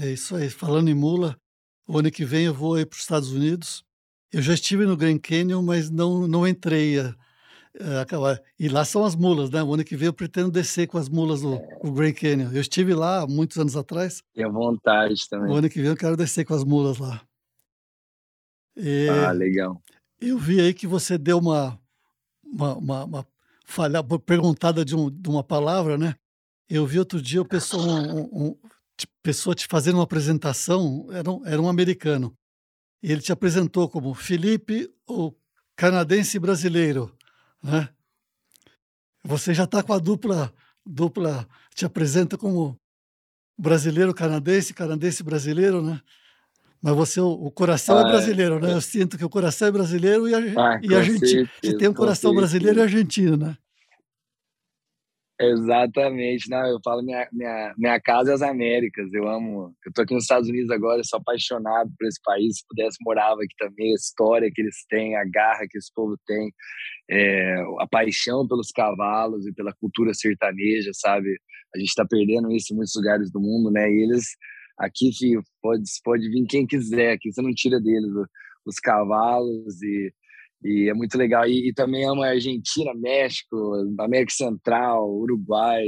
É 0.00 0.10
isso 0.10 0.34
aí. 0.36 0.48
Falando 0.48 0.88
em 0.88 0.94
mula, 0.94 1.36
o 1.86 1.98
ano 1.98 2.10
que 2.10 2.24
vem 2.24 2.46
eu 2.46 2.54
vou 2.54 2.74
para 2.86 2.96
os 2.96 3.02
Estados 3.02 3.32
Unidos. 3.32 3.84
Eu 4.32 4.40
já 4.40 4.54
estive 4.54 4.86
no 4.86 4.96
Grand 4.96 5.18
Canyon, 5.18 5.60
mas 5.60 5.90
não, 5.90 6.26
não 6.26 6.48
entrei. 6.48 6.96
A, 7.80 8.02
a, 8.02 8.40
e 8.58 8.68
lá 8.68 8.84
são 8.84 9.04
as 9.04 9.16
mulas, 9.16 9.50
né? 9.50 9.62
O 9.62 9.72
ano 9.72 9.84
que 9.84 9.96
vem 9.96 10.06
eu 10.06 10.12
pretendo 10.12 10.50
descer 10.50 10.86
com 10.86 10.98
as 10.98 11.08
mulas 11.08 11.42
no, 11.42 11.54
é. 11.54 11.90
Grand 11.90 12.12
Canyon. 12.12 12.52
Eu 12.52 12.60
estive 12.60 12.94
lá 12.94 13.26
muitos 13.26 13.56
anos 13.56 13.76
atrás. 13.76 14.22
Tenho 14.34 14.52
vontade 14.52 15.28
também. 15.28 15.50
O 15.50 15.54
ano 15.54 15.70
que 15.70 15.80
vem 15.80 15.90
eu 15.90 15.96
quero 15.96 16.16
descer 16.16 16.44
com 16.44 16.54
as 16.54 16.64
mulas 16.64 16.98
lá. 16.98 17.22
E 18.76 19.08
ah, 19.08 19.32
legal. 19.32 19.82
Eu 20.20 20.38
vi 20.38 20.60
aí 20.60 20.74
que 20.74 20.86
você 20.86 21.16
deu 21.16 21.38
uma, 21.38 21.78
uma, 22.44 22.76
uma, 22.76 23.04
uma 23.04 23.26
falha, 23.64 24.02
perguntada 24.24 24.84
de, 24.84 24.94
um, 24.94 25.10
de, 25.10 25.28
uma 25.28 25.42
palavra, 25.42 25.96
né? 25.96 26.14
Eu 26.68 26.86
vi 26.86 26.98
outro 26.98 27.20
dia 27.20 27.40
o 27.40 27.44
pessoa, 27.44 27.82
um, 27.82 28.48
um, 28.48 28.58
pessoa 29.22 29.54
te 29.54 29.66
fazendo 29.66 29.96
uma 29.96 30.04
apresentação, 30.04 31.06
era 31.10 31.30
um, 31.30 31.46
era 31.46 31.60
um 31.60 31.68
americano. 31.68 32.36
E 33.02 33.10
ele 33.10 33.20
te 33.20 33.32
apresentou 33.32 33.88
como 33.88 34.14
Felipe, 34.14 34.88
o 35.08 35.32
canadense 35.76 36.38
brasileiro, 36.38 37.14
né? 37.62 37.88
Você 39.24 39.54
já 39.54 39.64
está 39.64 39.82
com 39.82 39.92
a 39.92 39.98
dupla, 39.98 40.52
dupla, 40.84 41.46
te 41.74 41.84
apresenta 41.84 42.36
como 42.36 42.76
brasileiro 43.56 44.12
canadense, 44.12 44.74
canadense 44.74 45.22
brasileiro, 45.22 45.80
né? 45.82 46.00
Mas 46.82 46.96
você, 46.96 47.20
o 47.20 47.48
coração 47.52 47.96
é 48.00 48.02
ah, 48.02 48.08
é 48.08 48.10
brasileiro, 48.10 48.58
né? 48.58 48.72
Eu 48.72 48.80
sinto 48.80 49.16
que 49.16 49.24
o 49.24 49.28
coração 49.28 49.68
é 49.68 49.70
brasileiro 49.70 50.28
e 50.28 50.34
a, 50.34 50.38
ah, 50.38 50.80
e 50.82 50.92
a 50.92 51.02
gente 51.02 51.48
tem 51.78 51.88
um 51.88 51.94
coração 51.94 52.34
brasileiro 52.34 52.80
e 52.80 52.82
argentino, 52.82 53.36
né? 53.36 53.56
Exatamente, 55.44 56.48
não, 56.48 56.64
eu 56.68 56.78
falo 56.84 57.02
minha, 57.02 57.28
minha, 57.32 57.74
minha 57.76 58.00
casa 58.00 58.30
é 58.30 58.34
as 58.34 58.42
Américas, 58.42 59.12
eu 59.12 59.26
amo, 59.26 59.74
eu 59.84 59.92
tô 59.92 60.02
aqui 60.02 60.14
nos 60.14 60.22
Estados 60.22 60.48
Unidos 60.48 60.70
agora, 60.70 61.02
sou 61.02 61.18
apaixonado 61.18 61.90
por 61.98 62.06
esse 62.06 62.20
país, 62.22 62.58
se 62.58 62.64
pudesse 62.68 62.98
morava 63.04 63.40
aqui 63.42 63.54
também, 63.58 63.90
a 63.90 63.94
história 63.94 64.50
que 64.54 64.62
eles 64.62 64.84
têm, 64.88 65.16
a 65.16 65.24
garra 65.24 65.66
que 65.68 65.76
esse 65.78 65.92
povo 65.92 66.16
tem, 66.26 66.52
é, 67.10 67.56
a 67.80 67.88
paixão 67.90 68.46
pelos 68.46 68.68
cavalos 68.70 69.44
e 69.46 69.52
pela 69.52 69.72
cultura 69.80 70.14
sertaneja, 70.14 70.90
sabe? 70.94 71.28
A 71.74 71.78
gente 71.78 71.88
está 71.88 72.06
perdendo 72.08 72.52
isso 72.52 72.72
em 72.72 72.76
muitos 72.76 72.94
lugares 72.94 73.30
do 73.32 73.40
mundo, 73.40 73.70
né? 73.70 73.90
E 73.90 74.04
eles 74.04 74.36
Aqui, 74.78 75.12
filho, 75.12 75.42
pode, 75.60 75.82
pode 76.02 76.28
vir 76.30 76.46
quem 76.46 76.66
quiser, 76.66 77.12
aqui 77.12 77.30
você 77.32 77.42
não 77.42 77.52
tira 77.54 77.80
deles 77.80 78.10
os 78.64 78.76
cavalos 78.76 79.82
e, 79.82 80.12
e 80.64 80.88
é 80.88 80.94
muito 80.94 81.16
legal. 81.16 81.46
E, 81.46 81.68
e 81.68 81.74
também 81.74 82.04
amo 82.04 82.22
a 82.22 82.28
Argentina, 82.28 82.92
México, 82.94 83.56
América 83.98 84.32
Central, 84.32 85.10
Uruguai. 85.10 85.84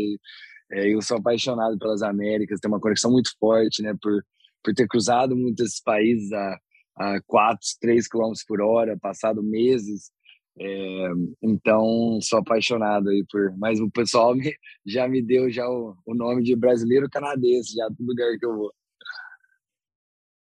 É, 0.73 0.93
eu 0.93 1.01
sou 1.03 1.19
apaixonado 1.19 1.79
pelas 1.79 2.03
Américas, 2.03 2.61
tenho 2.61 2.73
uma 2.73 2.81
conexão 2.81 3.11
muito 3.11 3.31
forte, 3.39 3.83
né, 3.83 3.95
por, 4.01 4.25
por 4.63 4.75
ter 4.75 4.89
cruzado 4.89 5.37
muitos 5.37 5.81
países 5.81 6.33
a, 6.33 6.59
a 6.97 7.21
4, 7.27 7.61
3 7.81 8.09
quilômetros 8.09 8.45
por 8.45 8.61
hora, 8.61 8.99
passado 8.99 9.43
meses. 9.43 10.11
É, 10.59 11.09
então, 11.43 12.19
sou 12.23 12.39
apaixonado 12.39 13.11
aí 13.11 13.25
por. 13.31 13.57
Mas 13.59 13.81
o 13.81 13.91
pessoal 13.91 14.35
me, 14.35 14.55
já 14.87 15.09
me 15.09 15.21
deu 15.21 15.51
já 15.51 15.69
o, 15.69 15.97
o 16.07 16.15
nome 16.15 16.43
de 16.43 16.55
brasileiro 16.55 17.09
canadense, 17.11 17.75
já 17.75 17.87
todo 17.89 18.07
lugar 18.07 18.39
que 18.39 18.47
eu 18.47 18.57
vou. 18.57 18.73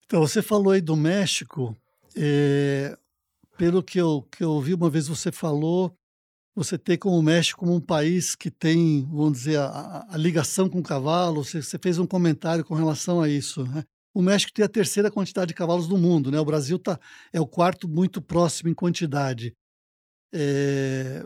Então, 0.06 0.22
você 0.22 0.42
falou 0.42 0.72
aí 0.72 0.82
do 0.82 0.96
México. 0.96 1.76
É, 2.16 2.98
pelo 3.58 3.84
que 3.84 4.00
eu, 4.00 4.26
que 4.32 4.44
eu 4.44 4.52
ouvi 4.52 4.74
uma 4.74 4.90
vez 4.90 5.08
você 5.08 5.32
falou, 5.32 5.96
você 6.56 6.78
tem 6.78 6.98
como 6.98 7.18
o 7.18 7.22
México 7.22 7.60
como 7.60 7.76
um 7.76 7.80
país 7.80 8.36
que 8.36 8.50
tem, 8.50 9.06
vamos 9.06 9.34
dizer, 9.34 9.60
a, 9.60 10.08
a 10.10 10.18
ligação 10.18 10.68
com 10.68 10.80
o 10.80 10.84
cavalo. 10.84 11.44
Você, 11.44 11.62
você, 11.62 11.78
fez 11.78 12.00
um 12.00 12.08
comentário 12.08 12.66
com 12.66 12.74
relação 12.74 13.22
a 13.22 13.30
isso. 13.30 13.64
Né? 13.64 13.84
O 14.12 14.24
México 14.24 14.52
tem 14.52 14.66
a 14.66 14.70
terceira 14.70 15.12
quantidade 15.12 15.50
de 15.50 15.54
cavalos 15.54 15.88
do 15.88 15.98
mundo, 15.98 16.32
né? 16.32 16.40
O 16.40 16.46
Brasil 16.46 16.80
tá, 16.80 17.00
é 17.32 17.40
o 17.40 17.46
quarto 17.46 17.88
muito 17.88 18.20
próximo 18.20 18.70
em 18.70 18.74
quantidade. 18.74 19.56
É, 20.34 21.24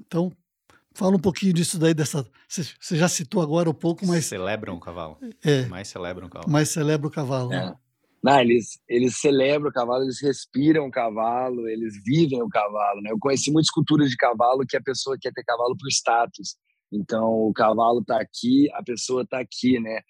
então, 0.00 0.32
fala 0.92 1.14
um 1.14 1.20
pouquinho 1.20 1.52
disso 1.52 1.78
daí, 1.78 1.94
dessa. 1.94 2.26
Você 2.48 2.96
já 2.96 3.08
citou 3.08 3.40
agora 3.40 3.70
um 3.70 3.74
pouco, 3.74 4.04
mas. 4.04 4.26
Celebram 4.26 4.74
o 4.74 4.80
cavalo. 4.80 5.18
É. 5.44 5.66
Mais 5.66 5.86
celebram 5.86 6.26
o 6.26 6.30
cavalo. 6.30 6.50
Mais 6.50 6.68
celebra 6.68 7.06
o 7.06 7.10
cavalo. 7.10 7.52
É. 7.52 7.76
Eles, 8.40 8.80
eles 8.88 9.20
celebram 9.20 9.70
o 9.70 9.72
cavalo, 9.72 10.04
eles 10.04 10.20
respiram 10.20 10.86
o 10.86 10.90
cavalo, 10.90 11.68
eles 11.68 11.94
vivem 12.04 12.42
o 12.42 12.48
cavalo. 12.48 13.00
Né? 13.00 13.10
Eu 13.10 13.18
conheci 13.18 13.50
muitas 13.52 13.70
culturas 13.70 14.10
de 14.10 14.16
cavalo 14.16 14.66
que 14.68 14.76
a 14.76 14.82
pessoa 14.82 15.16
quer 15.20 15.32
ter 15.32 15.44
cavalo 15.44 15.76
por 15.76 15.88
status. 15.88 16.56
Então, 16.92 17.24
o 17.24 17.52
cavalo 17.52 18.00
está 18.00 18.20
aqui, 18.20 18.68
a 18.72 18.82
pessoa 18.82 19.22
está 19.22 19.38
aqui, 19.38 19.78
né? 19.78 20.00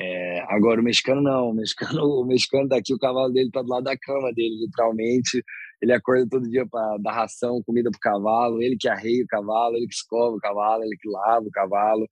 É, 0.00 0.40
agora, 0.48 0.80
o 0.80 0.84
mexicano 0.84 1.20
não. 1.20 1.50
O 1.50 1.54
mexicano, 1.54 2.00
o 2.22 2.24
mexicano 2.24 2.64
está 2.64 2.76
aqui, 2.76 2.94
o 2.94 2.98
cavalo 2.98 3.32
dele 3.32 3.48
está 3.48 3.62
do 3.62 3.68
lado 3.68 3.84
da 3.84 3.96
cama 3.98 4.32
dele, 4.32 4.64
literalmente. 4.64 5.42
Ele 5.82 5.92
acorda 5.92 6.26
todo 6.30 6.48
dia 6.48 6.66
para 6.66 6.96
dar 6.98 7.12
ração, 7.12 7.62
comida 7.64 7.90
para 7.90 7.98
o 7.98 8.00
cavalo, 8.00 8.62
ele 8.62 8.76
que 8.78 8.88
arreia 8.88 9.24
o 9.24 9.26
cavalo, 9.26 9.76
ele 9.76 9.86
que 9.86 9.94
escova 9.94 10.36
o 10.36 10.40
cavalo, 10.40 10.82
ele 10.84 10.96
que 10.96 11.08
lava 11.08 11.46
o 11.46 11.50
cavalo. 11.50 12.08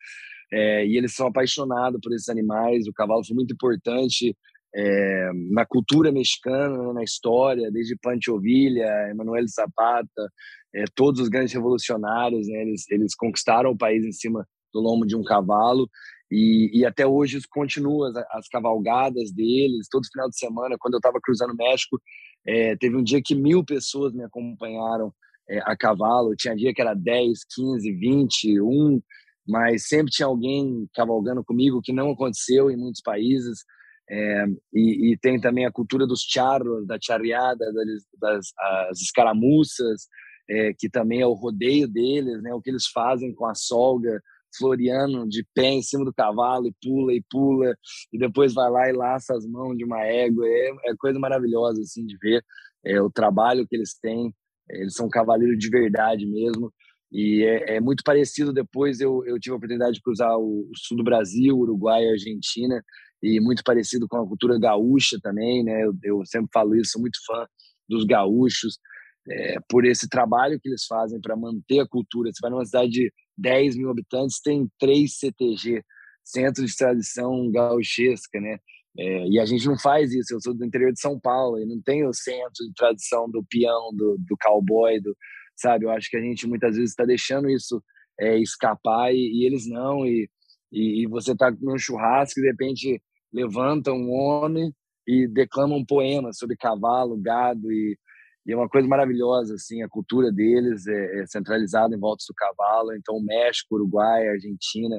É, 0.53 0.87
e 0.87 0.97
eles 0.97 1.15
são 1.15 1.29
apaixonados 1.29 2.01
por 2.03 2.13
esses 2.13 2.29
animais. 2.29 2.87
O 2.87 2.93
cavalo 2.93 3.25
foi 3.25 3.35
muito 3.35 3.55
importante 3.55 4.37
é, 4.77 5.31
na 5.51 5.65
cultura 5.65 6.13
mexicana, 6.13 6.93
na 6.93 7.03
história, 7.03 7.71
desde 7.71 7.97
Pancho 7.97 8.39
Villa, 8.39 9.11
Emanuel 9.11 9.47
Zapata, 9.49 10.31
é, 10.75 10.85
todos 10.95 11.23
os 11.23 11.29
grandes 11.29 11.55
revolucionários, 11.55 12.47
né, 12.47 12.61
eles, 12.61 12.85
eles 12.91 13.15
conquistaram 13.15 13.71
o 13.71 13.79
país 13.79 14.05
em 14.05 14.13
cima 14.13 14.47
do 14.75 14.81
lombo 14.81 15.07
de 15.07 15.17
um 15.17 15.25
cavalo. 15.25 15.89
E, 16.31 16.71
e, 16.81 16.85
até 16.85 17.07
hoje 17.07 17.39
isso 17.39 17.47
continua, 17.49 18.11
as, 18.11 18.17
as, 18.33 18.49
cavalgadas 18.49 19.33
deles, 19.33 19.89
todo 19.91 20.09
final 20.13 20.29
de 20.29 20.37
semana, 20.39 20.77
quando 20.79 20.95
eu 20.95 20.99
estava 20.99 21.21
cruzando 21.23 21.53
o 21.53 21.57
México, 21.57 21.99
é, 22.47 22.77
teve 22.77 22.97
um 22.97 23.03
dia 23.03 23.23
que 23.25 23.35
mil 23.35 23.65
pessoas 23.65 24.13
me 24.13 24.25
acompanharam 24.25 25.13
é, 25.49 25.59
a 25.61 25.77
cavalo. 25.77 26.35
Tinha 26.37 26.55
dia 26.55 26.75
que 26.75 26.83
era 26.83 26.95
10, 26.95 27.39
15, 27.55 27.93
20, 27.93 28.61
1, 28.61 29.01
mas 29.49 29.87
sempre 29.87 30.13
tinha 30.13 30.27
alguém 30.27 30.87
cavalgando 30.93 31.45
comigo, 31.45 31.81
que 31.81 31.93
não 31.93 32.11
aconteceu 32.11 32.71
em 32.71 32.77
muitos 32.77 33.01
países. 33.01 33.61
É, 34.09 34.47
e, 34.73 35.13
e, 35.13 35.19
tem 35.19 35.41
também 35.41 35.67
a 35.67 35.73
cultura 35.73 36.07
dos 36.07 36.23
charros, 36.23 36.87
da 36.87 36.97
charreada, 37.01 37.73
das, 37.73 37.87
das 38.21 38.47
as 38.89 39.01
escaramuças, 39.01 40.07
é, 40.49 40.73
que 40.79 40.89
também 40.89 41.21
é 41.21 41.27
o 41.27 41.33
rodeio 41.33 41.89
deles, 41.89 42.41
né? 42.43 42.55
O 42.55 42.61
que 42.61 42.71
eles 42.71 42.87
fazem 42.87 43.35
com 43.35 43.47
a 43.47 43.55
solga, 43.55 44.21
Floriano 44.57 45.29
de 45.29 45.45
pé 45.55 45.71
em 45.71 45.83
cima 45.83 46.05
do 46.05 46.15
cavalo 46.15 46.67
e 46.67 46.75
pula 46.83 47.13
e 47.13 47.23
pula 47.31 47.77
e 48.13 48.19
depois 48.19 48.55
vai 48.55 48.71
lá 48.71 48.89
e 48.89 48.93
laça 48.93 49.35
as 49.35 49.47
mãos 49.47 49.77
de 49.77 49.85
uma 49.85 50.03
égua. 50.05 50.47
É, 50.47 50.71
é 50.87 50.97
coisa 50.99 51.19
maravilhosa 51.19 51.81
assim 51.81 52.05
de 52.07 52.17
ver 52.19 52.45
é, 52.85 53.01
o 53.01 53.11
trabalho 53.11 53.67
que 53.67 53.77
eles 53.77 53.99
têm. 54.01 54.33
Eles 54.71 54.95
são 54.95 55.09
cavaleiros 55.09 55.59
de 55.59 55.69
verdade 55.69 56.27
mesmo. 56.27 56.73
E 57.13 57.45
é, 57.45 57.77
é, 57.77 57.81
muito 57.81 58.03
parecido. 58.05 58.53
Depois 58.53 59.01
eu, 59.01 59.25
eu 59.27 59.39
tive 59.39 59.53
a 59.55 59.57
oportunidade 59.57 59.95
de 59.95 60.03
cruzar 60.03 60.37
o, 60.37 60.69
o 60.71 60.77
sul 60.77 60.97
do 60.97 61.05
Brasil 61.05 61.57
Uruguai 61.57 62.09
Argentina 62.09 62.83
e 63.23 63.41
muito 63.41 63.63
parecido 63.65 64.07
com 64.09 64.19
a 64.19 64.27
cultura 64.27 64.59
gaúcha 64.59 65.19
também 65.23 65.65
né 65.65 65.85
eu, 65.85 65.95
eu 66.03 66.23
sempre 66.27 66.51
falo 66.53 66.75
isso 66.75 66.93
sou 66.93 67.01
muito 67.01 67.19
fã 67.27 67.47
dos 67.89 68.05
gaúchos 68.05 68.79
é, 69.29 69.57
por 69.69 69.85
esse 69.85 70.09
trabalho 70.09 70.59
que 70.61 70.69
eles 70.69 70.85
fazem 70.87 71.21
para 71.21 71.37
manter 71.37 71.81
a 71.81 71.89
cultura. 71.89 72.31
Você 72.33 72.39
vai 72.41 72.51
numa 72.51 72.65
cidade 72.65 72.91
de 72.91 73.13
10 73.37 73.77
mil 73.77 73.91
habitantes, 73.91 74.41
tem 74.41 74.69
três 74.79 75.19
CTG, 75.19 75.83
Centro 76.25 76.65
de 76.65 76.77
Tradição 76.77 77.51
Gauchesca, 77.51 78.41
né? 78.41 78.59
É, 78.99 79.29
e 79.29 79.39
a 79.39 79.45
gente 79.45 79.67
não 79.67 79.79
faz 79.79 80.13
isso. 80.13 80.35
Eu 80.35 80.41
sou 80.41 80.55
do 80.55 80.65
interior 80.65 80.93
de 80.93 81.01
São 81.01 81.21
Paulo 81.21 81.59
e 81.59 81.67
não 81.67 81.81
tem 81.83 82.07
o 82.07 82.15
centro 82.15 82.65
de 82.67 82.73
tradição 82.75 83.31
do 83.31 83.45
peão, 83.45 83.91
do, 83.95 84.17
do 84.19 84.37
cowboy, 84.41 85.01
do, 85.01 85.15
sabe? 85.55 85.85
Eu 85.85 85.91
acho 85.91 86.09
que 86.09 86.17
a 86.17 86.21
gente 86.21 86.47
muitas 86.47 86.77
vezes 86.77 86.91
está 86.91 87.05
deixando 87.05 87.51
isso 87.51 87.83
é, 88.19 88.39
escapar 88.39 89.13
e, 89.13 89.19
e, 89.19 89.47
eles 89.47 89.69
não. 89.69 90.07
E, 90.07 90.29
e, 90.77 91.03
e 91.03 91.07
você 91.07 91.33
está 91.33 91.51
num 91.61 91.79
churrasco 91.79 92.39
e 92.39 92.43
de 92.43 92.49
repente 92.49 93.03
levanta 93.33 93.93
um 93.93 94.11
homem 94.11 94.73
e 95.07 95.27
declama 95.27 95.75
um 95.75 95.85
poema 95.85 96.33
sobre 96.33 96.57
cavalo, 96.57 97.17
gado 97.17 97.73
e 97.73 97.99
e 98.47 98.53
é 98.53 98.57
uma 98.57 98.69
coisa 98.69 98.87
maravilhosa, 98.87 99.55
assim, 99.55 99.83
a 99.83 99.89
cultura 99.89 100.31
deles 100.31 100.87
é, 100.87 101.21
é 101.21 101.27
centralizada 101.27 101.97
em 101.97 101.99
volta 101.99 102.25
do 102.29 102.35
cavalo. 102.35 102.95
Então, 102.95 103.21
México, 103.21 103.75
Uruguai, 103.75 104.29
Argentina, 104.29 104.97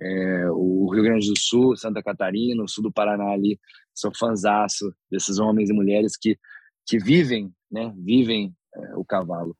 é, 0.00 0.48
o 0.50 0.88
Rio 0.92 1.02
Grande 1.02 1.28
do 1.28 1.36
Sul, 1.36 1.76
Santa 1.76 2.00
Catarina, 2.00 2.62
o 2.62 2.68
sul 2.68 2.84
do 2.84 2.92
Paraná 2.92 3.32
ali, 3.32 3.58
sou 3.92 4.12
fanzaço 4.16 4.94
desses 5.10 5.40
homens 5.40 5.70
e 5.70 5.72
mulheres 5.72 6.16
que, 6.16 6.38
que 6.86 6.98
vivem, 6.98 7.52
né, 7.68 7.92
vivem 7.96 8.54
é, 8.76 8.94
o 8.96 9.04
cavalo. 9.04 9.56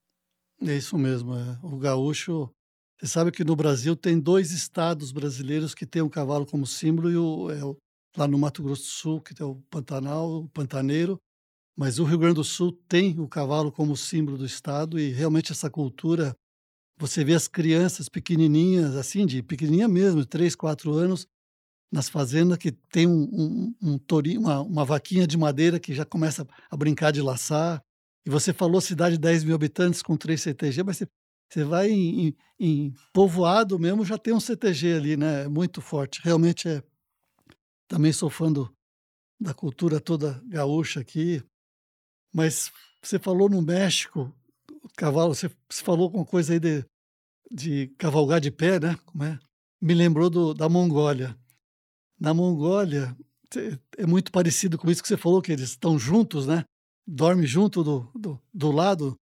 É 0.62 0.76
isso 0.76 0.96
mesmo, 0.96 1.34
é. 1.34 1.58
o 1.60 1.76
gaúcho, 1.76 2.48
você 2.98 3.06
sabe 3.06 3.32
que 3.32 3.44
no 3.44 3.56
Brasil 3.56 3.96
tem 3.96 4.18
dois 4.18 4.52
estados 4.52 5.12
brasileiros 5.12 5.74
que 5.74 5.84
têm 5.84 6.02
o 6.02 6.10
cavalo 6.10 6.46
como 6.46 6.66
símbolo, 6.66 7.10
e 7.10 7.16
o, 7.16 7.50
é 7.50 7.60
lá 8.16 8.28
no 8.28 8.38
Mato 8.38 8.62
Grosso 8.62 8.82
do 8.82 8.88
Sul, 8.88 9.20
que 9.20 9.34
tem 9.34 9.44
o 9.46 9.56
Pantanal, 9.70 10.42
o 10.42 10.48
Pantaneiro, 10.48 11.18
mas 11.76 11.98
o 11.98 12.04
Rio 12.04 12.18
Grande 12.18 12.36
do 12.36 12.44
Sul 12.44 12.72
tem 12.88 13.18
o 13.18 13.28
cavalo 13.28 13.72
como 13.72 13.96
símbolo 13.96 14.38
do 14.38 14.46
estado 14.46 14.98
e 14.98 15.10
realmente 15.10 15.50
essa 15.50 15.68
cultura 15.68 16.34
você 16.96 17.24
vê 17.24 17.34
as 17.34 17.48
crianças 17.48 18.08
pequenininhas, 18.08 18.94
assim, 18.94 19.26
de 19.26 19.42
pequenininha 19.42 19.88
mesmo, 19.88 20.24
3, 20.24 20.54
4 20.54 20.92
anos, 20.92 21.26
nas 21.92 22.08
fazendas 22.08 22.58
que 22.58 22.70
tem 22.70 23.06
um, 23.06 23.22
um, 23.32 23.74
um 23.82 23.98
torinho, 23.98 24.40
uma, 24.40 24.60
uma 24.60 24.84
vaquinha 24.84 25.26
de 25.26 25.36
madeira 25.36 25.80
que 25.80 25.92
já 25.92 26.04
começa 26.04 26.46
a 26.70 26.76
brincar 26.76 27.10
de 27.10 27.20
laçar. 27.20 27.80
E 28.24 28.30
você 28.30 28.52
falou 28.52 28.80
cidade 28.80 29.16
de 29.16 29.20
10 29.20 29.44
mil 29.44 29.54
habitantes 29.54 30.02
com 30.02 30.16
3 30.16 30.40
CTG, 30.40 30.82
mas 30.82 31.02
você, 31.54 31.62
vai 31.62 31.88
em, 31.88 32.34
em, 32.58 32.92
povoado 33.12 33.78
mesmo, 33.78 34.04
já 34.04 34.18
tem 34.18 34.34
um 34.34 34.40
CTG 34.40 34.94
ali, 34.94 35.16
né? 35.16 35.44
É 35.44 35.48
muito 35.48 35.80
forte. 35.80 36.20
Realmente 36.22 36.68
é. 36.68 36.82
Também 37.86 38.12
sou 38.12 38.28
fã 38.28 38.50
do, 38.52 38.74
da 39.40 39.54
cultura 39.54 40.00
toda 40.00 40.42
gaúcha 40.46 40.98
aqui. 40.98 41.40
Mas 42.32 42.72
você 43.00 43.20
falou 43.20 43.48
no 43.48 43.62
México, 43.62 44.34
cavalo, 44.96 45.32
você, 45.32 45.48
você 45.70 45.84
falou 45.84 46.10
uma 46.10 46.24
coisa 46.24 46.54
aí 46.54 46.58
de, 46.58 46.84
de 47.48 47.86
cavalgar 47.98 48.40
de 48.40 48.50
pé, 48.50 48.80
né? 48.80 48.98
Como 49.06 49.22
é? 49.22 49.38
Me 49.80 49.94
lembrou 49.94 50.28
do, 50.28 50.54
da 50.54 50.68
Mongólia. 50.68 51.38
Na 52.18 52.34
Mongólia, 52.34 53.16
é 53.96 54.06
muito 54.06 54.32
parecido 54.32 54.76
com 54.76 54.90
isso 54.90 55.02
que 55.02 55.08
você 55.08 55.16
falou, 55.16 55.40
que 55.40 55.52
eles 55.52 55.70
estão 55.70 55.96
juntos, 55.96 56.48
né? 56.48 56.64
Dorme 57.06 57.46
junto 57.46 57.84
do, 57.84 58.10
do, 58.12 58.40
do 58.52 58.72
lado. 58.72 59.16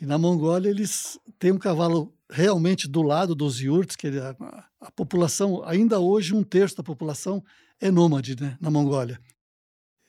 E 0.00 0.06
na 0.06 0.16
Mongólia 0.16 0.70
eles 0.70 1.18
têm 1.38 1.52
um 1.52 1.58
cavalo 1.58 2.14
realmente 2.30 2.88
do 2.88 3.02
lado 3.02 3.34
dos 3.34 3.60
yurts, 3.60 3.96
que 3.96 4.06
a, 4.08 4.66
a, 4.80 4.90
população, 4.90 5.62
ainda 5.64 6.00
hoje 6.00 6.34
um 6.34 6.42
terço 6.42 6.76
da 6.76 6.82
população 6.82 7.44
é 7.80 7.90
nômade 7.90 8.40
né, 8.40 8.56
na 8.60 8.70
Mongólia. 8.70 9.20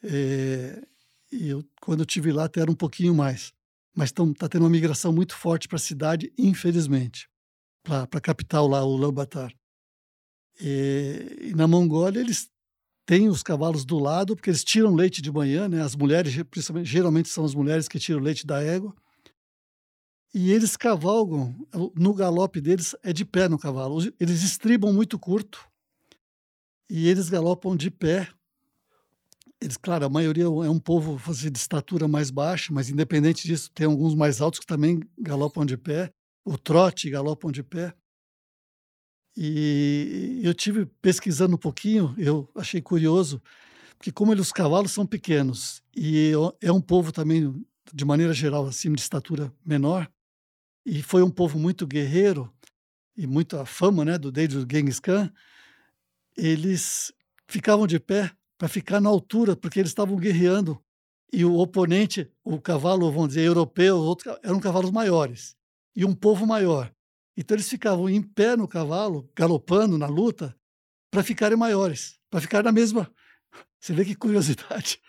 É, 0.04 0.82
e 1.32 1.50
eu, 1.50 1.64
quando 1.82 2.02
eu 2.02 2.06
tive 2.06 2.32
lá 2.32 2.46
até 2.46 2.62
era 2.62 2.72
um 2.72 2.76
pouquinho 2.76 3.14
mais. 3.14 3.54
Mas 3.94 4.10
está 4.10 4.48
tendo 4.48 4.64
uma 4.64 4.70
migração 4.70 5.12
muito 5.12 5.36
forte 5.36 5.68
para 5.68 5.76
a 5.76 5.80
cidade, 5.80 6.32
infelizmente, 6.38 7.28
para 7.84 8.04
a 8.04 8.22
capital 8.22 8.68
lá, 8.68 8.84
o 8.84 8.96
Ulaanbaatar. 8.96 9.54
E, 10.62 11.50
e 11.50 11.54
na 11.54 11.68
Mongólia 11.68 12.22
eles 12.22 12.50
têm 13.06 13.28
os 13.28 13.44
cavalos 13.44 13.84
do 13.84 14.00
lado, 14.00 14.36
porque 14.36 14.50
eles 14.50 14.64
tiram 14.64 14.96
leite 14.96 15.22
de 15.22 15.30
manhã, 15.32 15.68
né? 15.68 15.82
As 15.82 15.96
mulheres, 15.96 16.34
principalmente, 16.50 16.90
geralmente 16.90 17.28
são 17.28 17.44
as 17.44 17.54
mulheres 17.54 17.90
que 17.90 18.00
tiram 18.00 18.22
leite 18.22 18.46
da 18.46 18.62
égua. 18.62 18.96
E 20.34 20.52
eles 20.52 20.78
cavalgam, 20.78 21.54
no 21.96 22.14
galope 22.14 22.62
deles 22.62 22.96
é 23.04 23.12
de 23.12 23.26
pé 23.26 23.50
no 23.50 23.60
cavalo. 23.60 24.02
Eles 24.20 24.44
estribam 24.44 24.94
muito 24.94 25.20
curto 25.20 25.68
e 26.90 27.08
eles 27.08 27.30
galopam 27.30 27.76
de 27.76 27.92
pé. 27.92 28.30
Eles, 29.60 29.78
claro, 29.78 30.06
a 30.06 30.10
maioria 30.10 30.46
é 30.46 30.48
um 30.48 30.80
povo 30.80 31.22
assim, 31.30 31.52
de 31.52 31.58
estatura 31.58 32.08
mais 32.08 32.32
baixa, 32.32 32.74
mas 32.74 32.90
independente 32.90 33.46
disso, 33.46 33.70
tem 33.72 33.86
alguns 33.86 34.16
mais 34.16 34.42
altos 34.42 34.60
que 34.60 34.66
também 34.66 35.02
galopam 35.20 35.66
de 35.66 35.78
pé. 35.78 36.12
O 36.46 36.58
trote 36.58 37.10
galopam 37.10 37.52
de 37.52 37.62
pé. 37.62 37.94
E 39.36 40.42
eu 40.44 40.54
tive 40.54 40.86
pesquisando 41.02 41.56
um 41.56 41.60
pouquinho, 41.60 42.16
eu 42.18 42.50
achei 42.56 42.82
curioso, 42.82 43.42
porque 43.98 44.12
como 44.12 44.34
eles, 44.34 44.48
os 44.48 44.52
cavalos 44.52 44.92
são 44.92 45.06
pequenos 45.06 45.82
e 45.96 46.32
é 46.62 46.72
um 46.72 46.82
povo 46.82 47.12
também, 47.12 47.64
de 47.94 48.04
maneira 48.04 48.34
geral, 48.34 48.66
acima 48.66 48.96
de 48.96 49.02
estatura 49.02 49.54
menor, 49.66 50.12
e 50.86 51.02
foi 51.02 51.24
um 51.24 51.30
povo 51.30 51.60
muito 51.60 51.86
guerreiro 51.86 52.52
e 53.16 53.28
muita 53.28 53.66
fama, 53.66 54.04
né, 54.06 54.18
do 54.18 54.32
desde 54.32 54.58
o 54.58 54.68
Genghis 54.70 55.00
Khan, 55.00 55.32
eles 56.36 57.14
ficavam 57.48 57.86
de 57.86 58.00
pé 58.00 58.32
para 58.58 58.68
ficar 58.68 59.02
na 59.02 59.10
altura, 59.10 59.56
porque 59.56 59.80
eles 59.80 59.92
estavam 59.92 60.18
guerreando 60.18 60.82
e 61.34 61.46
o 61.46 61.56
oponente, 61.58 62.30
o 62.44 62.60
cavalo, 62.60 63.12
vamos 63.12 63.30
dizer, 63.30 63.46
europeu, 63.46 63.98
outros, 63.98 64.38
eram 64.44 64.60
cavalos 64.60 64.92
maiores 64.92 65.56
e 65.96 66.04
um 66.04 66.14
povo 66.14 66.46
maior. 66.46 66.94
Então 67.38 67.56
eles 67.56 67.70
ficavam 67.70 68.10
em 68.10 68.22
pé 68.22 68.56
no 68.56 68.68
cavalo, 68.68 69.30
galopando 69.36 69.98
na 69.98 70.08
luta, 70.08 70.56
para 71.10 71.24
ficarem 71.24 71.58
maiores, 71.58 72.20
para 72.30 72.42
ficar 72.42 72.64
na 72.64 72.72
mesma. 72.72 73.12
Você 73.80 73.94
vê 73.94 74.06
que 74.06 74.16
curiosidade. 74.16 75.00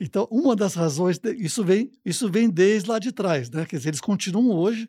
Então, 0.00 0.26
uma 0.30 0.56
das 0.56 0.74
razões, 0.74 1.20
isso 1.38 1.64
vem, 1.64 1.92
isso 2.04 2.28
vem 2.28 2.50
desde 2.50 2.90
lá 2.90 2.98
de 2.98 3.12
trás, 3.12 3.48
né? 3.48 3.64
Quer 3.64 3.76
dizer, 3.76 3.90
eles 3.90 4.00
continuam 4.00 4.56
hoje, 4.56 4.88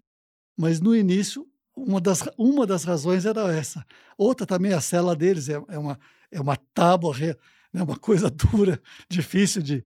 mas 0.57 0.79
no 0.79 0.95
início, 0.95 1.47
uma 1.75 1.99
das, 1.99 2.23
uma 2.37 2.65
das 2.65 2.83
razões 2.83 3.25
era 3.25 3.51
essa. 3.53 3.85
Outra 4.17 4.45
também, 4.45 4.73
a 4.73 4.81
cela 4.81 5.15
deles 5.15 5.49
é, 5.49 5.61
é 5.67 5.77
uma, 5.77 5.99
é 6.31 6.39
uma 6.39 6.55
tábua, 6.73 7.15
é 7.19 7.35
né? 7.71 7.83
uma 7.83 7.97
coisa 7.97 8.29
dura, 8.31 8.81
difícil 9.09 9.61
de. 9.61 9.83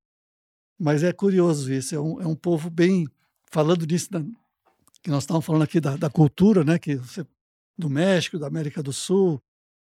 Mas 0.80 1.01
é 1.01 1.12
curioso 1.12 1.71
isso, 1.73 1.95
é 1.95 1.99
um, 1.99 2.21
é 2.21 2.27
um 2.27 2.36
povo 2.36 2.69
bem. 2.69 3.08
Falando 3.49 3.88
disso 3.88 4.10
que 5.01 5.10
nós 5.10 5.23
estávamos 5.23 5.45
falando 5.45 5.63
aqui 5.63 5.80
da, 5.80 5.95
da 5.95 6.10
cultura, 6.10 6.63
né, 6.63 6.77
que 6.77 6.95
você, 6.95 7.25
do 7.77 7.89
México, 7.89 8.38
da 8.38 8.47
América 8.47 8.84
do 8.84 8.91
Sul. 8.91 9.41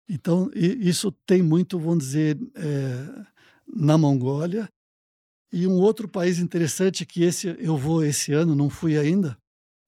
Então, 0.09 0.51
isso 0.55 1.11
tem 1.27 1.43
muito, 1.43 1.79
vamos 1.79 2.05
dizer, 2.05 2.39
é, 2.55 3.25
na 3.67 3.99
Mongólia. 3.99 4.69
E 5.53 5.67
um 5.67 5.81
outro 5.81 6.09
país 6.09 6.39
interessante 6.39 7.05
que 7.05 7.25
esse 7.25 7.57
eu 7.59 7.77
vou 7.77 8.05
esse 8.05 8.33
ano, 8.33 8.55
não 8.55 8.71
fui 8.71 8.97
ainda, 8.97 9.37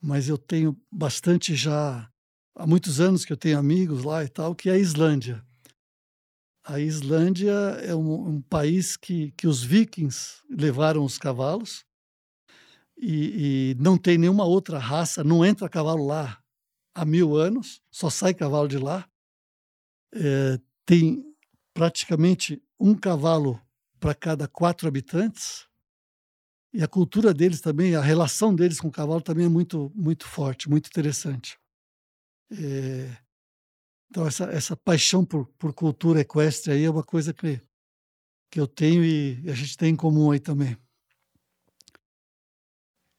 mas 0.02 0.28
eu 0.28 0.36
tenho 0.36 0.76
bastante 0.90 1.54
já 1.54 2.10
há 2.56 2.66
muitos 2.66 3.00
anos 3.00 3.24
que 3.24 3.32
eu 3.32 3.36
tenho 3.36 3.58
amigos 3.58 4.02
lá 4.02 4.24
e 4.24 4.28
tal, 4.28 4.54
que 4.54 4.68
é 4.68 4.72
a 4.72 4.78
Islândia. 4.78 5.44
A 6.64 6.80
Islândia 6.80 7.52
é 7.82 7.94
um, 7.94 8.28
um 8.28 8.42
país 8.42 8.96
que, 8.96 9.32
que 9.32 9.46
os 9.46 9.62
vikings 9.62 10.42
levaram 10.50 11.04
os 11.04 11.18
cavalos 11.18 11.84
e, 12.96 13.72
e 13.72 13.82
não 13.82 13.96
tem 13.96 14.18
nenhuma 14.18 14.44
outra 14.44 14.78
raça, 14.78 15.24
não 15.24 15.44
entra 15.44 15.68
cavalo 15.68 16.06
lá 16.06 16.40
há 16.94 17.04
mil 17.04 17.36
anos, 17.36 17.80
só 17.90 18.10
sai 18.10 18.34
cavalo 18.34 18.68
de 18.68 18.78
lá. 18.78 19.08
É, 20.14 20.60
tem 20.84 21.24
praticamente 21.72 22.62
um 22.78 22.94
cavalo 22.94 23.60
para 23.98 24.14
cada 24.14 24.46
quatro 24.46 24.86
habitantes. 24.86 25.66
E 26.72 26.82
a 26.82 26.88
cultura 26.88 27.34
deles 27.34 27.60
também, 27.60 27.94
a 27.94 28.00
relação 28.00 28.54
deles 28.54 28.80
com 28.80 28.88
o 28.88 28.92
cavalo 28.92 29.20
também 29.20 29.46
é 29.46 29.48
muito, 29.48 29.92
muito 29.94 30.26
forte, 30.26 30.70
muito 30.70 30.86
interessante. 30.86 31.58
É, 32.50 33.16
então, 34.10 34.26
essa, 34.26 34.44
essa 34.44 34.76
paixão 34.76 35.24
por, 35.24 35.46
por 35.58 35.72
cultura 35.72 36.20
equestre 36.20 36.72
aí 36.72 36.84
é 36.84 36.90
uma 36.90 37.02
coisa 37.02 37.32
que, 37.32 37.60
que 38.50 38.60
eu 38.60 38.66
tenho 38.66 39.04
e 39.04 39.42
a 39.50 39.54
gente 39.54 39.76
tem 39.76 39.92
em 39.92 39.96
comum 39.96 40.30
aí 40.30 40.40
também. 40.40 40.76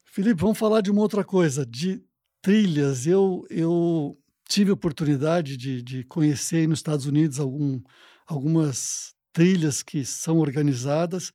Felipe, 0.04 0.40
vamos 0.40 0.58
falar 0.58 0.80
de 0.80 0.90
uma 0.92 1.02
outra 1.02 1.24
coisa, 1.24 1.66
de 1.66 2.00
trilhas. 2.40 3.06
Eu, 3.06 3.44
eu 3.50 4.16
tive 4.48 4.70
a 4.70 4.74
oportunidade 4.74 5.56
de, 5.56 5.82
de 5.82 6.04
conhecer 6.04 6.68
nos 6.68 6.78
Estados 6.78 7.06
Unidos 7.06 7.40
algum, 7.40 7.80
algumas 8.26 9.14
trilhas 9.32 9.82
que 9.82 10.04
são 10.04 10.38
organizadas. 10.38 11.32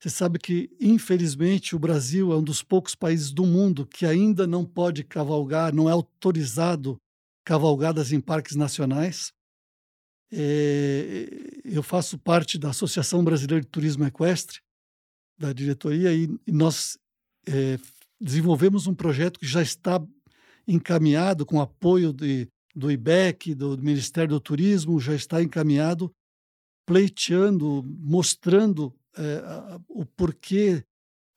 Você 0.00 0.10
sabe 0.10 0.38
que, 0.38 0.70
infelizmente, 0.80 1.74
o 1.74 1.78
Brasil 1.78 2.32
é 2.32 2.36
um 2.36 2.42
dos 2.42 2.62
poucos 2.62 2.94
países 2.94 3.32
do 3.32 3.44
mundo 3.44 3.84
que 3.84 4.06
ainda 4.06 4.46
não 4.46 4.64
pode 4.64 5.02
cavalgar, 5.02 5.74
não 5.74 5.88
é 5.88 5.92
autorizado 5.92 6.96
cavalgadas 7.44 8.12
em 8.12 8.20
parques 8.20 8.54
nacionais. 8.54 9.32
É, 10.30 11.26
eu 11.64 11.82
faço 11.82 12.16
parte 12.16 12.58
da 12.58 12.70
Associação 12.70 13.24
Brasileira 13.24 13.62
de 13.62 13.68
Turismo 13.68 14.06
Equestre, 14.06 14.60
da 15.36 15.52
diretoria, 15.52 16.14
e, 16.14 16.28
e 16.46 16.52
nós 16.52 16.96
é, 17.46 17.78
desenvolvemos 18.20 18.86
um 18.86 18.94
projeto 18.94 19.40
que 19.40 19.46
já 19.46 19.62
está 19.62 20.00
encaminhado 20.66 21.44
com 21.46 21.60
apoio 21.60 22.12
de, 22.12 22.46
do 22.74 22.90
IBEC, 22.90 23.54
do 23.54 23.76
Ministério 23.78 24.30
do 24.30 24.40
Turismo, 24.40 25.00
já 25.00 25.14
está 25.14 25.42
encaminhado, 25.42 26.12
pleiteando, 26.86 27.82
mostrando 27.98 28.94
é, 29.18 29.80
o 29.88 30.04
porquê 30.04 30.84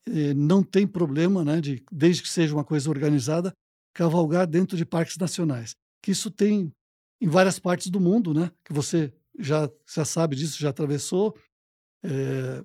é, 0.07 0.33
não 0.33 0.63
tem 0.63 0.87
problema, 0.87 1.43
né, 1.43 1.59
de, 1.59 1.83
desde 1.91 2.21
que 2.21 2.29
seja 2.29 2.53
uma 2.53 2.63
coisa 2.63 2.89
organizada, 2.89 3.53
cavalgar 3.93 4.47
dentro 4.47 4.77
de 4.77 4.85
parques 4.85 5.17
nacionais. 5.17 5.75
Que 6.01 6.11
isso 6.11 6.29
tem 6.31 6.71
em 7.19 7.27
várias 7.27 7.59
partes 7.59 7.87
do 7.87 7.99
mundo, 7.99 8.33
né, 8.33 8.51
que 8.63 8.73
você 8.73 9.13
já, 9.37 9.69
já 9.93 10.05
sabe 10.05 10.35
disso, 10.35 10.59
já 10.59 10.69
atravessou. 10.69 11.35
É, 12.03 12.63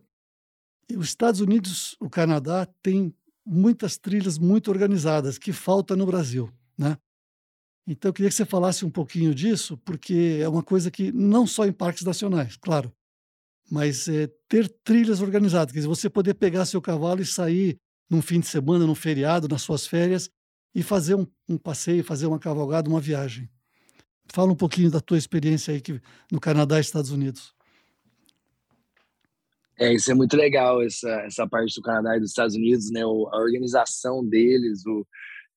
os 0.96 1.08
Estados 1.08 1.40
Unidos, 1.40 1.96
o 2.00 2.08
Canadá, 2.08 2.66
tem 2.82 3.14
muitas 3.44 3.96
trilhas 3.96 4.38
muito 4.38 4.70
organizadas, 4.70 5.38
que 5.38 5.52
falta 5.52 5.94
no 5.96 6.06
Brasil, 6.06 6.52
né? 6.76 6.98
Então, 7.88 8.08
eu 8.08 8.12
queria 8.12 8.28
que 8.28 8.34
você 8.34 8.44
falasse 8.44 8.84
um 8.84 8.90
pouquinho 8.90 9.32
disso, 9.32 9.76
porque 9.78 10.40
é 10.40 10.48
uma 10.48 10.62
coisa 10.62 10.90
que 10.90 11.12
não 11.12 11.46
só 11.46 11.64
em 11.64 11.72
parques 11.72 12.02
nacionais, 12.02 12.56
claro, 12.56 12.92
mas 13.70 14.08
é, 14.08 14.28
ter 14.48 14.68
trilhas 14.84 15.20
organizadas, 15.20 15.72
quer 15.72 15.78
dizer, 15.78 15.88
você 15.88 16.08
poder 16.08 16.34
pegar 16.34 16.64
seu 16.66 16.80
cavalo 16.80 17.20
e 17.20 17.26
sair 17.26 17.78
num 18.08 18.22
fim 18.22 18.40
de 18.40 18.46
semana, 18.46 18.86
num 18.86 18.94
feriado, 18.94 19.48
nas 19.48 19.62
suas 19.62 19.86
férias, 19.86 20.30
e 20.74 20.82
fazer 20.82 21.14
um, 21.14 21.26
um 21.48 21.56
passeio, 21.56 22.04
fazer 22.04 22.26
uma 22.26 22.38
cavalgada, 22.38 22.88
uma 22.88 23.00
viagem. 23.00 23.48
Fala 24.32 24.52
um 24.52 24.56
pouquinho 24.56 24.90
da 24.90 25.00
tua 25.00 25.18
experiência 25.18 25.72
aí 25.72 25.80
que, 25.80 26.00
no 26.30 26.40
Canadá 26.40 26.78
e 26.78 26.80
Estados 26.80 27.10
Unidos. 27.10 27.54
É, 29.78 29.92
isso 29.92 30.10
é 30.10 30.14
muito 30.14 30.36
legal, 30.36 30.82
essa, 30.82 31.10
essa 31.22 31.46
parte 31.46 31.74
do 31.74 31.82
Canadá 31.82 32.16
e 32.16 32.20
dos 32.20 32.30
Estados 32.30 32.54
Unidos, 32.54 32.90
né? 32.90 33.04
O, 33.04 33.28
a 33.32 33.38
organização 33.38 34.24
deles, 34.24 34.84
o, 34.86 35.06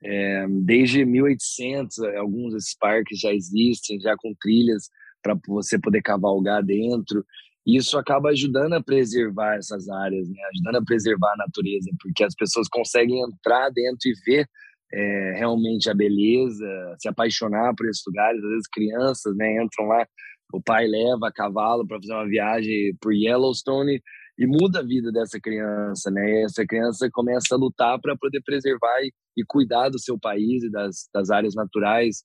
É, 0.01 0.45
desde 0.63 1.03
1800, 1.03 1.99
alguns 2.17 2.53
desses 2.53 2.75
parques 2.77 3.19
já 3.19 3.33
existem, 3.33 3.99
já 3.99 4.15
com 4.17 4.33
trilhas 4.39 4.89
para 5.21 5.37
você 5.47 5.77
poder 5.77 6.01
cavalgar 6.01 6.63
dentro. 6.63 7.25
Isso 7.75 7.97
acaba 7.97 8.29
ajudando 8.29 8.73
a 8.73 8.83
preservar 8.83 9.55
essas 9.55 9.89
áreas, 9.89 10.29
né? 10.29 10.39
ajudando 10.53 10.81
a 10.81 10.85
preservar 10.85 11.33
a 11.33 11.37
natureza, 11.45 11.89
porque 12.01 12.23
as 12.23 12.35
pessoas 12.35 12.67
conseguem 12.67 13.21
entrar 13.21 13.69
dentro 13.69 14.09
e 14.09 14.13
ver 14.25 14.47
é, 14.91 15.33
realmente 15.37 15.89
a 15.89 15.93
beleza, 15.93 16.65
se 16.99 17.07
apaixonar 17.07 17.73
por 17.75 17.87
esses 17.87 18.03
lugares. 18.05 18.43
Às 18.43 18.49
vezes 18.49 18.67
crianças 18.71 19.35
né, 19.35 19.63
entram 19.63 19.87
lá, 19.87 20.05
o 20.53 20.61
pai 20.61 20.87
leva 20.87 21.27
a 21.27 21.31
cavalo 21.31 21.85
para 21.85 21.99
fazer 21.99 22.13
uma 22.13 22.27
viagem 22.27 22.95
por 22.99 23.13
Yellowstone 23.13 24.01
e 24.37 24.47
muda 24.47 24.79
a 24.79 24.83
vida 24.83 25.11
dessa 25.11 25.39
criança, 25.39 26.09
né? 26.09 26.41
E 26.41 26.45
essa 26.45 26.65
criança 26.65 27.09
começa 27.11 27.53
a 27.53 27.57
lutar 27.57 27.99
para 27.99 28.15
poder 28.17 28.41
preservar 28.41 29.01
e, 29.01 29.11
e, 29.37 29.43
cuidar 29.45 29.89
do 29.89 29.99
seu 29.99 30.17
país 30.17 30.63
e 30.63 30.71
das, 30.71 31.09
das 31.13 31.29
áreas 31.29 31.53
naturais 31.53 32.23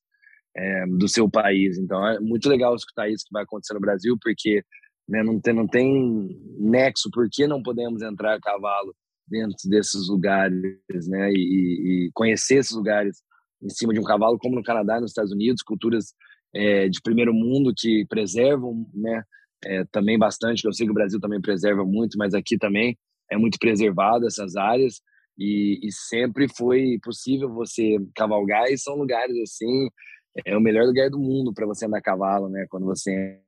é, 0.56 0.86
do 0.86 1.08
seu 1.08 1.28
país. 1.28 1.76
Então 1.76 2.06
é 2.06 2.20
muito 2.20 2.48
legal 2.48 2.74
escutar 2.76 3.10
isso 3.10 3.24
que 3.26 3.32
vai 3.32 3.42
acontecer 3.42 3.74
no 3.74 3.80
Brasil, 3.80 4.16
porque 4.22 4.62
né, 5.08 5.22
não, 5.22 5.40
tem, 5.40 5.54
não 5.54 5.66
tem 5.66 6.28
nexo 6.58 7.10
por 7.12 7.28
que 7.30 7.46
não 7.46 7.62
podemos 7.62 8.02
entrar 8.02 8.34
a 8.34 8.40
cavalo 8.40 8.94
dentro 9.26 9.56
desses 9.68 10.08
lugares, 10.08 11.08
né, 11.08 11.30
e, 11.32 12.06
e, 12.06 12.10
conhecer 12.14 12.56
esses 12.56 12.76
lugares 12.76 13.22
em 13.62 13.70
cima 13.70 13.92
de 13.92 14.00
um 14.00 14.04
cavalo, 14.04 14.38
como 14.38 14.56
no 14.56 14.62
Canadá 14.62 15.00
nos 15.00 15.10
Estados 15.10 15.32
Unidos, 15.32 15.62
culturas 15.62 16.12
é, 16.54 16.88
de 16.88 17.00
primeiro 17.00 17.32
mundo 17.32 17.72
que 17.76 18.04
preservam, 18.06 18.86
né, 18.92 19.22
é, 19.64 19.84
também 19.90 20.18
bastante. 20.18 20.64
Eu 20.64 20.72
sei 20.72 20.86
que 20.86 20.90
o 20.90 20.94
Brasil 20.94 21.18
também 21.18 21.40
preserva 21.40 21.84
muito, 21.84 22.18
mas 22.18 22.34
aqui 22.34 22.58
também 22.58 22.96
é 23.30 23.36
muito 23.36 23.58
preservado 23.58 24.26
essas 24.26 24.56
áreas 24.56 25.00
e, 25.38 25.80
e 25.82 25.90
sempre 25.90 26.46
foi 26.54 26.98
possível 27.02 27.48
você 27.52 27.96
cavalgar 28.14 28.70
e 28.70 28.78
são 28.78 28.94
lugares 28.94 29.36
assim 29.38 29.88
é 30.44 30.56
o 30.56 30.60
melhor 30.60 30.86
lugar 30.86 31.08
do 31.10 31.18
mundo 31.18 31.52
para 31.52 31.66
você 31.66 31.86
andar 31.86 31.98
a 31.98 32.02
cavalo, 32.02 32.48
né? 32.48 32.66
Quando 32.68 32.86
você 32.86 33.40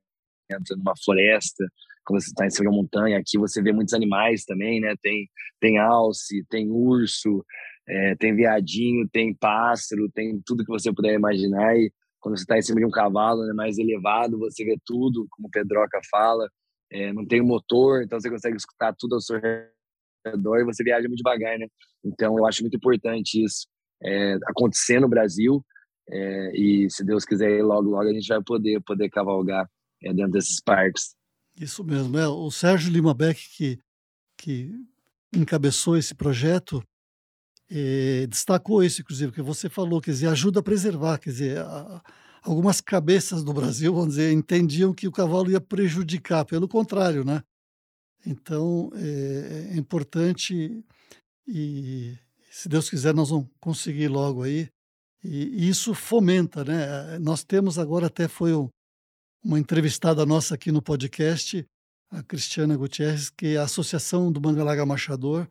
entra 0.49 0.75
numa 0.75 0.93
floresta, 1.03 1.65
quando 2.05 2.21
você 2.21 2.29
está 2.29 2.45
em 2.45 2.49
cima 2.49 2.69
de 2.69 2.75
uma 2.75 2.81
montanha, 2.81 3.17
aqui 3.17 3.37
você 3.37 3.61
vê 3.61 3.73
muitos 3.73 3.93
animais 3.93 4.45
também, 4.45 4.79
né? 4.79 4.95
Tem 5.01 5.27
tem 5.59 5.77
alce, 5.77 6.45
tem 6.49 6.69
urso, 6.69 7.43
é, 7.87 8.15
tem 8.15 8.35
viadinho, 8.35 9.07
tem 9.09 9.33
pássaro, 9.33 10.09
tem 10.13 10.41
tudo 10.45 10.63
que 10.63 10.71
você 10.71 10.93
puder 10.93 11.13
imaginar. 11.13 11.75
E 11.75 11.91
quando 12.19 12.37
você 12.37 12.43
está 12.43 12.57
em 12.57 12.61
cima 12.61 12.79
de 12.79 12.85
um 12.85 12.91
cavalo 12.91 13.45
né, 13.45 13.53
mais 13.53 13.77
elevado, 13.77 14.37
você 14.37 14.63
vê 14.63 14.77
tudo, 14.85 15.27
como 15.31 15.47
o 15.47 15.51
Pedroca 15.51 15.99
fala. 16.11 16.47
É, 16.91 17.11
não 17.11 17.25
tem 17.25 17.41
motor, 17.41 18.03
então 18.03 18.19
você 18.19 18.29
consegue 18.29 18.55
escutar 18.55 18.95
tudo 18.97 19.15
ao 19.15 19.21
seu 19.21 19.39
redor 20.25 20.59
e 20.59 20.63
você 20.63 20.83
viaja 20.83 21.07
muito 21.07 21.17
devagar, 21.17 21.57
né? 21.59 21.67
Então 22.05 22.37
eu 22.37 22.45
acho 22.45 22.61
muito 22.61 22.77
importante 22.77 23.43
isso 23.43 23.67
é, 24.03 24.37
acontecer 24.47 24.99
no 24.99 25.09
Brasil 25.09 25.63
é, 26.09 26.51
e 26.55 26.89
se 26.89 27.03
Deus 27.03 27.25
quiser, 27.25 27.61
logo, 27.63 27.89
logo 27.89 28.07
a 28.09 28.13
gente 28.13 28.27
vai 28.27 28.41
poder, 28.43 28.81
poder 28.81 29.09
cavalgar 29.09 29.67
é, 30.01 30.13
dentro 30.13 30.33
desses 30.33 30.61
parques. 30.61 31.15
Isso 31.59 31.83
mesmo. 31.83 32.17
É, 32.17 32.27
o 32.27 32.51
Sérgio 32.51 32.91
Lima 32.91 33.13
Beck, 33.13 33.39
que, 33.55 33.79
que 34.37 34.71
encabeçou 35.33 35.97
esse 35.97 36.13
projeto, 36.13 36.83
é, 37.69 38.27
destacou 38.27 38.83
isso, 38.83 39.01
inclusive, 39.01 39.31
que 39.31 39.41
você 39.41 39.69
falou, 39.69 39.99
quer 39.99 40.11
dizer, 40.11 40.27
ajuda 40.27 40.59
a 40.59 40.63
preservar, 40.63 41.17
quer 41.17 41.31
dizer, 41.31 41.57
a, 41.59 42.01
algumas 42.41 42.79
cabeças 42.79 43.43
do 43.43 43.53
Brasil, 43.53 43.93
vamos 43.93 44.15
dizer, 44.15 44.31
entendiam 44.31 44.93
que 44.93 45.07
o 45.07 45.11
cavalo 45.11 45.51
ia 45.51 45.59
prejudicar, 45.59 46.45
pelo 46.45 46.67
contrário, 46.67 47.25
né? 47.25 47.43
Então, 48.25 48.89
é, 48.95 49.71
é 49.73 49.77
importante 49.77 50.83
e, 51.47 52.17
se 52.49 52.69
Deus 52.69 52.89
quiser, 52.89 53.13
nós 53.13 53.29
vamos 53.29 53.47
conseguir 53.59 54.07
logo 54.07 54.43
aí 54.43 54.69
e 55.23 55.67
isso 55.67 55.93
fomenta, 55.93 56.63
né? 56.63 57.19
Nós 57.19 57.43
temos 57.43 57.77
agora 57.77 58.07
até 58.07 58.27
foi 58.27 58.51
uma 59.43 59.59
entrevistada 59.59 60.25
nossa 60.25 60.55
aqui 60.55 60.71
no 60.71 60.81
podcast, 60.81 61.65
a 62.09 62.23
Cristiana 62.23 62.77
Gutierrez, 62.77 63.29
que 63.29 63.55
é 63.55 63.57
a 63.57 63.63
Associação 63.63 64.31
do 64.31 64.41
Mangalaga 64.41 64.85
Machador 64.85 65.47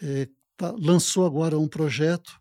é, 0.00 0.28
tá, 0.56 0.74
lançou 0.78 1.24
agora 1.24 1.58
um 1.58 1.68
projeto 1.68 2.40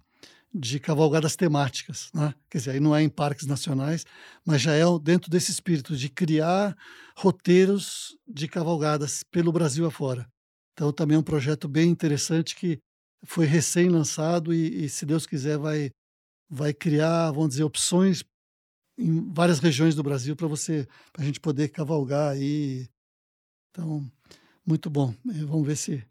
de 0.53 0.79
cavalgadas 0.79 1.35
temáticas, 1.35 2.09
né? 2.13 2.33
Quer 2.49 2.57
dizer, 2.57 2.71
aí 2.71 2.79
não 2.79 2.95
é 2.95 3.01
em 3.01 3.07
parques 3.07 3.45
nacionais, 3.47 4.05
mas 4.45 4.61
já 4.61 4.73
é 4.73 4.83
dentro 5.01 5.29
desse 5.29 5.49
espírito 5.49 5.95
de 5.95 6.09
criar 6.09 6.75
roteiros 7.15 8.17
de 8.27 8.47
cavalgadas 8.49 9.23
pelo 9.31 9.51
Brasil 9.51 9.85
afora. 9.85 10.27
Então 10.73 10.91
também 10.91 11.15
é 11.15 11.19
um 11.19 11.23
projeto 11.23 11.69
bem 11.69 11.89
interessante 11.89 12.55
que 12.55 12.79
foi 13.23 13.45
recém 13.45 13.87
lançado 13.87 14.53
e, 14.53 14.85
e 14.85 14.89
se 14.89 15.05
Deus 15.05 15.25
quiser 15.25 15.57
vai 15.57 15.91
vai 16.53 16.73
criar, 16.73 17.31
vamos 17.31 17.51
dizer, 17.51 17.63
opções 17.63 18.23
em 19.01 19.31
várias 19.31 19.59
regiões 19.59 19.95
do 19.95 20.03
Brasil 20.03 20.35
para 20.35 20.47
você, 20.47 20.87
para 21.11 21.23
a 21.23 21.25
gente 21.25 21.39
poder 21.39 21.69
cavalgar 21.69 22.31
aí. 22.31 22.87
Então, 23.69 24.09
muito 24.65 24.89
bom. 24.89 25.13
Vamos 25.25 25.65
ver 25.65 25.75
se 25.75 26.03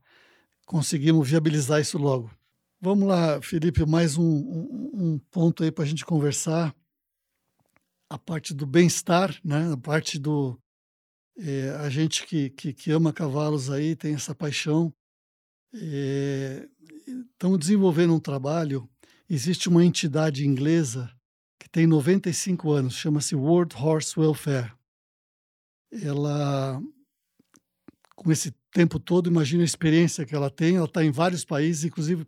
conseguimos 0.67 1.29
viabilizar 1.29 1.81
isso 1.81 1.99
logo. 1.99 2.31
Vamos 2.81 3.07
lá, 3.07 3.41
Felipe, 3.43 3.85
mais 3.87 4.17
um, 4.17 4.25
um, 4.25 4.91
um 4.95 5.19
ponto 5.31 5.63
aí 5.63 5.71
para 5.71 5.85
a 5.85 5.87
gente 5.87 6.05
conversar. 6.05 6.75
A 8.09 8.19
parte 8.19 8.53
do 8.53 8.67
bem-estar, 8.67 9.39
né? 9.45 9.73
A 9.73 9.77
parte 9.77 10.19
do 10.19 10.59
é, 11.39 11.71
a 11.81 11.89
gente 11.89 12.27
que, 12.27 12.51
que, 12.51 12.73
que, 12.73 12.91
ama 12.91 13.13
cavalos 13.13 13.71
aí 13.71 13.95
tem 13.95 14.15
essa 14.15 14.35
paixão. 14.35 14.93
É, 15.73 16.69
estamos 17.07 17.59
desenvolvendo 17.59 18.15
um 18.15 18.21
trabalho 18.21 18.89
existe 19.31 19.69
uma 19.69 19.85
entidade 19.85 20.45
inglesa 20.45 21.09
tem 21.73 21.87
95 21.87 22.73
anos, 22.73 22.95
chama-se 22.95 23.35
World 23.35 23.75
Horse 23.77 24.19
Welfare. 24.19 24.73
Ela, 25.93 26.81
com 28.17 28.31
esse 28.31 28.53
tempo 28.73 28.99
todo, 28.99 29.29
imagina 29.29 29.63
a 29.63 29.65
experiência 29.65 30.27
que 30.27 30.35
ela 30.35 30.51
tem. 30.51 30.77
Ela 30.77 30.87
está 30.87 31.05
em 31.05 31.11
vários 31.11 31.45
países, 31.45 31.85
inclusive 31.85 32.27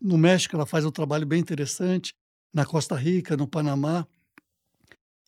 no 0.00 0.16
México, 0.16 0.54
ela 0.54 0.66
faz 0.66 0.84
um 0.84 0.90
trabalho 0.90 1.26
bem 1.26 1.40
interessante, 1.40 2.14
na 2.52 2.64
Costa 2.64 2.94
Rica, 2.94 3.36
no 3.36 3.48
Panamá 3.48 4.06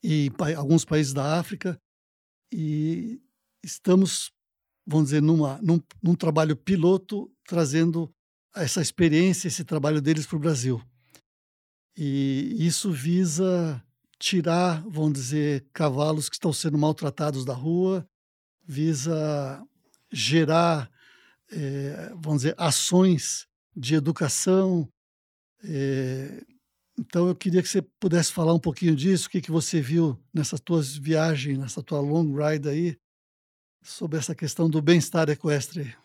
e 0.02 0.30
em 0.48 0.54
alguns 0.54 0.84
países 0.84 1.12
da 1.12 1.38
África. 1.38 1.80
E 2.52 3.20
estamos, 3.62 4.32
vamos 4.86 5.06
dizer, 5.06 5.22
numa, 5.22 5.60
num, 5.62 5.80
num 6.02 6.14
trabalho 6.14 6.56
piloto, 6.56 7.30
trazendo 7.46 8.12
essa 8.54 8.80
experiência, 8.80 9.48
esse 9.48 9.64
trabalho 9.64 10.00
deles 10.00 10.26
para 10.26 10.36
o 10.36 10.40
Brasil. 10.40 10.80
E 11.96 12.56
isso 12.58 12.90
visa 12.92 13.82
tirar, 14.18 14.82
vamos 14.88 15.14
dizer, 15.14 15.66
cavalos 15.72 16.28
que 16.28 16.36
estão 16.36 16.52
sendo 16.52 16.78
maltratados 16.78 17.44
da 17.44 17.54
rua, 17.54 18.06
visa 18.62 19.62
gerar, 20.12 20.90
é, 21.50 22.12
vamos 22.16 22.42
dizer, 22.42 22.54
ações 22.58 23.48
de 23.74 23.94
educação. 23.94 24.88
É, 25.64 26.44
então, 26.98 27.28
eu 27.28 27.34
queria 27.34 27.62
que 27.62 27.68
você 27.68 27.80
pudesse 27.98 28.30
falar 28.30 28.52
um 28.52 28.60
pouquinho 28.60 28.94
disso, 28.94 29.26
o 29.26 29.30
que, 29.30 29.40
que 29.40 29.50
você 29.50 29.80
viu 29.80 30.18
nessas 30.34 30.60
tuas 30.60 30.94
viagens, 30.94 31.58
nessa 31.58 31.82
tua 31.82 32.00
long 32.00 32.34
ride 32.36 32.68
aí, 32.68 32.98
sobre 33.82 34.18
essa 34.18 34.34
questão 34.34 34.68
do 34.68 34.82
bem-estar 34.82 35.30
equestre. 35.30 35.96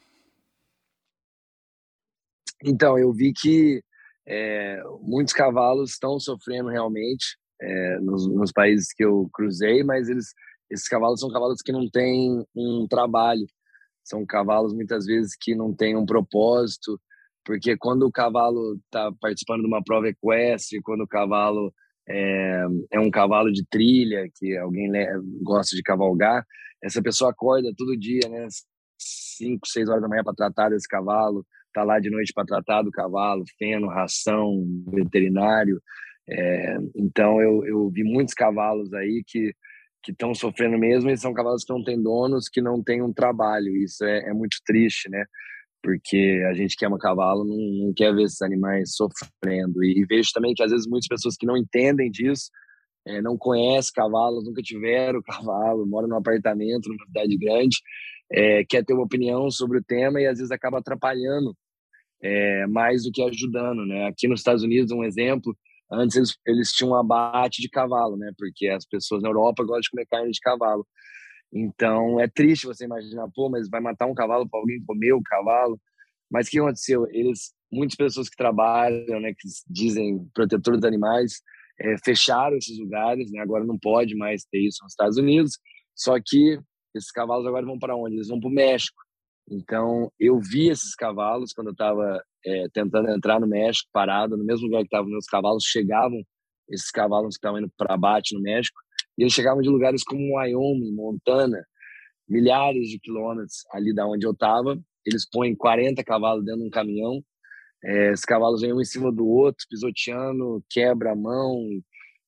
Então, 2.64 2.98
eu 2.98 3.12
vi 3.12 3.34
que 3.34 3.84
é, 4.28 4.82
muitos 5.02 5.34
cavalos 5.34 5.92
estão 5.92 6.20
sofrendo 6.20 6.70
realmente 6.70 7.38
é, 7.62 8.00
nos, 8.00 8.28
nos, 8.28 8.52
países 8.52 8.92
que 8.94 9.04
eu 9.04 9.30
cruzei, 9.34 9.84
mas 9.84 10.10
eles, 10.10 10.34
esses 10.70 10.88
cavalos 10.88 11.20
são 11.20 11.32
cavalos 11.32 11.62
que 11.62 11.72
não 11.72 11.90
têm 11.90 12.46
um 12.56 12.88
trabalho, 12.90 13.46
são 14.04 14.26
cavalos 14.26 14.74
muitas 14.74 15.06
vezes 15.06 15.36
que 15.40 15.56
não 15.56 15.74
têm 15.74 15.96
um 15.96 16.06
propósito, 16.06 17.00
porque 17.46 17.78
quando 17.78 18.04
o 18.04 18.12
cavalo 18.12 18.76
está 18.86 19.12
participando 19.22 19.62
de 19.62 19.68
uma 19.68 19.84
prova 19.84 20.10
equestre, 20.10 20.82
quando 20.82 21.02
o 21.02 21.08
cavalo 21.08 21.72
é, 22.08 22.66
é 22.92 23.00
um 23.00 23.12
cavalo 23.12 23.52
de 23.52 23.66
trilha, 23.68 24.28
que 24.36 24.58
alguém 24.58 24.92
gosta 25.44 25.76
de 25.76 25.84
cavalgar, 25.84 26.44
essa 26.84 27.02
pessoa 27.02 27.32
acorda 27.32 27.72
todo 27.78 27.98
dia, 27.98 28.28
né? 28.30 28.48
5, 28.98 29.68
6 29.68 29.90
horas 29.90 30.02
da 30.02 30.08
manhã 30.08 30.24
para 30.24 30.34
tratar 30.34 30.70
desse 30.70 30.88
cavalo, 30.88 31.46
tá 31.76 31.84
lá 31.84 32.00
de 32.00 32.10
noite 32.10 32.32
para 32.34 32.46
tratar 32.46 32.82
do 32.82 32.92
cavalo, 32.92 33.44
feno, 33.60 33.88
ração, 33.88 34.64
veterinário. 34.88 35.82
É, 36.28 36.78
então 36.96 37.42
eu, 37.42 37.66
eu 37.66 37.90
vi 37.90 38.04
muitos 38.04 38.34
cavalos 38.34 38.94
aí 38.94 39.24
que 39.28 39.54
que 40.06 40.12
estão 40.12 40.36
sofrendo 40.36 40.78
mesmo 40.78 41.10
e 41.10 41.18
são 41.18 41.34
cavalos 41.34 41.64
que 41.64 41.74
não 41.74 41.84
têm 41.84 42.00
donos, 42.00 42.48
que 42.48 42.62
não 42.62 42.82
têm 42.84 43.02
um 43.02 43.12
trabalho. 43.12 43.76
Isso 43.76 44.06
é, 44.06 44.30
é 44.30 44.34
muito 44.34 44.58
triste, 44.64 45.10
né? 45.10 45.26
Porque 45.82 46.44
a 46.48 46.54
gente 46.54 46.76
que 46.78 46.86
ama 46.86 47.00
cavalo 47.00 47.44
não, 47.44 47.88
não 47.88 47.94
quer 47.94 48.14
ver 48.14 48.24
esses 48.24 48.42
animais 48.44 48.94
sofrendo. 48.94 49.84
E, 49.84 50.00
e, 50.00 50.06
vejo 50.06 50.30
também 50.32 50.54
que 50.54 50.62
às 50.62 50.70
vezes 50.70 50.86
muitas 50.88 51.08
pessoas 51.08 51.36
que 51.36 51.48
não 51.48 51.58
entendem 51.58 52.12
disso, 52.12 52.52
é, 53.08 53.20
não 53.20 53.36
conhecem 53.36 53.92
cavalos, 53.96 54.46
nunca 54.46 54.62
tiveram 54.62 55.22
cavalo, 55.26 55.88
moram 55.88 56.08
num 56.08 56.18
apartamento, 56.18 56.88
numa 56.88 57.06
cidade 57.08 57.36
grande, 57.36 57.78
é, 58.32 58.64
quer 58.64 58.86
ter 58.86 58.94
uma 58.94 59.06
opinião 59.06 59.50
sobre 59.50 59.80
o 59.80 59.84
tema 59.84 60.22
e 60.22 60.28
às 60.28 60.38
vezes 60.38 60.52
acaba 60.52 60.78
atrapalhando 60.78 61.56
é, 62.22 62.66
mais 62.68 63.04
do 63.04 63.12
que 63.12 63.22
ajudando, 63.22 63.86
né? 63.86 64.08
Aqui 64.08 64.28
nos 64.28 64.40
Estados 64.40 64.64
Unidos, 64.64 64.92
um 64.92 65.04
exemplo, 65.04 65.56
antes 65.92 66.16
eles, 66.18 66.38
eles 66.46 66.72
tinham 66.72 66.96
abate 66.96 67.62
de 67.62 67.70
cavalo, 67.70 68.18
né? 68.18 68.32
Porque 68.38 68.68
as 68.68 68.86
pessoas 68.86 69.22
na 69.22 69.30
Europa 69.30 69.64
gostam 69.64 69.82
de 69.82 69.90
comer 69.92 70.08
carne 70.08 70.32
de 70.32 70.40
cavalo. 70.40 70.86
Então 71.54 72.20
é 72.20 72.28
triste 72.28 72.66
você 72.66 72.86
imaginar, 72.86 73.28
pô, 73.34 73.50
mas 73.50 73.70
vai 73.70 73.80
matar 73.82 74.08
um 74.08 74.14
cavalo 74.14 74.48
para 74.50 74.60
alguém 74.60 74.84
comer 74.86 75.14
o 75.14 75.22
cavalo. 75.24 75.80
Mas 76.30 76.48
o 76.48 76.52
que 76.52 76.60
aconteceu? 76.60 77.08
Eles, 77.12 77.54
muitas 77.72 77.96
pessoas 77.96 78.30
que 78.30 78.36
trabalham, 78.36 79.20
né, 79.20 79.34
que 79.38 79.48
dizem 79.70 80.28
protetor 80.34 80.76
dos 80.76 80.84
animais, 80.84 81.42
é, 81.80 81.96
fecharam 82.04 82.58
esses 82.58 82.78
lugares, 82.80 83.32
né? 83.32 83.40
Agora 83.42 83.64
não 83.64 83.78
pode 83.78 84.16
mais 84.16 84.44
ter 84.46 84.60
isso 84.60 84.80
nos 84.84 84.94
Estados 84.94 85.18
Unidos. 85.18 85.60
Só 85.94 86.16
que 86.20 86.60
esses 86.96 87.12
cavalos 87.12 87.46
agora 87.46 87.66
vão 87.66 87.78
para 87.78 87.96
onde? 87.96 88.16
Eles 88.16 88.28
vão 88.28 88.40
para 88.40 88.50
o 88.50 88.54
México. 88.54 88.98
Então 89.50 90.12
eu 90.20 90.40
vi 90.40 90.70
esses 90.70 90.96
cavalos 90.96 91.54
quando 91.54 91.68
eu 91.68 91.74
estava 91.74 92.22
é, 92.46 92.68
tentando 92.74 93.10
entrar 93.10 93.40
no 93.40 93.48
México, 93.48 93.90
parado 93.94 94.38
no 94.38 94.44
mesmo 94.44 94.66
lugar 94.66 94.80
que 94.80 94.88
estavam 94.88 95.10
meus 95.10 95.26
cavalos, 95.26 95.64
chegavam 95.64 96.22
esses 96.70 96.90
cavalos 96.90 97.36
que 97.36 97.40
estavam 97.40 97.60
indo 97.60 97.72
para 97.78 97.94
abate 97.94 98.34
no 98.34 98.42
México 98.42 98.80
e 99.18 99.24
eles 99.24 99.34
chegavam 99.34 99.62
de 99.62 99.70
lugares 99.70 100.04
como 100.04 100.38
Wyoming, 100.38 100.94
Montana, 100.94 101.64
milhares 102.28 102.90
de 102.90 103.00
quilômetros 103.00 103.64
ali 103.72 103.94
da 103.94 104.08
onde 104.08 104.26
eu 104.26 104.32
estava. 104.32 104.78
Eles 105.06 105.30
põem 105.30 105.56
40 105.56 106.04
cavalos 106.04 106.44
dentro 106.44 106.62
de 106.62 106.68
um 106.68 106.72
caminhão 106.72 107.24
é, 107.86 108.12
esses 108.12 108.26
cavalos 108.26 108.62
vêm 108.62 108.74
um 108.74 108.82
em 108.82 108.86
cima 108.86 109.12
do 109.12 109.28
outro, 109.28 109.64
pisoteando, 109.70 110.64
quebra 110.70 111.12
a 111.12 111.16
mão. 111.16 111.70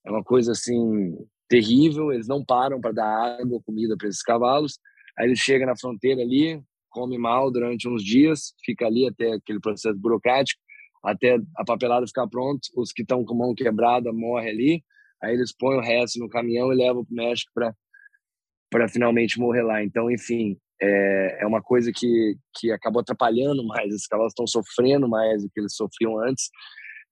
É 0.06 0.12
uma 0.12 0.24
coisa 0.24 0.52
assim 0.52 1.18
terrível. 1.50 2.12
Eles 2.12 2.28
não 2.28 2.46
param 2.46 2.80
para 2.80 2.92
dar 2.92 3.40
água, 3.42 3.62
comida 3.66 3.98
para 3.98 4.08
esses 4.08 4.22
cavalos. 4.22 4.80
Aí 5.18 5.26
eles 5.26 5.40
chegam 5.40 5.66
na 5.66 5.76
fronteira 5.76 6.22
ali, 6.22 6.62
come 6.98 7.18
mal 7.20 7.52
durante 7.52 7.88
uns 7.88 8.04
dias, 8.04 8.56
fica 8.66 8.88
ali 8.88 9.08
até 9.08 9.34
aquele 9.34 9.60
processo 9.60 9.96
burocrático, 10.00 10.60
até 11.04 11.38
a 11.56 11.64
papelada 11.64 12.08
ficar 12.08 12.28
pronta. 12.28 12.68
Os 12.76 12.92
que 12.92 13.04
estão 13.04 13.24
com 13.24 13.36
mão 13.36 13.54
quebrada 13.54 14.12
morrem 14.12 14.50
ali. 14.50 14.84
Aí 15.22 15.36
eles 15.36 15.56
põem 15.56 15.78
o 15.78 15.82
resto 15.82 16.20
no 16.20 16.28
caminhão 16.28 16.74
e 16.74 16.76
levam 16.76 17.06
para 17.06 17.14
o 17.14 17.16
México 17.16 17.52
para 17.54 18.90
finalmente 18.90 19.40
morrer 19.40 19.62
lá. 19.62 19.84
Então, 19.84 20.10
enfim, 20.10 20.58
é, 20.82 21.44
é 21.44 21.48
uma 21.48 21.62
coisa 21.62 21.92
que, 21.96 22.36
que 22.56 22.72
acabou 22.72 23.02
atrapalhando 23.02 23.64
mais. 23.66 23.94
Esses 23.94 24.08
cavalos 24.08 24.32
estão 24.32 24.48
sofrendo 24.48 25.08
mais 25.08 25.44
do 25.44 25.50
que 25.50 25.60
eles 25.60 25.76
sofriam 25.76 26.20
antes 26.20 26.50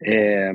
é, 0.03 0.51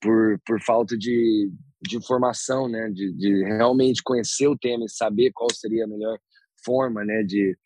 por, 0.00 0.40
por 0.44 0.60
falta 0.60 0.98
de, 0.98 1.50
de 1.80 1.96
informação, 1.96 2.68
né? 2.68 2.90
De, 2.90 3.12
de 3.12 3.44
realmente 3.44 4.02
conhecer 4.02 4.48
o 4.48 4.58
tema 4.58 4.84
e 4.84 4.90
saber 4.90 5.30
qual 5.32 5.48
seria 5.52 5.84
a 5.84 5.88
melhor 5.88 6.18
forma, 6.64 7.04
né? 7.04 7.22
De, 7.22 7.56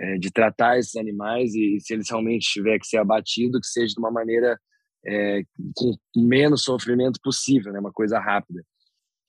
é, 0.00 0.16
de 0.18 0.30
tratar 0.30 0.78
esses 0.78 0.96
animais 0.96 1.54
e, 1.54 1.78
se 1.80 1.92
eles 1.92 2.08
realmente 2.08 2.50
tiver 2.50 2.78
que 2.78 2.86
ser 2.86 2.96
abatido, 2.96 3.60
que 3.60 3.66
seja 3.66 3.92
de 3.94 4.00
uma 4.00 4.10
maneira 4.10 4.58
é, 5.06 5.42
com 5.76 5.94
menos 6.16 6.62
sofrimento 6.62 7.20
possível, 7.22 7.72
né? 7.72 7.80
Uma 7.80 7.92
coisa 7.92 8.18
rápida. 8.18 8.62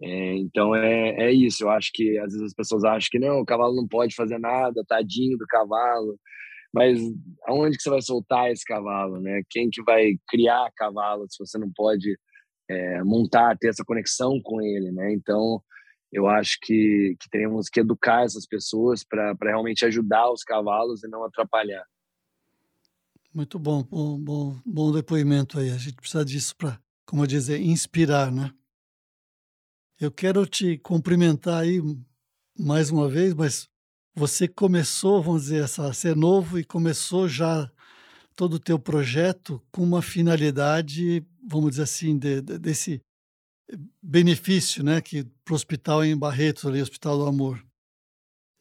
É, 0.02 0.36
então 0.38 0.76
é, 0.76 1.28
é 1.28 1.32
isso. 1.32 1.64
Eu 1.64 1.70
acho 1.70 1.92
que 1.94 2.18
às 2.20 2.32
vezes 2.32 2.48
as 2.48 2.54
pessoas 2.54 2.84
acham 2.86 3.10
que 3.12 3.20
não, 3.20 3.42
o 3.42 3.46
cavalo 3.46 3.76
não 3.76 3.88
pode 3.88 4.16
fazer 4.16 4.40
nada, 4.40 4.84
tadinho 4.88 5.38
do 5.38 5.46
cavalo. 5.48 6.18
Mas 6.74 7.00
aonde 7.46 7.76
que 7.78 7.84
você 7.84 7.90
vai 7.90 8.02
soltar 8.02 8.50
esse 8.50 8.64
cavalo, 8.64 9.20
né? 9.20 9.42
Quem 9.50 9.70
que 9.70 9.84
vai 9.84 10.16
criar 10.30 10.72
cavalo 10.76 11.26
se 11.30 11.38
você 11.38 11.58
não 11.58 11.70
pode 11.76 12.18
é, 12.70 13.04
montar, 13.04 13.58
ter 13.58 13.70
essa 13.70 13.84
conexão 13.86 14.40
com 14.42 14.62
ele, 14.62 14.92
né? 14.92 15.14
Então 15.14 15.62
eu 16.12 16.28
acho 16.28 16.58
que, 16.62 17.16
que 17.20 17.30
teremos 17.30 17.70
que 17.70 17.80
educar 17.80 18.24
essas 18.24 18.46
pessoas 18.46 19.04
para 19.04 19.34
realmente 19.42 19.86
ajudar 19.86 20.30
os 20.32 20.44
cavalos 20.44 21.04
e 21.04 21.08
não 21.08 21.24
atrapalhar. 21.24 21.86
Muito 23.34 23.58
bom, 23.58 23.82
bom, 23.84 24.20
bom, 24.20 24.62
bom 24.66 24.92
depoimento 24.92 25.58
aí. 25.58 25.70
A 25.70 25.78
gente 25.78 25.96
precisa 25.96 26.26
disso 26.26 26.56
para, 26.58 26.78
como 27.06 27.26
dizer, 27.26 27.62
inspirar, 27.62 28.30
né? 28.30 28.54
Eu 29.98 30.12
quero 30.12 30.46
te 30.46 30.78
cumprimentar 30.80 31.62
aí 31.62 31.80
mais 32.60 32.90
uma 32.90 33.08
vez, 33.08 33.34
mas 33.34 33.70
você 34.14 34.48
começou, 34.48 35.22
vamos 35.22 35.44
dizer, 35.44 35.64
a 35.64 35.94
ser 35.94 36.16
novo 36.16 36.60
e 36.60 36.66
começou 36.66 37.28
já 37.30 37.72
todo 38.36 38.56
o 38.56 38.60
teu 38.60 38.78
projeto 38.78 39.62
com 39.72 39.84
uma 39.84 40.02
finalidade, 40.02 41.26
vamos 41.48 41.72
dizer 41.72 41.84
assim, 41.84 42.18
de, 42.18 42.42
de, 42.42 42.58
desse 42.58 43.02
benefício, 44.02 44.84
né, 44.84 45.02
que 45.02 45.24
para 45.44 45.54
o 45.54 45.56
hospital 45.56 46.04
em 46.04 46.18
Barretos, 46.18 46.66
ali, 46.66 46.82
Hospital 46.82 47.18
do 47.18 47.26
Amor. 47.26 47.64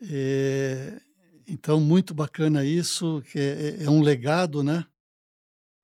É, 0.02 1.00
então, 1.46 1.80
muito 1.80 2.14
bacana 2.14 2.64
isso, 2.64 3.22
que 3.30 3.38
é, 3.38 3.84
é 3.84 3.90
um 3.90 4.00
legado, 4.00 4.62
né? 4.62 4.84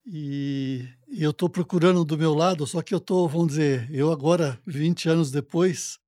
E, 0.06 0.88
e 1.08 1.22
eu 1.22 1.32
estou 1.32 1.48
procurando 1.48 2.04
do 2.04 2.16
meu 2.16 2.32
lado, 2.32 2.66
só 2.66 2.80
que 2.80 2.94
eu 2.94 2.98
estou, 2.98 3.28
vamos 3.28 3.48
dizer, 3.48 3.90
eu 3.92 4.12
agora, 4.12 4.60
20 4.64 5.08
anos 5.08 5.30
depois, 5.32 5.98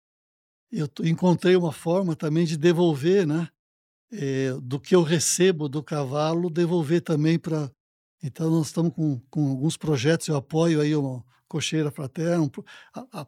eu 0.71 0.89
encontrei 1.03 1.57
uma 1.57 1.73
forma 1.73 2.15
também 2.15 2.45
de 2.45 2.57
devolver, 2.57 3.27
né? 3.27 3.49
É, 4.11 4.53
do 4.63 4.81
que 4.81 4.95
eu 4.95 5.03
recebo 5.03 5.69
do 5.69 5.83
cavalo, 5.83 6.49
devolver 6.49 7.03
também 7.03 7.39
para. 7.39 7.71
Então, 8.23 8.51
nós 8.51 8.69
estamos 8.69 8.93
com, 8.95 9.21
com 9.31 9.51
alguns 9.51 9.77
projetos, 9.77 10.29
eu 10.29 10.37
apoio 10.37 10.81
aí 10.81 10.95
uma 10.95 11.23
cocheira 11.49 11.91
fraterna, 11.91 12.43
um, 12.43 12.51
a, 12.95 13.21
a, 13.21 13.27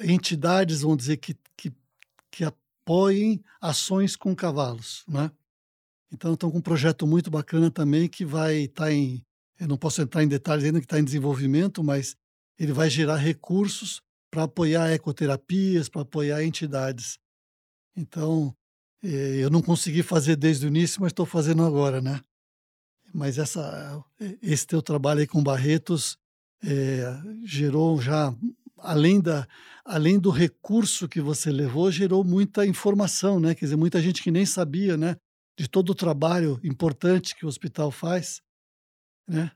entidades, 0.00 0.82
vamos 0.82 0.98
dizer, 0.98 1.16
que, 1.18 1.36
que, 1.56 1.72
que 2.30 2.44
apoiem 2.44 3.42
ações 3.60 4.16
com 4.16 4.34
cavalos, 4.34 5.04
né? 5.08 5.30
Então, 6.12 6.34
estamos 6.34 6.52
com 6.52 6.58
um 6.58 6.62
projeto 6.62 7.06
muito 7.06 7.30
bacana 7.30 7.70
também 7.70 8.08
que 8.08 8.24
vai 8.24 8.64
estar 8.64 8.84
tá 8.84 8.92
em 8.92 9.24
eu 9.62 9.68
não 9.68 9.76
posso 9.76 10.02
entrar 10.02 10.24
em 10.24 10.28
detalhes 10.28 10.64
ainda 10.64 10.80
que 10.80 10.86
está 10.86 10.98
em 10.98 11.04
desenvolvimento, 11.04 11.84
mas 11.84 12.16
ele 12.58 12.72
vai 12.72 12.90
gerar 12.90 13.16
recursos 13.16 14.02
para 14.28 14.42
apoiar 14.42 14.90
ecoterapias, 14.90 15.88
para 15.88 16.02
apoiar 16.02 16.42
entidades. 16.42 17.16
Então, 17.94 18.52
eh, 19.04 19.36
eu 19.38 19.50
não 19.50 19.62
consegui 19.62 20.02
fazer 20.02 20.34
desde 20.34 20.66
o 20.66 20.68
início, 20.68 21.00
mas 21.00 21.10
estou 21.10 21.24
fazendo 21.24 21.62
agora, 21.62 22.00
né? 22.00 22.20
Mas 23.14 23.38
essa, 23.38 24.04
esse 24.42 24.66
teu 24.66 24.82
trabalho 24.82 25.20
aí 25.20 25.28
com 25.28 25.40
Barretos 25.40 26.18
é, 26.64 27.20
gerou 27.44 28.00
já, 28.00 28.34
além, 28.78 29.20
da, 29.20 29.46
além 29.84 30.18
do 30.18 30.30
recurso 30.30 31.08
que 31.08 31.20
você 31.20 31.50
levou, 31.50 31.90
gerou 31.90 32.24
muita 32.24 32.66
informação, 32.66 33.40
né? 33.40 33.54
Quer 33.54 33.66
dizer, 33.66 33.76
muita 33.76 34.00
gente 34.00 34.22
que 34.22 34.30
nem 34.30 34.46
sabia, 34.46 34.96
né? 34.96 35.16
De 35.58 35.68
todo 35.68 35.90
o 35.90 35.94
trabalho 35.94 36.60
importante 36.64 37.34
que 37.34 37.44
o 37.44 37.48
hospital 37.48 37.90
faz 37.90 38.40
né? 39.28 39.50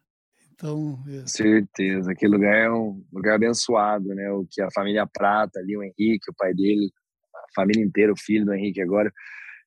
Então, 0.54 0.98
é. 1.08 1.26
certeza, 1.26 2.12
aquele 2.12 2.32
lugar 2.32 2.54
é 2.54 2.70
um 2.70 3.04
lugar 3.12 3.34
abençoado, 3.34 4.08
né? 4.14 4.30
O 4.30 4.46
que 4.50 4.62
a 4.62 4.70
família 4.70 5.06
Prata 5.06 5.60
ali, 5.60 5.76
o 5.76 5.82
Henrique, 5.82 6.30
o 6.30 6.34
pai 6.34 6.54
dele, 6.54 6.90
a 7.34 7.54
família 7.54 7.84
inteira, 7.84 8.12
o 8.12 8.18
filho 8.18 8.46
do 8.46 8.54
Henrique 8.54 8.80
agora, 8.80 9.12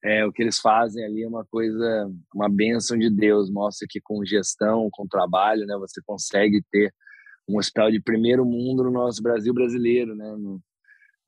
é, 0.02 0.24
o 0.26 0.32
que 0.32 0.42
eles 0.42 0.58
fazem 0.58 1.04
ali 1.04 1.22
é 1.22 1.28
uma 1.28 1.44
coisa, 1.44 2.10
uma 2.34 2.48
bênção 2.48 2.98
de 2.98 3.08
Deus. 3.08 3.50
Mostra 3.50 3.86
que 3.88 4.00
com 4.02 4.24
gestão, 4.24 4.88
com 4.90 5.06
trabalho, 5.06 5.64
né, 5.64 5.76
você 5.78 6.00
consegue 6.04 6.60
ter 6.72 6.92
um 7.50 7.58
hospital 7.58 7.90
de 7.90 8.00
primeiro 8.00 8.44
mundo 8.44 8.84
no 8.84 8.90
nosso 8.90 9.22
Brasil 9.22 9.52
brasileiro, 9.52 10.14
né? 10.14 10.36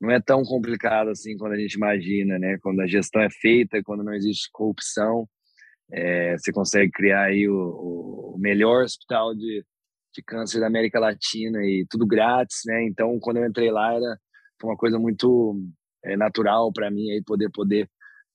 Não, 0.01 0.11
é 0.11 0.19
tão 0.19 0.43
complicado 0.43 1.09
assim 1.09 1.37
quando 1.37 1.53
a 1.53 1.57
gente 1.57 1.73
imagina, 1.73 2.39
né? 2.39 2.57
Quando 2.61 2.81
a 2.81 2.87
gestão 2.87 3.21
é 3.21 3.29
feita, 3.29 3.81
quando 3.83 4.03
não 4.03 4.13
existe 4.13 4.49
corrupção, 4.51 5.27
é, 5.91 6.37
você 6.37 6.51
consegue 6.51 6.91
criar 6.91 7.23
aí 7.25 7.47
o, 7.47 8.33
o 8.35 8.37
melhor 8.39 8.83
hospital 8.83 9.33
de, 9.35 9.63
de 10.13 10.23
câncer 10.23 10.59
da 10.59 10.67
América 10.67 10.99
Latina 10.99 11.59
e 11.63 11.85
tudo 11.89 12.07
grátis, 12.07 12.61
né? 12.65 12.83
Então, 12.85 13.17
quando 13.19 13.37
eu 13.37 13.45
entrei 13.45 13.71
lá, 13.71 13.93
era 13.93 14.17
uma 14.63 14.75
coisa 14.75 14.97
muito 14.97 15.61
é, 16.03 16.15
natural 16.17 16.71
para 16.73 16.89
mim 16.89 17.11
aí 17.11 17.21
poder 17.23 17.49
poder 17.51 17.89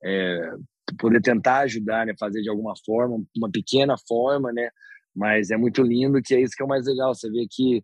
é, 0.05 0.53
poder 0.99 1.21
tentar 1.21 1.61
ajudar, 1.61 2.07
né? 2.07 2.15
Fazer 2.19 2.43
de 2.43 2.51
alguma 2.51 2.75
forma, 2.85 3.23
uma 3.37 3.51
pequena 3.51 3.97
forma, 4.07 4.53
né? 4.53 4.71
Mas 5.19 5.51
é 5.51 5.57
muito 5.57 5.83
lindo 5.83 6.23
que 6.23 6.33
é 6.33 6.41
isso 6.41 6.55
que 6.57 6.63
é 6.63 6.67
o 6.67 6.69
mais 6.69 6.87
legal. 6.87 7.13
Você 7.13 7.29
vê 7.29 7.45
que 7.51 7.83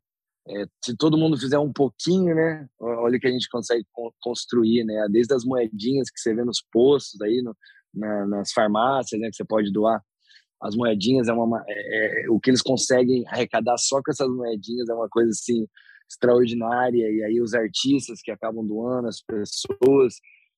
é, 0.49 0.67
se 0.85 0.97
todo 0.97 1.19
mundo 1.19 1.37
fizer 1.37 1.59
um 1.59 1.73
pouquinho, 1.73 2.33
né? 2.35 2.65
Olha 2.79 3.17
o 3.17 3.21
que 3.21 3.27
a 3.27 3.31
gente 3.31 3.49
consegue 3.49 3.85
construir, 4.23 4.85
né? 4.85 5.07
Desde 5.11 5.35
as 5.35 5.45
moedinhas 5.45 6.09
que 6.11 6.21
você 6.21 6.33
vê 6.33 6.45
nos 6.45 6.63
postos 6.71 7.21
aí, 7.23 7.43
no, 7.43 7.57
na, 7.93 8.27
nas 8.27 8.53
farmácias, 8.53 9.21
né, 9.21 9.31
que 9.31 9.37
você 9.37 9.45
pode 9.45 9.73
doar 9.73 10.01
as 10.63 10.77
moedinhas, 10.77 11.29
é, 11.29 11.33
uma, 11.33 11.63
é, 11.69 12.25
é, 12.25 12.31
o 12.31 12.39
que 12.39 12.51
eles 12.51 12.63
conseguem 12.63 13.25
arrecadar 13.29 13.77
só 13.79 14.01
com 14.03 14.11
essas 14.11 14.29
moedinhas 14.29 14.89
é 14.89 14.95
uma 14.95 15.09
coisa 15.09 15.31
assim 15.31 15.67
extraordinária. 16.09 17.11
E 17.11 17.25
aí 17.25 17.41
os 17.41 17.53
artistas 17.53 18.21
que 18.23 18.31
acabam 18.31 18.65
doando, 18.65 19.09
as 19.09 19.21
pessoas 19.21 20.15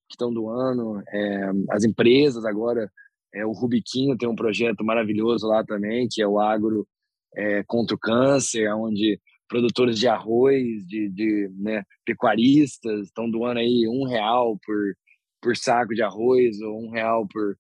que 0.09 0.14
estão 0.14 0.33
doando, 0.33 1.03
é, 1.09 1.51
as 1.70 1.85
empresas 1.85 2.45
agora, 2.45 2.93
é, 3.35 3.45
o 3.45 3.53
Rubiquinho 3.53 4.16
tem 4.16 4.29
um 4.29 4.37
projeto 4.37 4.85
maravilhoso 4.85 5.47
lá 5.47 5.64
também, 5.64 6.09
que 6.11 6.22
é 6.22 6.27
o 6.27 6.39
Agro 6.39 6.87
é, 7.35 7.62
contra 7.66 7.95
o 7.95 7.99
Câncer, 7.99 8.72
onde 8.74 9.20
produtores 9.49 9.99
de 9.99 10.09
arroz, 10.09 10.87
de, 10.87 11.09
de 11.11 11.51
né, 11.59 11.83
pecuaristas 12.05 13.07
estão 13.07 13.31
doando 13.31 13.61
aí 13.61 13.87
um 13.89 14.05
real 14.07 14.59
por 14.64 14.97
por 15.41 15.57
saco 15.57 15.95
de 15.95 16.03
arroz 16.03 16.61
ou 16.61 16.83
um 16.83 16.91
real 16.91 17.27
por 17.29 17.57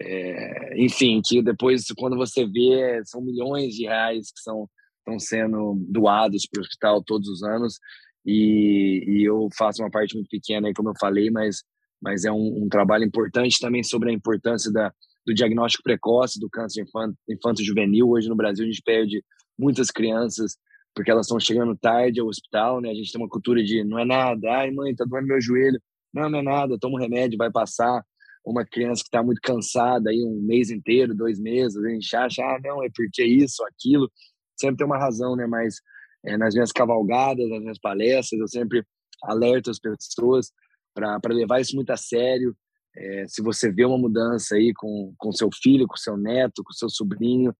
é, 0.00 0.82
enfim, 0.82 1.20
que 1.22 1.42
depois, 1.42 1.84
quando 1.96 2.16
você 2.16 2.46
vê, 2.46 3.02
são 3.04 3.20
milhões 3.20 3.74
de 3.74 3.84
reais 3.84 4.32
que 4.32 4.40
são, 4.40 4.68
estão 4.98 5.18
sendo 5.18 5.74
doados 5.88 6.46
para 6.50 6.60
o 6.60 6.62
hospital 6.62 7.04
todos 7.04 7.28
os 7.28 7.42
anos, 7.42 7.78
e, 8.24 9.04
e, 9.06 9.24
eu 9.24 9.48
faço 9.56 9.82
uma 9.82 9.90
parte 9.90 10.14
muito 10.14 10.28
pequena, 10.28 10.68
aí, 10.68 10.74
como 10.74 10.90
eu 10.90 10.94
falei, 10.98 11.30
mas, 11.30 11.62
mas 12.00 12.24
é 12.24 12.32
um, 12.32 12.64
um 12.64 12.68
trabalho 12.68 13.04
importante 13.04 13.58
também 13.60 13.82
sobre 13.82 14.10
a 14.10 14.12
importância 14.12 14.72
da, 14.72 14.92
do 15.26 15.34
diagnóstico 15.34 15.82
precoce 15.82 16.40
do 16.40 16.48
câncer 16.48 16.84
infanto-juvenil. 17.28 18.08
Hoje 18.08 18.28
no 18.28 18.36
Brasil 18.36 18.64
a 18.64 18.68
gente 18.68 18.82
perde 18.82 19.22
muitas 19.58 19.90
crianças 19.90 20.56
porque 20.94 21.10
elas 21.10 21.26
estão 21.26 21.38
chegando 21.38 21.76
tarde 21.76 22.20
ao 22.20 22.26
hospital, 22.26 22.80
né? 22.80 22.90
A 22.90 22.94
gente 22.94 23.12
tem 23.12 23.20
uma 23.20 23.28
cultura 23.28 23.62
de 23.62 23.84
não 23.84 23.98
é 23.98 24.04
nada, 24.04 24.50
ai 24.50 24.70
mãe, 24.70 24.94
tá 24.94 25.04
doendo 25.04 25.28
meu 25.28 25.40
joelho. 25.40 25.80
Não, 26.12 26.28
não 26.28 26.40
é 26.40 26.42
nada, 26.42 26.78
toma 26.78 26.96
um 26.96 27.00
remédio, 27.00 27.38
vai 27.38 27.50
passar. 27.50 28.04
Uma 28.44 28.64
criança 28.64 29.02
que 29.02 29.08
está 29.08 29.22
muito 29.22 29.40
cansada 29.42 30.10
aí 30.10 30.24
um 30.24 30.40
mês 30.42 30.70
inteiro, 30.70 31.14
dois 31.14 31.38
meses, 31.38 31.76
a 31.76 31.88
gente 31.90 32.16
acha, 32.16 32.42
ah, 32.42 32.58
não, 32.64 32.82
é 32.82 32.88
porque 32.94 33.22
isso, 33.22 33.62
aquilo. 33.64 34.10
Sempre 34.58 34.78
tem 34.78 34.86
uma 34.86 34.98
razão, 34.98 35.36
né? 35.36 35.46
Mas 35.46 35.76
é, 36.24 36.36
nas 36.36 36.54
minhas 36.54 36.72
cavalgadas, 36.72 37.48
nas 37.48 37.60
minhas 37.60 37.78
palestras, 37.78 38.40
eu 38.40 38.48
sempre 38.48 38.84
alerto 39.22 39.70
as 39.70 39.78
pessoas 39.78 40.50
para 40.94 41.20
levar 41.28 41.60
isso 41.60 41.76
muito 41.76 41.90
a 41.90 41.96
sério. 41.96 42.56
É, 42.96 43.24
se 43.28 43.42
você 43.42 43.70
vê 43.70 43.84
uma 43.84 43.98
mudança 43.98 44.56
aí 44.56 44.72
com, 44.74 45.14
com 45.16 45.32
seu 45.32 45.48
filho, 45.62 45.86
com 45.86 45.96
seu 45.96 46.16
neto, 46.16 46.62
com 46.64 46.72
seu 46.72 46.88
sobrinho, 46.88 47.54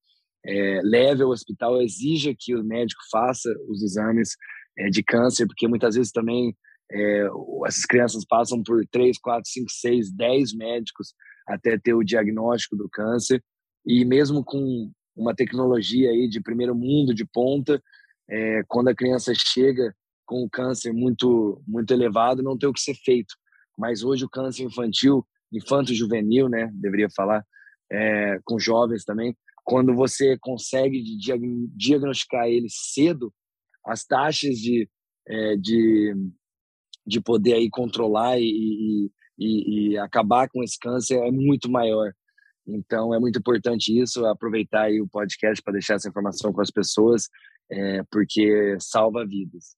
é, 0.44 0.80
leve 0.82 1.22
ao 1.22 1.30
hospital, 1.30 1.80
exija 1.80 2.34
que 2.36 2.54
o 2.54 2.64
médico 2.64 3.00
faça 3.10 3.48
os 3.68 3.82
exames 3.82 4.36
é, 4.78 4.88
de 4.88 5.02
câncer, 5.02 5.46
porque 5.46 5.68
muitas 5.68 5.94
vezes 5.94 6.12
também 6.12 6.56
é, 6.90 7.26
essas 7.66 7.84
crianças 7.84 8.24
passam 8.24 8.62
por 8.62 8.84
3, 8.90 9.18
4, 9.18 9.48
5, 9.48 9.70
6, 9.70 10.12
10 10.12 10.54
médicos 10.54 11.14
até 11.46 11.78
ter 11.78 11.94
o 11.94 12.04
diagnóstico 12.04 12.76
do 12.76 12.88
câncer. 12.88 13.42
E 13.86 14.04
mesmo 14.04 14.44
com 14.44 14.90
uma 15.16 15.34
tecnologia 15.34 16.10
aí 16.10 16.28
de 16.28 16.40
primeiro 16.40 16.74
mundo, 16.74 17.14
de 17.14 17.24
ponta, 17.24 17.82
quando 18.68 18.88
a 18.88 18.94
criança 18.94 19.32
chega 19.34 19.92
com 20.24 20.44
o 20.44 20.50
câncer 20.50 20.92
muito, 20.92 21.60
muito 21.66 21.92
elevado, 21.92 22.42
não 22.42 22.56
tem 22.56 22.68
o 22.68 22.72
que 22.72 22.80
ser 22.80 22.94
feito. 22.94 23.34
Mas 23.80 24.04
hoje 24.04 24.26
o 24.26 24.28
câncer 24.28 24.64
infantil, 24.64 25.26
infanto-juvenil, 25.50 26.50
né, 26.50 26.70
deveria 26.74 27.08
falar, 27.16 27.42
é, 27.90 28.38
com 28.44 28.58
jovens 28.58 29.04
também, 29.04 29.34
quando 29.64 29.94
você 29.94 30.36
consegue 30.38 31.02
diagnosticar 31.74 32.46
ele 32.46 32.66
cedo, 32.68 33.32
as 33.86 34.04
taxas 34.04 34.58
de, 34.58 34.88
é, 35.26 35.56
de, 35.56 36.14
de 37.06 37.20
poder 37.22 37.54
aí 37.54 37.70
controlar 37.70 38.38
e, 38.38 39.10
e, 39.38 39.92
e, 39.92 39.98
acabar 39.98 40.48
com 40.50 40.62
esse 40.62 40.78
câncer 40.78 41.16
é 41.16 41.30
muito 41.30 41.70
maior. 41.70 42.12
Então, 42.66 43.14
é 43.14 43.18
muito 43.18 43.38
importante 43.38 43.98
isso, 43.98 44.26
aproveitar 44.26 44.82
aí 44.82 45.00
o 45.00 45.08
podcast 45.08 45.62
para 45.62 45.72
deixar 45.72 45.94
essa 45.94 46.08
informação 46.08 46.52
com 46.52 46.60
as 46.60 46.70
pessoas, 46.70 47.28
é, 47.70 48.02
porque 48.10 48.76
salva 48.78 49.26
vidas. 49.26 49.74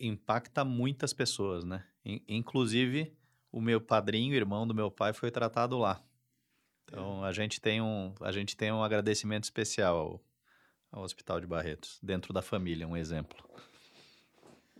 Impacta 0.00 0.64
muitas 0.64 1.12
pessoas, 1.12 1.64
né? 1.64 1.84
Inclusive, 2.28 3.12
o 3.50 3.60
meu 3.60 3.80
padrinho, 3.80 4.34
irmão 4.34 4.66
do 4.66 4.74
meu 4.74 4.90
pai, 4.90 5.12
foi 5.12 5.30
tratado 5.30 5.76
lá. 5.76 6.00
Então 6.84 7.24
a 7.24 7.32
gente 7.32 7.60
tem 7.60 7.82
um, 7.82 8.14
a 8.20 8.30
gente 8.30 8.56
tem 8.56 8.70
um 8.70 8.82
agradecimento 8.82 9.44
especial 9.44 9.96
ao, 9.96 10.20
ao 10.92 11.02
Hospital 11.02 11.40
de 11.40 11.46
Barretos, 11.46 11.98
dentro 12.00 12.32
da 12.32 12.40
família, 12.40 12.86
um 12.86 12.96
exemplo. 12.96 13.36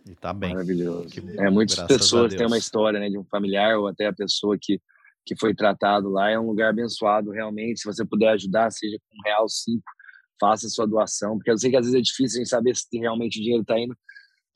E 0.09 0.15
tá 0.15 0.31
bem. 0.31 0.53
Maravilhoso. 0.53 1.09
Que, 1.09 1.19
é, 1.37 1.49
muitas 1.49 1.81
pessoas 1.81 2.33
têm 2.33 2.47
uma 2.47 2.57
história 2.57 2.97
né, 2.97 3.09
de 3.09 3.17
um 3.17 3.25
familiar 3.25 3.77
ou 3.77 3.87
até 3.87 4.07
a 4.07 4.13
pessoa 4.13 4.57
que, 4.59 4.81
que 5.25 5.35
foi 5.37 5.53
tratado 5.53 6.09
lá. 6.09 6.29
É 6.29 6.39
um 6.39 6.47
lugar 6.47 6.69
abençoado, 6.69 7.31
realmente. 7.31 7.81
Se 7.81 7.85
você 7.85 8.05
puder 8.05 8.29
ajudar, 8.29 8.71
seja 8.71 8.97
com 8.97 9.17
um 9.17 9.21
real 9.25 9.49
cinco, 9.49 9.83
faça 10.39 10.69
sua 10.69 10.87
doação. 10.87 11.35
Porque 11.37 11.51
eu 11.51 11.57
sei 11.57 11.71
que 11.71 11.75
às 11.75 11.85
vezes 11.85 11.99
é 11.99 12.01
difícil 12.01 12.37
a 12.37 12.39
gente 12.39 12.49
saber 12.49 12.73
se 12.77 12.87
realmente 12.97 13.37
o 13.37 13.41
dinheiro 13.41 13.63
está 13.63 13.77
indo 13.77 13.97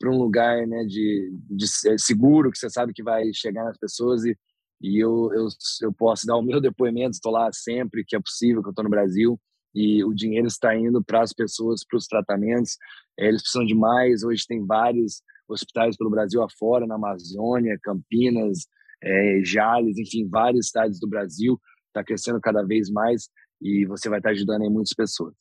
para 0.02 0.10
um 0.10 0.18
lugar 0.18 0.66
né, 0.66 0.82
de, 0.82 1.32
de 1.48 1.64
seguro, 1.96 2.50
que 2.50 2.58
você 2.58 2.68
sabe 2.68 2.92
que 2.92 3.04
vai 3.04 3.30
chegar 3.32 3.62
nas 3.62 3.78
pessoas 3.78 4.24
e 4.24 4.36
e 4.82 4.98
eu, 4.98 5.30
eu, 5.32 5.46
eu 5.82 5.92
posso 5.92 6.26
dar 6.26 6.36
o 6.36 6.42
meu 6.42 6.60
depoimento, 6.60 7.12
estou 7.12 7.30
lá 7.30 7.48
sempre 7.52 8.04
que 8.04 8.16
é 8.16 8.20
possível, 8.20 8.60
que 8.60 8.68
eu 8.68 8.72
estou 8.72 8.82
no 8.82 8.90
Brasil, 8.90 9.40
e 9.72 10.04
o 10.04 10.12
dinheiro 10.12 10.48
está 10.48 10.76
indo 10.76 11.02
para 11.02 11.22
as 11.22 11.32
pessoas, 11.32 11.84
para 11.88 11.96
os 11.96 12.06
tratamentos. 12.06 12.76
É, 13.18 13.28
eles 13.28 13.40
precisam 13.40 13.64
de 13.64 13.74
mais. 13.74 14.22
Hoje 14.22 14.44
tem 14.46 14.66
vários 14.66 15.22
hospitais 15.48 15.96
pelo 15.96 16.10
Brasil 16.10 16.42
afora, 16.42 16.86
na 16.86 16.96
Amazônia, 16.96 17.78
Campinas, 17.82 18.66
é, 19.02 19.40
Jales, 19.42 19.96
enfim, 19.96 20.28
vários 20.28 20.66
estados 20.66 21.00
do 21.00 21.08
Brasil. 21.08 21.58
Está 21.86 22.04
crescendo 22.04 22.40
cada 22.40 22.62
vez 22.62 22.90
mais 22.90 23.28
e 23.62 23.86
você 23.86 24.10
vai 24.10 24.18
estar 24.18 24.30
ajudando 24.30 24.62
aí 24.62 24.68
muitas 24.68 24.92
pessoas. 24.92 25.34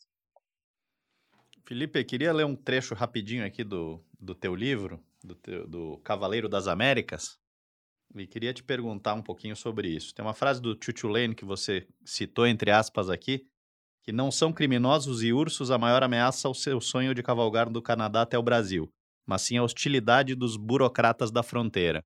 Felipe, 1.72 2.04
queria 2.04 2.34
ler 2.34 2.46
um 2.46 2.54
trecho 2.54 2.94
rapidinho 2.94 3.46
aqui 3.46 3.64
do, 3.64 4.04
do 4.20 4.36
teu 4.36 4.54
livro, 4.54 5.02
do, 5.24 5.36
teu, 5.36 5.66
do 5.66 5.98
Cavaleiro 6.00 6.50
das 6.50 6.68
Américas. 6.68 7.40
E 8.14 8.28
queria 8.28 8.54
te 8.54 8.62
perguntar 8.62 9.14
um 9.14 9.22
pouquinho 9.22 9.56
sobre 9.56 9.88
isso. 9.88 10.14
Tem 10.14 10.26
uma 10.26 10.34
frase 10.34 10.62
do 10.62 10.78
Chuchu 10.78 11.08
Lane 11.08 11.34
que 11.34 11.46
você 11.46 11.88
citou, 12.04 12.46
entre 12.46 12.72
aspas, 12.72 13.10
aqui, 13.10 13.48
que 14.04 14.12
não 14.12 14.30
são 14.30 14.52
criminosos 14.52 15.24
e 15.24 15.32
ursos 15.32 15.72
a 15.72 15.78
maior 15.78 16.04
ameaça 16.04 16.46
ao 16.46 16.54
seu 16.54 16.82
sonho 16.82 17.16
de 17.16 17.24
cavalgar 17.24 17.70
do 17.70 17.82
Canadá 17.82 18.24
até 18.24 18.38
o 18.38 18.44
Brasil, 18.44 18.92
mas 19.26 19.44
sim 19.44 19.58
a 19.58 19.64
hostilidade 19.64 20.36
dos 20.36 20.58
burocratas 20.58 21.32
da 21.32 21.42
fronteira. 21.42 22.04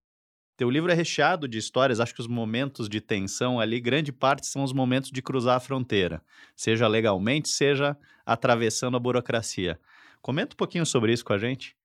Teu 0.57 0.69
livro 0.69 0.89
é 0.89 0.95
recheado 0.95 1.47
de 1.47 1.57
histórias, 1.57 1.99
acho 1.99 2.15
que 2.15 2.21
os 2.21 2.27
momentos 2.27 2.87
de 2.87 3.01
tensão 3.01 3.59
ali, 3.59 3.79
grande 3.81 4.11
parte 4.11 4.47
são 4.47 4.63
os 4.63 4.71
momentos 4.71 5.11
de 5.11 5.21
cruzar 5.21 5.57
a 5.57 5.59
fronteira, 5.59 6.21
seja 6.55 6.87
legalmente, 6.87 7.49
seja 7.49 7.97
atravessando 8.25 8.95
a 8.95 8.99
burocracia. 8.99 9.77
Comenta 10.21 10.53
um 10.53 10.57
pouquinho 10.57 10.85
sobre 10.85 11.11
isso 11.11 11.25
com 11.25 11.33
a 11.33 11.37
gente. 11.37 11.75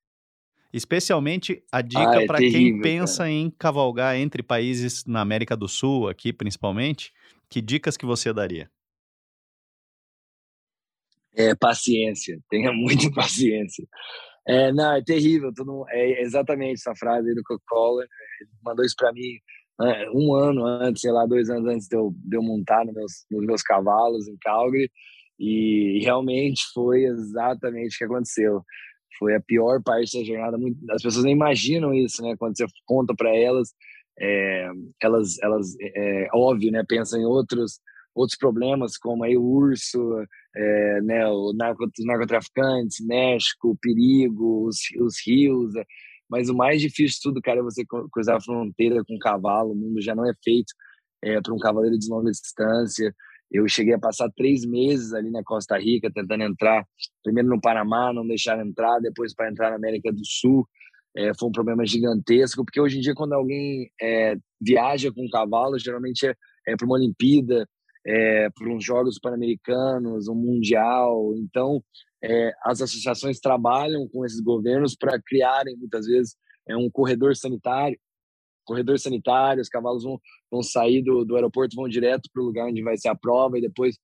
Especialmente 0.73 1.65
a 1.73 1.83
dica 1.83 2.11
ah, 2.11 2.23
é 2.23 2.27
para 2.27 2.39
quem 2.39 2.81
pensa 2.81 3.25
cara. 3.25 3.31
em 3.31 3.51
cavalgar 3.51 4.17
entre 4.17 4.41
países 4.41 5.05
na 5.05 5.21
América 5.21 5.57
do 5.57 5.67
Sul, 5.67 6.09
aqui 6.09 6.33
principalmente, 6.33 7.13
que 7.49 7.61
dicas 7.61 7.97
que 7.97 8.07
você 8.07 8.33
daria? 8.33 8.71
É 11.35 11.57
paciência, 11.57 12.39
tenha 12.49 12.73
muita 12.73 13.11
paciência. 13.11 13.85
É, 14.47 14.73
não, 14.73 14.95
é 14.95 15.03
terrível. 15.03 15.53
É 15.91 16.23
exatamente 16.23 16.75
essa 16.75 16.95
frase 16.95 17.29
aí 17.29 17.35
do 17.35 17.43
Coca-Cola. 17.43 18.07
Mandou 18.65 18.85
isso 18.85 18.95
para 18.97 19.13
mim 19.13 19.39
né, 19.79 20.07
um 20.15 20.35
ano 20.35 20.67
antes, 20.67 21.03
sei 21.03 21.11
lá, 21.11 21.27
dois 21.27 21.49
anos 21.49 21.67
antes 21.67 21.89
de 21.89 21.97
eu, 21.97 22.15
de 22.17 22.37
eu 22.37 22.43
montar 22.43 22.85
nos 22.85 22.95
meus, 22.95 23.13
nos 23.31 23.47
meus 23.47 23.63
cavalos 23.63 24.29
em 24.29 24.37
Calgary. 24.41 24.91
E 25.39 26.01
realmente 26.03 26.63
foi 26.75 27.05
exatamente 27.05 27.95
o 27.95 27.99
que 27.99 28.05
aconteceu 28.05 28.63
foi 29.21 29.35
a 29.35 29.41
pior 29.41 29.83
parte 29.83 30.19
da 30.19 30.25
jornada. 30.25 30.57
As 30.91 31.03
pessoas 31.03 31.25
nem 31.25 31.35
imaginam 31.35 31.93
isso, 31.93 32.23
né? 32.23 32.35
Quando 32.39 32.57
você 32.57 32.65
conta 32.87 33.15
para 33.15 33.37
elas, 33.37 33.69
é, 34.19 34.69
elas, 35.03 35.39
elas, 35.43 35.77
é, 35.79 36.29
óbvio, 36.33 36.73
né? 36.73 36.83
Pensam 36.89 37.21
em 37.21 37.27
outros 37.27 37.79
outros 38.13 38.37
problemas 38.37 38.99
como 38.99 39.23
aí 39.23 39.37
o 39.37 39.43
urso, 39.43 40.01
é, 40.57 41.01
né? 41.03 41.27
O 41.29 41.53
narco, 41.53 41.85
os 41.85 42.07
narcotraficantes, 42.07 43.05
México, 43.07 43.71
o 43.71 43.77
perigo, 43.77 44.67
os, 44.67 44.79
os 45.01 45.15
rios. 45.25 45.73
Mas 46.31 46.49
o 46.49 46.55
mais 46.55 46.81
difícil 46.81 47.17
de 47.17 47.23
tudo, 47.23 47.43
cara, 47.43 47.61
é 47.61 47.63
você 47.63 47.85
cruzar 48.13 48.37
a 48.37 48.41
fronteira 48.41 49.03
com 49.05 49.17
um 49.17 49.19
cavalo. 49.19 49.73
O 49.73 49.75
mundo 49.75 50.01
já 50.01 50.15
não 50.15 50.29
é 50.29 50.33
feito 50.43 50.73
é, 51.23 51.41
para 51.41 51.53
um 51.53 51.59
cavaleiro 51.59 51.99
de 51.99 52.09
longa 52.09 52.31
distância. 52.31 53.15
Eu 53.51 53.67
cheguei 53.69 53.95
a 53.95 53.99
passar 53.99 54.31
três 54.31 54.65
meses 54.65 55.13
ali 55.13 55.29
na 55.31 55.43
Costa 55.43 55.77
Rica, 55.77 56.11
tentando 56.15 56.45
entrar, 56.45 56.87
primeiro 57.25 57.49
no 57.49 57.61
Panamá, 57.61 58.13
não 58.13 58.25
deixaram 58.25 58.65
entrar, 58.65 59.01
depois 59.01 59.35
para 59.35 59.51
entrar 59.51 59.71
na 59.71 59.77
América 59.77 60.13
do 60.13 60.25
Sul. 60.25 60.65
É, 61.17 61.33
foi 61.37 61.49
um 61.49 61.53
problema 61.53 61.85
gigantesco, 61.85 62.65
porque 62.65 62.81
hoje 62.81 62.99
em 62.99 63.01
dia, 63.01 63.15
quando 63.15 63.33
alguém 63.33 63.91
é, 64.01 64.37
viaja 64.61 65.13
com 65.13 65.25
um 65.25 65.29
cavalo, 65.29 65.77
geralmente 65.81 66.29
é, 66.29 66.35
é 66.69 66.77
para 66.77 66.87
uma 66.87 66.95
Olimpíada, 66.95 67.69
é, 68.07 68.49
para 68.51 68.73
uns 68.73 68.85
Jogos 68.85 69.19
Pan-Americanos, 69.19 70.29
um 70.29 70.35
Mundial. 70.37 71.35
Então, 71.37 71.83
é, 72.23 72.53
as 72.65 72.81
associações 72.81 73.41
trabalham 73.41 74.09
com 74.09 74.25
esses 74.25 74.41
governos 74.41 74.95
para 74.95 75.21
criarem, 75.21 75.77
muitas 75.77 76.07
vezes, 76.07 76.37
é, 76.69 76.77
um 76.77 76.91
corredor 76.91 77.35
sanitário 77.37 77.99
corredor 78.71 79.01
sanitário, 79.01 79.61
os 79.61 79.69
cavalos 79.69 80.05
vão, 80.05 80.21
vão 80.49 80.63
sair 80.63 81.03
do, 81.03 81.25
do 81.25 81.35
aeroporto, 81.35 81.75
vão 81.75 81.89
direto 81.89 82.31
para 82.33 82.41
o 82.41 82.47
lugar 82.47 82.67
onde 82.69 82.83
vai 82.83 82.97
ser 82.97 83.09
a 83.09 83.17
prova 83.17 83.59
e 83.59 83.61
depois 83.61 83.97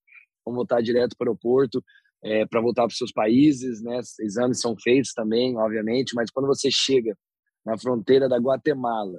vão 0.44 0.56
voltar 0.56 0.82
direto 0.82 1.14
para 1.16 1.26
o 1.26 1.28
aeroporto 1.30 1.82
é, 2.24 2.44
para 2.46 2.60
voltar 2.60 2.82
para 2.82 2.92
os 2.92 2.98
seus 2.98 3.12
países, 3.12 3.80
né? 3.82 4.00
Exames 4.20 4.60
são 4.60 4.74
feitos 4.76 5.12
também, 5.12 5.56
obviamente, 5.56 6.14
mas 6.14 6.30
quando 6.30 6.46
você 6.46 6.68
chega 6.70 7.16
na 7.64 7.78
fronteira 7.78 8.28
da 8.28 8.38
Guatemala, 8.38 9.18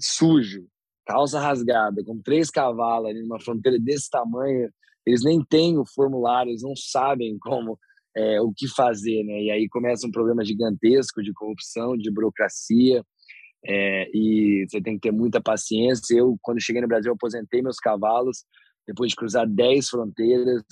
sujo, 0.00 0.66
calça 1.06 1.38
rasgada, 1.38 2.02
com 2.02 2.20
três 2.22 2.50
cavalos 2.50 3.10
ali 3.10 3.20
numa 3.20 3.40
fronteira 3.40 3.78
desse 3.78 4.08
tamanho, 4.08 4.70
eles 5.04 5.22
nem 5.22 5.44
têm 5.44 5.76
o 5.76 5.84
formulário, 5.84 6.50
eles 6.50 6.62
não 6.62 6.74
sabem 6.74 7.36
como 7.38 7.78
é, 8.16 8.40
o 8.40 8.52
que 8.52 8.68
fazer, 8.68 9.24
né? 9.24 9.42
E 9.42 9.50
aí 9.50 9.68
começa 9.68 10.06
um 10.06 10.10
problema 10.10 10.44
gigantesco 10.44 11.22
de 11.22 11.32
corrupção, 11.32 11.96
de 11.96 12.10
burocracia, 12.10 13.04
é, 13.66 14.10
e 14.14 14.66
você 14.68 14.80
tem 14.80 14.94
que 14.94 15.08
ter 15.08 15.10
muita 15.10 15.40
paciência. 15.40 16.16
Eu, 16.16 16.36
quando 16.42 16.62
cheguei 16.62 16.82
no 16.82 16.88
Brasil, 16.88 17.12
aposentei 17.12 17.62
meus 17.62 17.78
cavalos, 17.78 18.44
depois 18.86 19.10
de 19.10 19.16
cruzar 19.16 19.48
10 19.48 19.88
fronteiras, 19.88 20.62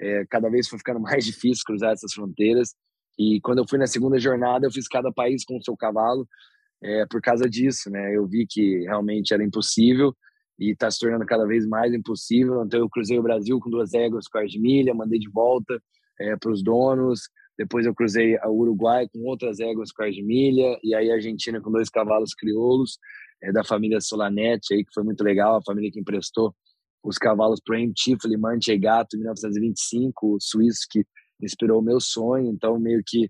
é, 0.00 0.24
cada 0.30 0.48
vez 0.48 0.68
foi 0.68 0.78
ficando 0.78 0.98
mais 1.00 1.24
difícil 1.24 1.62
cruzar 1.66 1.92
essas 1.92 2.12
fronteiras. 2.12 2.74
E 3.18 3.40
quando 3.42 3.58
eu 3.58 3.68
fui 3.68 3.78
na 3.78 3.86
segunda 3.86 4.18
jornada, 4.18 4.66
eu 4.66 4.72
fiz 4.72 4.88
cada 4.88 5.12
país 5.12 5.44
com 5.44 5.58
o 5.58 5.62
seu 5.62 5.76
cavalo, 5.76 6.26
é, 6.82 7.06
por 7.06 7.20
causa 7.20 7.48
disso, 7.48 7.90
né? 7.90 8.16
Eu 8.16 8.26
vi 8.26 8.46
que 8.48 8.80
realmente 8.80 9.32
era 9.32 9.44
impossível 9.44 10.16
e 10.58 10.72
está 10.72 10.90
se 10.90 10.98
tornando 10.98 11.24
cada 11.26 11.46
vez 11.46 11.66
mais 11.66 11.92
impossível. 11.92 12.64
Então 12.64 12.80
eu 12.80 12.88
cruzei 12.88 13.18
o 13.18 13.22
Brasil 13.22 13.60
com 13.60 13.70
duas 13.70 13.92
éguas 13.94 14.26
quarto 14.26 14.48
de 14.48 14.58
milha, 14.58 14.94
mandei 14.94 15.18
de 15.18 15.30
volta 15.30 15.80
é, 16.22 16.36
para 16.36 16.50
os 16.50 16.62
donos. 16.62 17.20
Depois 17.58 17.84
eu 17.84 17.94
cruzei 17.94 18.36
o 18.44 18.50
Uruguai 18.50 19.06
com 19.12 19.20
outras 19.24 19.60
éguas 19.60 19.92
quarto 19.92 20.14
de 20.14 20.22
milha 20.22 20.78
e 20.82 20.94
aí 20.94 21.10
a 21.10 21.14
Argentina 21.14 21.60
com 21.60 21.70
dois 21.70 21.90
cavalos 21.90 22.34
crioulos 22.34 22.98
é, 23.42 23.52
da 23.52 23.62
família 23.62 24.00
Solanetti 24.00 24.74
aí 24.74 24.84
que 24.84 24.92
foi 24.92 25.02
muito 25.02 25.22
legal, 25.22 25.56
a 25.56 25.62
família 25.62 25.90
que 25.90 26.00
emprestou 26.00 26.54
os 27.04 27.18
cavalos 27.18 27.60
para 27.64 27.78
o 27.78 27.92
Tifley 27.92 28.36
Manchegato 28.36 29.16
em 29.16 29.20
1925, 29.20 30.36
o 30.36 30.40
suíço 30.40 30.86
que 30.90 31.04
inspirou 31.42 31.80
o 31.80 31.84
meu 31.84 32.00
sonho. 32.00 32.48
Então 32.48 32.78
meio 32.78 33.02
que 33.04 33.28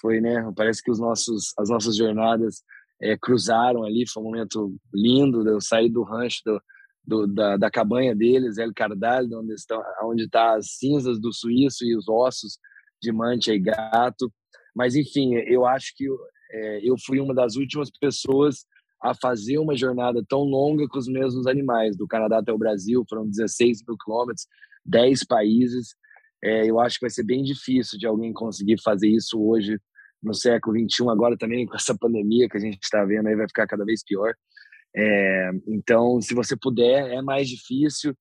foi, 0.00 0.20
né? 0.20 0.50
Parece 0.56 0.82
que 0.82 0.90
os 0.90 0.98
nossos 0.98 1.52
as 1.58 1.68
nossas 1.68 1.96
jornadas 1.96 2.62
é, 3.00 3.16
cruzaram 3.16 3.84
ali, 3.84 4.08
foi 4.08 4.22
um 4.22 4.26
momento 4.26 4.74
lindo. 4.92 5.46
Eu 5.48 5.60
saí 5.60 5.90
do 5.90 6.02
rancho 6.02 6.40
do, 6.44 6.60
do, 7.04 7.26
da, 7.26 7.56
da 7.56 7.70
cabanha 7.70 8.14
deles, 8.14 8.58
El 8.58 8.72
Cardal, 8.74 9.24
onde 9.34 9.54
estão, 9.54 9.82
onde 10.04 10.24
está 10.24 10.54
as 10.54 10.76
cinzas 10.76 11.20
do 11.20 11.32
suíço 11.32 11.84
e 11.84 11.96
os 11.96 12.08
ossos 12.08 12.58
de 13.00 13.12
mancha 13.12 13.52
e 13.52 13.58
gato. 13.58 14.32
Mas 14.74 14.94
enfim, 14.94 15.34
eu 15.34 15.66
acho 15.66 15.92
que 15.96 16.06
é, 16.50 16.88
eu 16.88 16.96
fui 17.04 17.20
uma 17.20 17.34
das 17.34 17.56
últimas 17.56 17.90
pessoas 17.90 18.64
a 19.02 19.14
fazer 19.14 19.58
uma 19.58 19.76
jornada 19.76 20.22
tão 20.28 20.40
longa 20.40 20.86
com 20.86 20.98
os 20.98 21.08
mesmos 21.08 21.46
animais, 21.46 21.96
do 21.96 22.06
Canadá 22.06 22.38
até 22.38 22.52
o 22.52 22.58
Brasil, 22.58 23.04
foram 23.08 23.28
16 23.28 23.80
mil 23.86 23.96
quilômetros, 23.98 24.46
10 24.84 25.24
países. 25.24 25.96
É, 26.42 26.70
eu 26.70 26.78
acho 26.78 26.98
que 26.98 27.06
vai 27.06 27.10
ser 27.10 27.24
bem 27.24 27.42
difícil 27.42 27.98
de 27.98 28.06
alguém 28.06 28.32
conseguir 28.32 28.80
fazer 28.80 29.08
isso 29.08 29.40
hoje 29.40 29.76
no 30.22 30.34
século 30.34 30.74
21 30.74 31.10
agora 31.10 31.36
também 31.36 31.66
com 31.66 31.74
essa 31.74 31.96
pandemia 31.98 32.48
que 32.48 32.56
a 32.56 32.60
gente 32.60 32.78
está 32.80 33.04
vendo 33.04 33.26
aí 33.26 33.34
vai 33.34 33.48
ficar 33.48 33.66
cada 33.66 33.84
vez 33.84 34.04
pior 34.04 34.32
é, 34.94 35.50
então 35.68 36.20
se 36.20 36.34
você 36.34 36.56
puder 36.56 37.10
é 37.12 37.22
mais 37.22 37.48
difícil. 37.48 38.14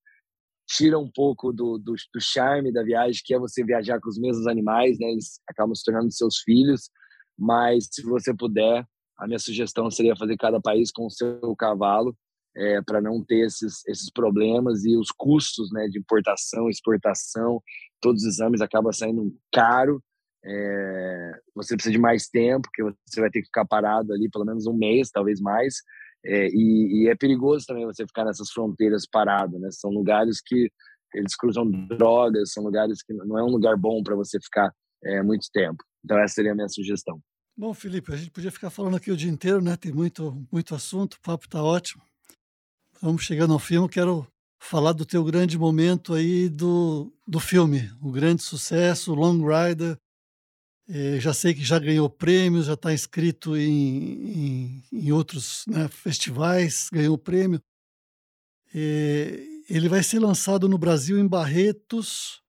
Tira 0.68 0.98
um 0.98 1.12
pouco 1.12 1.52
do, 1.52 1.78
do, 1.78 1.96
do, 2.14 2.22
charme 2.22 2.72
da 2.72 2.82
viagem 2.82 3.22
que 3.26 3.34
é 3.34 3.40
você 3.40 3.62
viajar 3.62 4.00
com 4.00 4.08
os 4.08 4.18
mesmos 4.18 4.48
animais 4.48 4.98
né? 5.00 5.08
Eles 5.12 5.42
acabam 5.50 5.76
se 5.76 5.84
tornando 5.84 6.10
seus 6.12 6.40
filhos. 6.40 6.90
Mas 7.38 7.90
se 7.92 8.02
você 8.04 8.34
puder 8.34 8.86
a 9.18 9.28
minha 9.28 9.40
sugestão 9.40 9.92
seria 9.92 10.16
fazer 10.16 10.38
cada 10.38 10.62
país 10.62 10.92
com 10.92 11.06
o 11.06 11.12
seu 11.12 11.56
cavalo 11.56 12.16
é, 12.56 12.82
para 12.82 13.02
não 13.02 13.24
ter 13.24 13.46
esses, 13.46 13.86
esses 13.88 14.10
problemas. 14.12 14.84
E 14.84 14.98
os 14.98 15.12
custos 15.12 15.72
né, 15.72 15.88
de 15.88 16.00
importação, 16.00 16.70
exportação, 16.70 17.62
todos 18.02 18.24
os 18.24 18.28
exames 18.28 18.62
acabam 18.62 18.92
saindo 18.92 19.36
caro. 19.54 20.02
É, 20.44 21.32
você 21.56 21.76
precisa 21.76 21.94
de 21.94 22.00
mais 22.00 22.28
tempo, 22.28 22.68
que 22.74 22.82
você 22.82 23.22
vai 23.22 23.30
ter 23.30 23.42
que 23.42 23.46
ficar 23.46 23.66
parado 23.66 24.12
ali 24.12 24.28
pelo 24.30 24.46
menos 24.46 24.66
um 24.66 24.74
mês, 24.74 25.12
talvez 25.12 25.40
mais. 25.40 25.76
É, 26.24 26.48
e, 26.50 27.04
e, 27.04 27.08
é 27.10 27.16
perigoso 27.16 27.66
também 27.66 27.86
você 27.86 28.06
ficar 28.06 28.26
nessas 28.26 28.52
fronteiras 28.52 29.08
parado, 29.12 29.58
né? 29.58 29.70
São 29.72 29.90
lugares 29.90 30.40
que 30.40 30.70
eles 31.14 31.36
cruzam 31.36 31.70
drogas, 31.88 32.54
são 32.54 32.64
lugares 32.64 33.02
que 33.04 33.14
não 33.14 33.38
é 33.38 33.44
um 33.44 33.50
lugar 33.50 33.76
bom 33.76 34.04
para 34.04 34.16
você 34.16 34.40
ficar 34.40 34.72
é, 35.04 35.22
muito 35.24 35.48
tempo. 35.52 35.84
Então 36.04 36.18
essa 36.20 36.36
seria 36.36 36.52
a 36.52 36.56
minha 36.56 36.70
sugestão. 36.70 37.20
Bom, 37.58 37.74
Felipe, 37.74 38.14
a 38.14 38.16
gente 38.16 38.32
podia 38.32 38.52
ficar 38.52 38.70
falando 38.70 38.96
aqui 38.96 39.12
o 39.12 39.18
dia 39.18 39.30
inteiro, 39.30 39.62
né? 39.62 39.76
Tem 39.76 39.92
muito, 39.92 40.48
muito 40.52 40.74
assunto, 40.74 41.16
o 41.16 41.22
papo 41.22 41.46
está 41.46 41.62
ótimo. 41.62 42.04
Vamos 43.02 43.24
chegando 43.24 43.54
ao 43.54 43.60
filme, 43.60 43.90
quero 43.90 44.26
falar 44.62 44.94
do 44.94 45.06
teu 45.06 45.24
grande 45.24 45.58
momento 45.58 46.14
aí 46.14 46.48
do, 46.48 47.12
do 47.28 47.40
filme, 47.40 47.92
o 48.00 48.12
grande 48.12 48.44
sucesso, 48.44 49.14
Long 49.16 49.44
Rider, 49.44 49.98
é, 50.90 51.20
já 51.20 51.34
sei 51.34 51.54
que 51.54 51.64
já 51.64 51.80
ganhou 51.80 52.10
prêmios, 52.10 52.66
já 52.66 52.74
está 52.74 52.94
inscrito 52.94 53.56
em, 53.56 54.82
em, 54.82 54.84
em 54.92 55.12
outros 55.12 55.64
né, 55.68 55.88
festivais, 55.88 56.90
ganhou 56.92 57.18
prêmio. 57.18 57.62
É, 58.74 59.40
ele 59.70 59.88
vai 59.88 60.04
ser 60.04 60.20
lançado 60.20 60.68
no 60.68 60.78
Brasil 60.78 61.18
em 61.20 61.28
Barretos. 61.28 62.42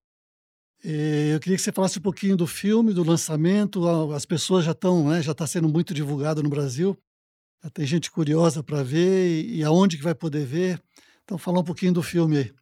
É, 0.83 1.33
eu 1.33 1.39
queria 1.39 1.55
que 1.55 1.63
você 1.63 1.71
falasse 1.71 1.99
um 1.99 2.01
pouquinho 2.01 2.35
do 2.35 2.45
filme, 2.45 2.93
do 2.93 3.03
lançamento. 3.03 3.87
As 4.13 4.25
pessoas 4.25 4.65
já 4.65 4.71
estão, 4.71 5.09
né, 5.09 5.21
já 5.21 5.31
está 5.31 5.47
sendo 5.47 5.69
muito 5.69 5.93
divulgado 5.93 6.43
no 6.43 6.49
Brasil. 6.49 6.97
Já 7.63 7.69
tem 7.69 7.85
gente 7.85 8.11
curiosa 8.11 8.61
para 8.61 8.83
ver 8.83 9.25
e, 9.25 9.59
e 9.59 9.63
aonde 9.63 9.97
que 9.97 10.03
vai 10.03 10.13
poder 10.13 10.45
ver. 10.45 10.81
Então, 11.23 11.37
fala 11.37 11.61
um 11.61 11.63
pouquinho 11.63 11.93
do 11.93 12.03
filme 12.03 12.37
aí. 12.37 12.53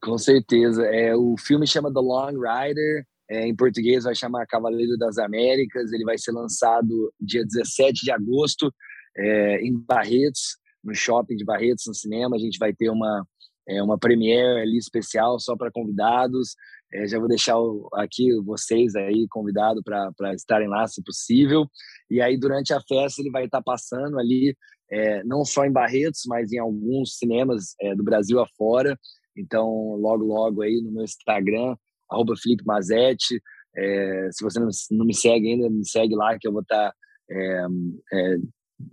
Com 0.00 0.16
certeza. 0.16 0.86
É, 0.86 1.14
o 1.14 1.36
filme 1.36 1.66
chama 1.66 1.92
The 1.92 2.00
Long 2.00 2.40
Rider. 2.40 3.06
É, 3.32 3.46
em 3.46 3.56
português 3.56 4.04
vai 4.04 4.14
chamar 4.14 4.46
Cavaleiro 4.46 4.98
das 4.98 5.16
Américas. 5.16 5.90
Ele 5.90 6.04
vai 6.04 6.18
ser 6.18 6.32
lançado 6.32 7.10
dia 7.18 7.42
17 7.42 8.04
de 8.04 8.10
agosto 8.10 8.70
é, 9.16 9.62
em 9.62 9.72
Barretos, 9.74 10.58
no 10.84 10.94
shopping 10.94 11.36
de 11.36 11.44
Barretos, 11.44 11.86
no 11.86 11.94
cinema. 11.94 12.36
A 12.36 12.38
gente 12.38 12.58
vai 12.58 12.74
ter 12.74 12.90
uma, 12.90 13.26
é, 13.66 13.82
uma 13.82 13.98
premiere 13.98 14.60
ali 14.60 14.76
especial 14.76 15.40
só 15.40 15.56
para 15.56 15.72
convidados. 15.72 16.54
É, 16.92 17.06
já 17.06 17.18
vou 17.18 17.26
deixar 17.26 17.56
aqui 17.94 18.38
vocês 18.44 18.94
aí 18.94 19.26
convidados 19.30 19.82
para 19.82 20.34
estarem 20.34 20.68
lá, 20.68 20.86
se 20.86 21.02
possível. 21.02 21.66
E 22.10 22.20
aí, 22.20 22.36
durante 22.36 22.74
a 22.74 22.82
festa, 22.86 23.22
ele 23.22 23.30
vai 23.30 23.46
estar 23.46 23.62
tá 23.62 23.64
passando 23.64 24.18
ali, 24.18 24.54
é, 24.90 25.24
não 25.24 25.42
só 25.42 25.64
em 25.64 25.72
Barretos, 25.72 26.24
mas 26.26 26.52
em 26.52 26.58
alguns 26.58 27.16
cinemas 27.16 27.74
é, 27.80 27.94
do 27.94 28.04
Brasil 28.04 28.38
afora. 28.40 28.94
Então, 29.34 29.96
logo, 29.96 30.22
logo 30.22 30.60
aí 30.60 30.82
no 30.82 30.92
meu 30.92 31.04
Instagram, 31.04 31.74
arroba 32.12 32.34
Felipe 32.36 32.64
Mazetti. 32.64 33.40
É, 33.76 34.28
se 34.32 34.44
você 34.44 34.60
não, 34.60 34.68
não, 34.90 35.06
me 35.06 35.14
segue 35.14 35.48
ainda, 35.48 35.70
me 35.70 35.86
segue 35.86 36.14
lá 36.14 36.38
que 36.38 36.46
eu 36.46 36.52
vou 36.52 36.60
estar 36.60 36.90
tá, 36.90 36.94
é, 37.30 37.66
é, 38.12 38.36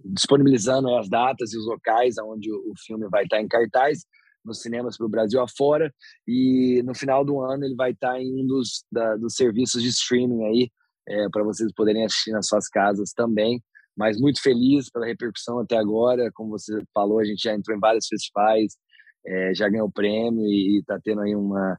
disponibilizando 0.05 0.93
as 0.95 1.09
datas 1.09 1.53
e 1.53 1.57
os 1.57 1.65
locais 1.65 2.15
onde 2.17 2.51
o, 2.51 2.73
filme 2.85 3.07
vai 3.09 3.23
estar 3.23 3.37
tá 3.37 3.41
em 3.41 3.47
cartaz 3.47 4.05
nos 4.43 4.61
cinemas 4.61 4.97
para 4.97 5.05
o 5.05 5.09
Brasil 5.09 5.41
afora 5.41 5.93
e 6.27 6.81
no 6.85 6.95
final 6.95 7.25
do 7.25 7.41
ano 7.41 7.65
ele 7.65 7.75
vai 7.75 7.91
estar 7.91 8.13
tá 8.13 8.21
em 8.21 8.41
um 8.41 8.47
dos, 8.47 8.85
da, 8.91 9.17
dos 9.17 9.35
serviços 9.35 9.81
de 9.83 9.89
streaming 9.89 10.45
aí 10.45 10.71
é, 11.07 11.27
para 11.29 11.43
vocês 11.43 11.71
poderem 11.73 12.05
assistir 12.05 12.31
nas 12.31 12.47
suas 12.47 12.67
casas 12.69 13.11
também 13.11 13.61
mas 13.97 14.19
muito 14.19 14.41
feliz 14.41 14.89
pela 14.89 15.05
repercussão 15.05 15.59
até 15.59 15.77
agora 15.77 16.31
como 16.33 16.51
você 16.51 16.81
falou 16.93 17.19
a 17.19 17.25
gente 17.25 17.43
já 17.43 17.53
entrou 17.53 17.75
em 17.75 17.81
vários 17.81 18.07
festivais 18.07 18.77
é, 19.25 19.53
já 19.53 19.69
ganhou 19.69 19.91
prêmio 19.91 20.45
e 20.45 20.79
está 20.79 20.99
tendo 21.03 21.21
aí 21.21 21.35
uma 21.35 21.77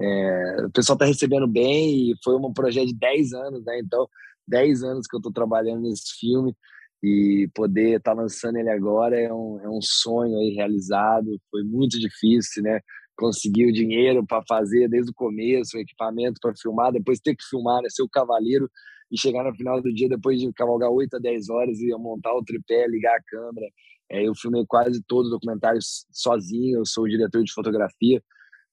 é, 0.00 0.66
o 0.66 0.70
pessoal 0.70 0.94
está 0.94 1.04
recebendo 1.04 1.46
bem 1.48 2.10
e 2.10 2.14
foi 2.22 2.36
um 2.36 2.52
projeto 2.52 2.86
de 2.86 2.94
10 2.94 3.32
anos, 3.32 3.64
né? 3.64 3.80
Então, 3.80 4.06
10 4.46 4.84
anos 4.84 5.06
que 5.06 5.16
eu 5.16 5.18
estou 5.18 5.32
trabalhando 5.32 5.82
nesse 5.82 6.16
filme 6.20 6.54
e 7.02 7.48
poder 7.54 7.98
estar 7.98 8.14
tá 8.14 8.22
lançando 8.22 8.56
ele 8.56 8.70
agora 8.70 9.18
é 9.18 9.32
um, 9.32 9.60
é 9.60 9.68
um 9.68 9.80
sonho 9.82 10.38
aí 10.38 10.54
realizado. 10.54 11.26
Foi 11.50 11.64
muito 11.64 11.98
difícil, 11.98 12.62
né? 12.62 12.80
Conseguir 13.16 13.66
o 13.66 13.72
dinheiro 13.72 14.24
para 14.24 14.42
fazer 14.48 14.88
desde 14.88 15.10
o 15.10 15.14
começo, 15.14 15.76
o 15.76 15.80
equipamento 15.80 16.38
para 16.40 16.54
filmar, 16.56 16.92
depois 16.92 17.20
ter 17.20 17.34
que 17.34 17.44
filmar, 17.44 17.82
né? 17.82 17.88
ser 17.90 18.02
o 18.02 18.08
cavaleiro 18.08 18.70
e 19.10 19.18
chegar 19.18 19.42
no 19.42 19.54
final 19.54 19.82
do 19.82 19.92
dia, 19.92 20.08
depois 20.08 20.38
de 20.40 20.52
cavalgar 20.52 20.90
8 20.90 21.16
a 21.16 21.18
10 21.18 21.48
horas, 21.48 21.80
e 21.80 21.88
montar 21.96 22.34
o 22.34 22.44
tripé, 22.44 22.86
ligar 22.86 23.16
a 23.16 23.22
câmera. 23.22 23.66
É, 24.10 24.26
eu 24.26 24.34
filmei 24.34 24.64
quase 24.66 25.02
todo 25.06 25.26
o 25.26 25.30
documentário 25.30 25.80
sozinho, 26.10 26.78
eu 26.78 26.86
sou 26.86 27.04
o 27.04 27.08
diretor 27.08 27.42
de 27.42 27.52
fotografia 27.52 28.22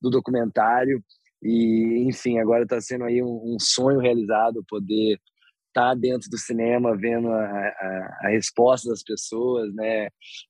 do 0.02 0.10
documentário. 0.10 1.04
E, 1.44 2.06
enfim, 2.08 2.40
agora 2.40 2.64
está 2.64 2.80
sendo 2.80 3.04
aí 3.04 3.22
um, 3.22 3.56
um, 3.56 3.58
sonho 3.60 4.00
realizado 4.00 4.66
poder 4.68 5.20
estar 5.68 5.90
tá 5.90 5.94
dentro 5.94 6.30
do 6.30 6.38
cinema 6.38 6.98
vendo 6.98 7.28
a, 7.28 7.44
a, 7.44 8.20
a, 8.24 8.30
resposta 8.30 8.90
das 8.90 9.04
pessoas, 9.04 9.74
né? 9.74 10.06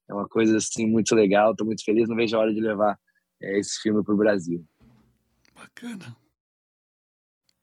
É 0.07 0.13
uma 0.13 0.27
coisa 0.27 0.57
assim 0.57 0.85
muito 0.87 1.15
legal. 1.15 1.51
Estou 1.51 1.65
muito 1.65 1.83
feliz. 1.83 2.07
Não 2.07 2.15
vejo 2.15 2.37
a 2.37 2.39
hora 2.39 2.53
de 2.53 2.61
levar 2.61 2.97
é, 3.41 3.59
esse 3.59 3.81
filme 3.81 4.03
para 4.03 4.13
o 4.13 4.17
Brasil. 4.17 4.63
Bacana. 5.53 6.15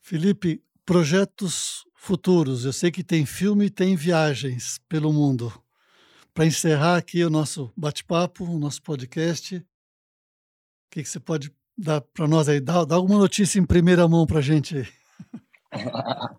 Felipe, 0.01 0.62
projetos 0.85 1.85
futuros. 1.95 2.64
Eu 2.64 2.73
sei 2.73 2.91
que 2.91 3.05
tem 3.05 3.25
filme 3.25 3.66
e 3.66 3.70
tem 3.70 3.95
viagens 3.95 4.79
pelo 4.89 5.12
mundo. 5.12 5.53
Para 6.35 6.47
encerrar 6.47 6.97
aqui 6.97 7.22
o 7.24 7.30
nosso 7.30 7.72
bate-papo, 7.76 8.45
o 8.45 8.59
nosso 8.59 8.83
podcast, 8.83 9.57
o 9.57 9.64
que, 10.91 11.03
que 11.03 11.09
você 11.09 11.20
pode 11.20 11.55
dá 11.76 12.01
para 12.01 12.28
nós 12.28 12.49
aí? 12.49 12.61
Dá, 12.61 12.85
dá 12.85 12.95
alguma 12.95 13.18
notícia 13.18 13.59
em 13.59 13.66
primeira 13.66 14.07
mão 14.09 14.26
para 14.26 14.39
a 14.39 14.43
gente 14.43 14.78
aí. 14.78 14.87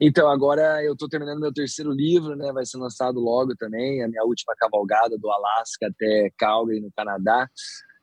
então, 0.00 0.28
agora 0.28 0.82
eu 0.84 0.92
estou 0.92 1.08
terminando 1.08 1.40
meu 1.40 1.52
terceiro 1.52 1.90
livro, 1.92 2.36
né? 2.36 2.52
Vai 2.52 2.66
ser 2.66 2.78
lançado 2.78 3.20
logo 3.20 3.54
também, 3.56 4.02
a 4.02 4.08
minha 4.08 4.24
última 4.24 4.54
cavalgada 4.56 5.16
do 5.16 5.30
Alasca 5.30 5.86
até 5.86 6.30
Calgary, 6.36 6.80
no 6.80 6.90
Canadá. 6.92 7.48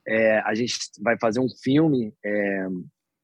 É, 0.08 0.40
a 0.40 0.56
gente 0.56 0.76
vai 1.02 1.18
fazer 1.20 1.40
um 1.40 1.50
filme 1.62 2.14
é, 2.26 2.68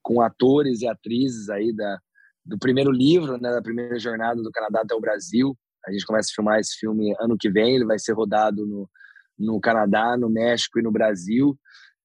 com 0.02 0.22
atores 0.22 0.82
e 0.82 0.88
atrizes 0.88 1.50
aí 1.50 1.74
da, 1.74 2.00
do 2.46 2.60
primeiro 2.60 2.92
livro, 2.92 3.38
né? 3.38 3.52
Da 3.52 3.62
primeira 3.62 3.98
jornada 3.98 4.42
do 4.42 4.52
Canadá 4.52 4.82
até 4.82 4.94
o 4.94 5.02
Brasil. 5.02 5.58
A 5.86 5.92
gente 5.92 6.06
começa 6.06 6.30
a 6.32 6.36
filmar 6.36 6.60
esse 6.60 6.78
filme 6.80 7.14
ano 7.20 7.38
que 7.38 7.50
vem. 7.50 7.76
Ele 7.76 7.86
vai 7.86 8.00
ser 8.00 8.14
rodado 8.14 8.66
no, 8.66 8.90
no 9.38 9.60
Canadá, 9.60 10.18
no 10.18 10.30
México 10.30 10.80
e 10.80 10.84
no 10.84 10.92
Brasil. 10.92 11.58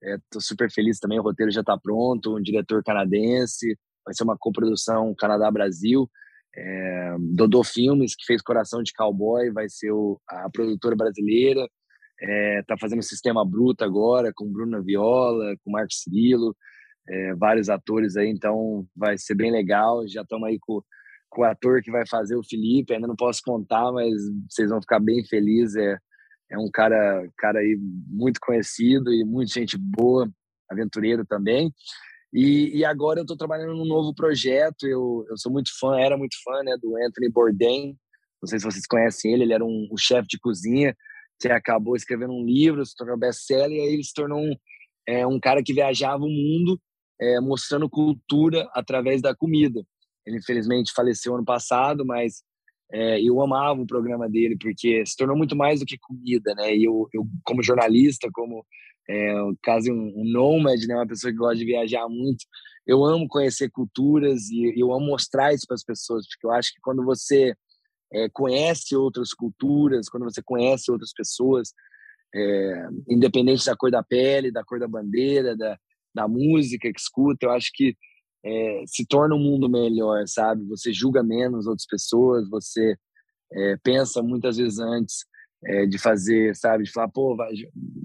Estou 0.02 0.40
é, 0.40 0.42
super 0.42 0.70
feliz 0.70 0.98
também. 0.98 1.18
O 1.18 1.22
roteiro 1.22 1.50
já 1.50 1.60
está 1.60 1.78
pronto. 1.78 2.36
Um 2.36 2.42
diretor 2.42 2.82
canadense. 2.82 3.76
Vai 4.04 4.14
ser 4.14 4.24
uma 4.24 4.36
coprodução 4.38 5.14
Canadá-Brasil. 5.14 6.10
É, 6.56 7.16
Dodô 7.34 7.62
Filmes, 7.62 8.14
que 8.16 8.24
fez 8.24 8.42
Coração 8.42 8.82
de 8.82 8.92
Cowboy, 8.92 9.50
vai 9.52 9.68
ser 9.68 9.92
o, 9.92 10.20
a 10.28 10.48
produtora 10.50 10.96
brasileira. 10.96 11.68
É, 12.20 12.62
tá 12.66 12.76
fazendo 12.80 13.02
Sistema 13.02 13.44
Bruto 13.44 13.84
agora, 13.84 14.32
com 14.34 14.50
Bruna 14.50 14.82
Viola, 14.82 15.54
com 15.62 15.70
Marco 15.70 15.92
Cirilo, 15.92 16.56
é, 17.08 17.34
vários 17.36 17.68
atores 17.68 18.16
aí, 18.16 18.28
então 18.28 18.84
vai 18.96 19.16
ser 19.16 19.34
bem 19.34 19.52
legal. 19.52 20.06
Já 20.08 20.22
estamos 20.22 20.48
aí 20.48 20.58
com, 20.60 20.82
com 21.28 21.42
o 21.42 21.44
ator 21.44 21.82
que 21.82 21.90
vai 21.90 22.06
fazer 22.06 22.36
o 22.36 22.44
Felipe, 22.44 22.94
ainda 22.94 23.06
não 23.06 23.16
posso 23.16 23.40
contar, 23.44 23.92
mas 23.92 24.12
vocês 24.48 24.70
vão 24.70 24.80
ficar 24.80 25.00
bem 25.00 25.24
felizes. 25.24 25.76
É, 25.76 25.98
é 26.52 26.58
um 26.58 26.70
cara, 26.72 27.28
cara 27.36 27.60
aí 27.60 27.76
muito 28.06 28.40
conhecido 28.40 29.12
e 29.12 29.24
muita 29.24 29.52
gente 29.52 29.76
boa, 29.78 30.30
aventureiro 30.70 31.24
também. 31.26 31.72
E, 32.32 32.78
e 32.78 32.84
agora 32.84 33.20
eu 33.20 33.22
estou 33.22 33.36
trabalhando 33.36 33.74
num 33.74 33.86
novo 33.86 34.14
projeto. 34.14 34.86
Eu, 34.86 35.24
eu 35.28 35.36
sou 35.36 35.52
muito 35.52 35.70
fã, 35.78 35.98
era 35.98 36.16
muito 36.16 36.36
fã 36.42 36.62
né, 36.62 36.76
do 36.80 36.96
Anthony 36.96 37.30
Bourdain. 37.30 37.96
Não 38.42 38.48
sei 38.48 38.58
se 38.58 38.64
vocês 38.64 38.86
conhecem 38.86 39.32
ele, 39.32 39.44
ele 39.44 39.52
era 39.52 39.64
um, 39.64 39.88
um 39.90 39.96
chefe 39.96 40.28
de 40.28 40.38
cozinha 40.38 40.94
que 41.40 41.48
acabou 41.48 41.96
escrevendo 41.96 42.32
um 42.32 42.44
livro, 42.44 42.84
se 42.84 42.94
tornou 42.96 43.16
best-seller, 43.16 43.70
e 43.70 43.80
aí 43.80 43.92
ele 43.94 44.02
se 44.02 44.12
tornou 44.12 44.40
um, 44.40 44.52
é, 45.06 45.26
um 45.26 45.38
cara 45.38 45.62
que 45.62 45.72
viajava 45.72 46.24
o 46.24 46.28
mundo 46.28 46.80
é, 47.20 47.40
mostrando 47.40 47.88
cultura 47.88 48.68
através 48.74 49.22
da 49.22 49.34
comida. 49.34 49.84
Ele 50.28 50.38
infelizmente 50.38 50.92
faleceu 50.92 51.34
ano 51.34 51.44
passado, 51.44 52.04
mas 52.04 52.42
é, 52.92 53.20
eu 53.20 53.40
amava 53.40 53.80
o 53.80 53.86
programa 53.86 54.28
dele 54.28 54.56
porque 54.60 55.04
se 55.06 55.16
tornou 55.16 55.36
muito 55.36 55.56
mais 55.56 55.80
do 55.80 55.86
que 55.86 55.98
comida, 55.98 56.54
né? 56.54 56.76
E 56.76 56.84
eu, 56.84 57.08
eu 57.12 57.26
como 57.44 57.62
jornalista, 57.62 58.28
como 58.32 58.64
é, 59.08 59.34
quase 59.64 59.90
um, 59.90 60.12
um 60.16 60.24
nômade, 60.24 60.86
né? 60.86 60.94
Uma 60.94 61.06
pessoa 61.06 61.32
que 61.32 61.38
gosta 61.38 61.56
de 61.56 61.64
viajar 61.64 62.06
muito, 62.08 62.44
eu 62.86 63.04
amo 63.04 63.26
conhecer 63.28 63.70
culturas 63.70 64.48
e 64.50 64.72
eu 64.78 64.92
amo 64.92 65.06
mostrar 65.06 65.52
isso 65.52 65.66
para 65.66 65.74
as 65.74 65.84
pessoas, 65.84 66.26
porque 66.26 66.46
eu 66.46 66.52
acho 66.52 66.72
que 66.72 66.80
quando 66.80 67.04
você 67.04 67.54
é, 68.12 68.28
conhece 68.30 68.96
outras 68.96 69.34
culturas, 69.34 70.08
quando 70.08 70.24
você 70.24 70.42
conhece 70.42 70.90
outras 70.90 71.12
pessoas, 71.12 71.72
é, 72.34 72.88
independente 73.08 73.64
da 73.64 73.76
cor 73.76 73.90
da 73.90 74.02
pele, 74.02 74.50
da 74.50 74.64
cor 74.64 74.78
da 74.78 74.88
bandeira, 74.88 75.56
da, 75.56 75.78
da 76.14 76.28
música 76.28 76.90
que 76.90 77.00
escuta, 77.00 77.46
eu 77.46 77.50
acho 77.50 77.70
que 77.74 77.94
é, 78.44 78.84
se 78.86 79.06
torna 79.06 79.34
um 79.34 79.38
mundo 79.38 79.68
melhor, 79.68 80.26
sabe? 80.26 80.64
Você 80.66 80.92
julga 80.92 81.22
menos 81.22 81.66
outras 81.66 81.86
pessoas, 81.86 82.48
você 82.48 82.96
é, 83.52 83.76
pensa 83.82 84.22
muitas 84.22 84.56
vezes 84.56 84.78
antes 84.78 85.24
é, 85.64 85.86
de 85.86 85.98
fazer, 85.98 86.54
sabe? 86.56 86.84
De 86.84 86.92
falar, 86.92 87.08
pô, 87.08 87.36
vai, 87.36 87.50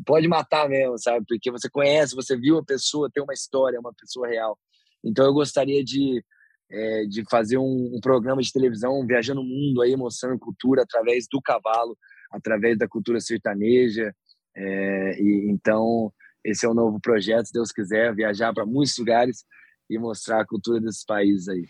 pode 0.05 0.27
matar 0.27 0.67
mesmo, 0.67 0.97
sabe? 0.97 1.25
Porque 1.27 1.51
você 1.51 1.69
conhece, 1.69 2.15
você 2.15 2.35
viu 2.37 2.57
a 2.57 2.63
pessoa, 2.63 3.09
tem 3.13 3.23
uma 3.23 3.33
história, 3.33 3.79
uma 3.79 3.93
pessoa 3.93 4.27
real. 4.27 4.57
Então 5.03 5.25
eu 5.25 5.33
gostaria 5.33 5.83
de 5.83 6.23
é, 6.71 7.05
de 7.05 7.23
fazer 7.29 7.57
um, 7.57 7.91
um, 7.93 7.99
programa 8.01 8.41
de 8.41 8.51
televisão 8.51 9.05
viajando 9.05 9.41
o 9.41 9.43
mundo 9.43 9.81
aí 9.81 9.95
mostrando 9.95 10.39
cultura 10.39 10.81
através 10.81 11.27
do 11.29 11.39
cavalo, 11.39 11.95
através 12.31 12.77
da 12.77 12.87
cultura 12.87 13.19
sertaneja. 13.19 14.13
É, 14.55 15.21
e 15.21 15.51
então 15.51 16.11
esse 16.43 16.65
é 16.65 16.69
o 16.69 16.73
novo 16.73 16.99
projeto, 16.99 17.45
se 17.45 17.53
Deus 17.53 17.71
quiser, 17.71 18.13
viajar 18.15 18.53
para 18.53 18.65
muitos 18.65 18.97
lugares 18.97 19.45
e 19.89 19.97
mostrar 19.97 20.41
a 20.41 20.45
cultura 20.45 20.79
desses 20.79 21.03
países 21.05 21.47
aí. 21.47 21.67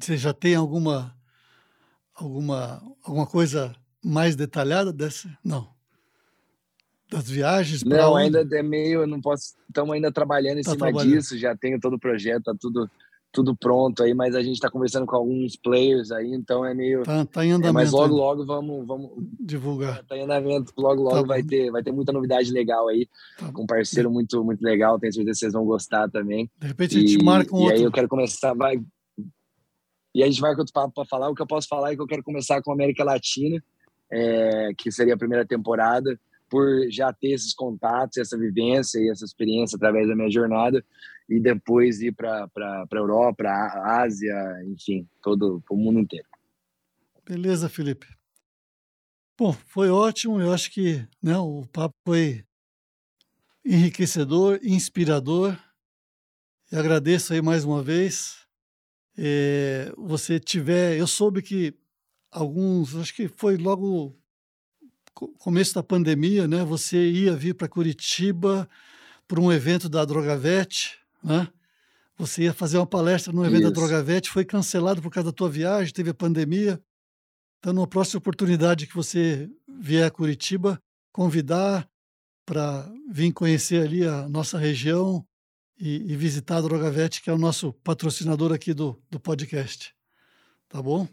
Você 0.00 0.16
já 0.16 0.32
tem 0.32 0.54
alguma 0.54 1.14
alguma 2.14 2.82
alguma 3.02 3.26
coisa 3.26 3.74
mais 4.04 4.36
detalhada 4.36 4.92
dessa? 4.92 5.28
Não. 5.44 5.72
Das 7.10 7.28
viagens? 7.28 7.84
Não, 7.84 8.16
ainda 8.16 8.40
é 8.40 8.62
meio, 8.62 9.06
não 9.06 9.20
posso. 9.20 9.54
Estamos 9.68 9.94
ainda 9.94 10.10
trabalhando 10.10 10.58
em 10.58 10.62
tá 10.62 10.70
cima 10.70 10.86
trabalhando. 10.86 11.12
disso. 11.12 11.36
Já 11.36 11.54
tenho 11.54 11.78
todo 11.78 11.94
o 11.94 12.00
projeto, 12.00 12.44
tá 12.44 12.54
tudo 12.58 12.90
tudo 13.32 13.56
pronto 13.56 14.02
aí, 14.02 14.12
mas 14.12 14.34
a 14.34 14.42
gente 14.42 14.54
está 14.54 14.70
conversando 14.70 15.06
com 15.06 15.16
alguns 15.16 15.56
players 15.56 16.12
aí, 16.12 16.32
então 16.34 16.64
é 16.64 16.74
meio. 16.74 17.02
Tá, 17.02 17.24
tá 17.24 17.44
em 17.44 17.52
andamento. 17.52 17.68
É, 17.68 17.72
mas 17.72 17.90
logo, 17.90 18.14
logo 18.14 18.44
vamos, 18.44 18.86
vamos 18.86 19.10
divulgar. 19.40 20.04
Tá 20.04 20.16
em 20.16 20.22
andamento, 20.22 20.72
logo, 20.76 21.02
logo 21.02 21.22
tá 21.22 21.26
vai, 21.26 21.42
ter, 21.42 21.70
vai 21.70 21.82
ter 21.82 21.92
muita 21.92 22.12
novidade 22.12 22.52
legal 22.52 22.88
aí, 22.88 23.08
tá 23.38 23.50
com 23.50 23.62
um 23.62 23.66
parceiro 23.66 24.10
muito, 24.10 24.44
muito 24.44 24.60
legal, 24.60 24.98
tenho 24.98 25.12
certeza 25.12 25.32
que 25.32 25.38
vocês 25.38 25.52
vão 25.54 25.64
gostar 25.64 26.10
também. 26.10 26.50
De 26.58 26.66
repente 26.66 26.98
a 26.98 27.00
gente 27.00 27.24
marca 27.24 27.56
um 27.56 27.60
e 27.60 27.62
outro. 27.62 27.76
E 27.76 27.78
aí 27.78 27.84
eu 27.84 27.92
quero 27.92 28.08
começar, 28.08 28.54
vai. 28.54 28.78
E 30.14 30.22
a 30.22 30.26
gente 30.26 30.42
marca 30.42 30.60
outro 30.60 30.74
papo 30.74 30.92
para 30.92 31.06
falar. 31.06 31.30
O 31.30 31.34
que 31.34 31.40
eu 31.40 31.46
posso 31.46 31.66
falar 31.66 31.92
é 31.92 31.96
que 31.96 32.02
eu 32.02 32.06
quero 32.06 32.22
começar 32.22 32.60
com 32.60 32.70
a 32.70 32.74
América 32.74 33.02
Latina, 33.02 33.62
é, 34.10 34.72
que 34.76 34.92
seria 34.92 35.14
a 35.14 35.18
primeira 35.18 35.46
temporada 35.46 36.20
por 36.50 36.68
já 36.90 37.10
ter 37.14 37.28
esses 37.28 37.54
contatos, 37.54 38.18
essa 38.18 38.36
vivência 38.36 38.98
e 38.98 39.08
essa 39.08 39.24
experiência 39.24 39.76
através 39.76 40.06
da 40.06 40.14
minha 40.14 40.30
jornada 40.30 40.84
e 41.36 41.40
depois 41.40 42.00
ir 42.02 42.12
para 42.12 42.44
a 42.54 42.86
Europa, 42.92 43.36
para 43.38 43.52
a 43.52 44.02
Ásia, 44.02 44.34
enfim, 44.66 45.08
todo 45.22 45.62
o 45.70 45.76
mundo 45.76 45.98
inteiro. 46.00 46.26
Beleza, 47.24 47.68
Felipe. 47.68 48.06
Bom, 49.38 49.52
foi 49.52 49.88
ótimo. 49.88 50.40
Eu 50.40 50.52
acho 50.52 50.70
que 50.70 51.06
né, 51.22 51.36
o 51.38 51.66
papo 51.72 51.94
foi 52.04 52.44
enriquecedor, 53.64 54.60
inspirador. 54.62 55.58
E 56.70 56.76
agradeço 56.76 57.32
aí 57.32 57.40
mais 57.40 57.64
uma 57.64 57.82
vez. 57.82 58.46
É, 59.16 59.92
você 59.96 60.38
tiver, 60.38 60.98
eu 60.98 61.06
soube 61.06 61.40
que 61.40 61.74
alguns, 62.30 62.94
acho 62.96 63.14
que 63.14 63.28
foi 63.28 63.56
logo 63.56 64.14
começo 65.38 65.74
da 65.74 65.82
pandemia, 65.82 66.46
né? 66.46 66.64
Você 66.64 67.10
ia 67.10 67.34
vir 67.34 67.54
para 67.54 67.68
Curitiba 67.68 68.68
para 69.26 69.40
um 69.40 69.52
evento 69.52 69.88
da 69.88 70.04
Drogavet, 70.04 70.98
né? 71.22 71.48
Você 72.16 72.42
ia 72.42 72.52
fazer 72.52 72.78
uma 72.78 72.86
palestra 72.86 73.32
no 73.32 73.44
evento 73.44 73.62
Isso. 73.62 73.72
da 73.72 73.80
Drogavet, 73.80 74.28
foi 74.28 74.44
cancelado 74.44 75.00
por 75.00 75.10
causa 75.10 75.30
da 75.30 75.36
tua 75.36 75.48
viagem, 75.48 75.92
teve 75.92 76.10
a 76.10 76.14
pandemia. 76.14 76.80
Então, 77.58 77.72
numa 77.72 77.86
próxima 77.86 78.18
oportunidade 78.18 78.86
que 78.86 78.94
você 78.94 79.50
vier 79.68 80.06
a 80.06 80.10
Curitiba, 80.10 80.80
convidar 81.12 81.88
para 82.44 82.90
vir 83.10 83.32
conhecer 83.32 83.82
ali 83.82 84.06
a 84.06 84.28
nossa 84.28 84.58
região 84.58 85.24
e, 85.78 86.12
e, 86.12 86.16
visitar 86.16 86.58
a 86.58 86.60
Drogavet, 86.60 87.22
que 87.22 87.30
é 87.30 87.32
o 87.32 87.38
nosso 87.38 87.72
patrocinador 87.72 88.52
aqui 88.52 88.74
do, 88.74 89.00
do 89.10 89.18
podcast. 89.18 89.94
Tá 90.68 90.82
bom? 90.82 91.08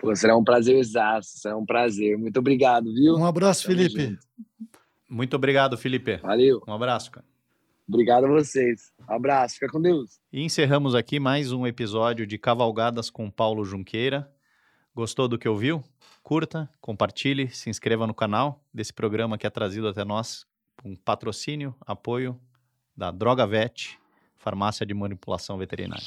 Pô, 0.00 0.14
será 0.16 0.36
um 0.36 0.44
prazer 0.44 0.76
exato, 0.76 1.26
será 1.26 1.56
um 1.56 1.66
prazer. 1.66 2.16
Muito 2.16 2.38
obrigado, 2.38 2.92
viu? 2.92 3.16
Um 3.16 3.26
abraço, 3.26 3.64
Tamo 3.64 3.76
Felipe. 3.76 4.06
Junto. 4.06 4.20
Muito 5.08 5.36
obrigado, 5.36 5.76
Felipe. 5.76 6.16
Valeu. 6.18 6.62
Um 6.66 6.72
abraço, 6.72 7.10
cara. 7.10 7.29
Obrigado 7.92 8.26
a 8.26 8.28
vocês. 8.28 8.92
Um 9.00 9.12
abraço, 9.12 9.54
fica 9.54 9.66
com 9.66 9.82
Deus. 9.82 10.20
E 10.32 10.44
encerramos 10.44 10.94
aqui 10.94 11.18
mais 11.18 11.50
um 11.50 11.66
episódio 11.66 12.24
de 12.24 12.38
Cavalgadas 12.38 13.10
com 13.10 13.28
Paulo 13.28 13.64
Junqueira. 13.64 14.32
Gostou 14.94 15.26
do 15.26 15.36
que 15.36 15.48
ouviu? 15.48 15.82
Curta, 16.22 16.70
compartilhe, 16.80 17.50
se 17.50 17.68
inscreva 17.68 18.06
no 18.06 18.14
canal 18.14 18.64
desse 18.72 18.92
programa 18.92 19.36
que 19.36 19.44
é 19.44 19.50
trazido 19.50 19.88
até 19.88 20.04
nós 20.04 20.46
com 20.80 20.94
patrocínio, 20.94 21.74
apoio 21.80 22.40
da 22.96 23.10
Droga 23.10 23.44
Vet, 23.44 23.98
farmácia 24.36 24.86
de 24.86 24.94
manipulação 24.94 25.58
veterinária. 25.58 26.06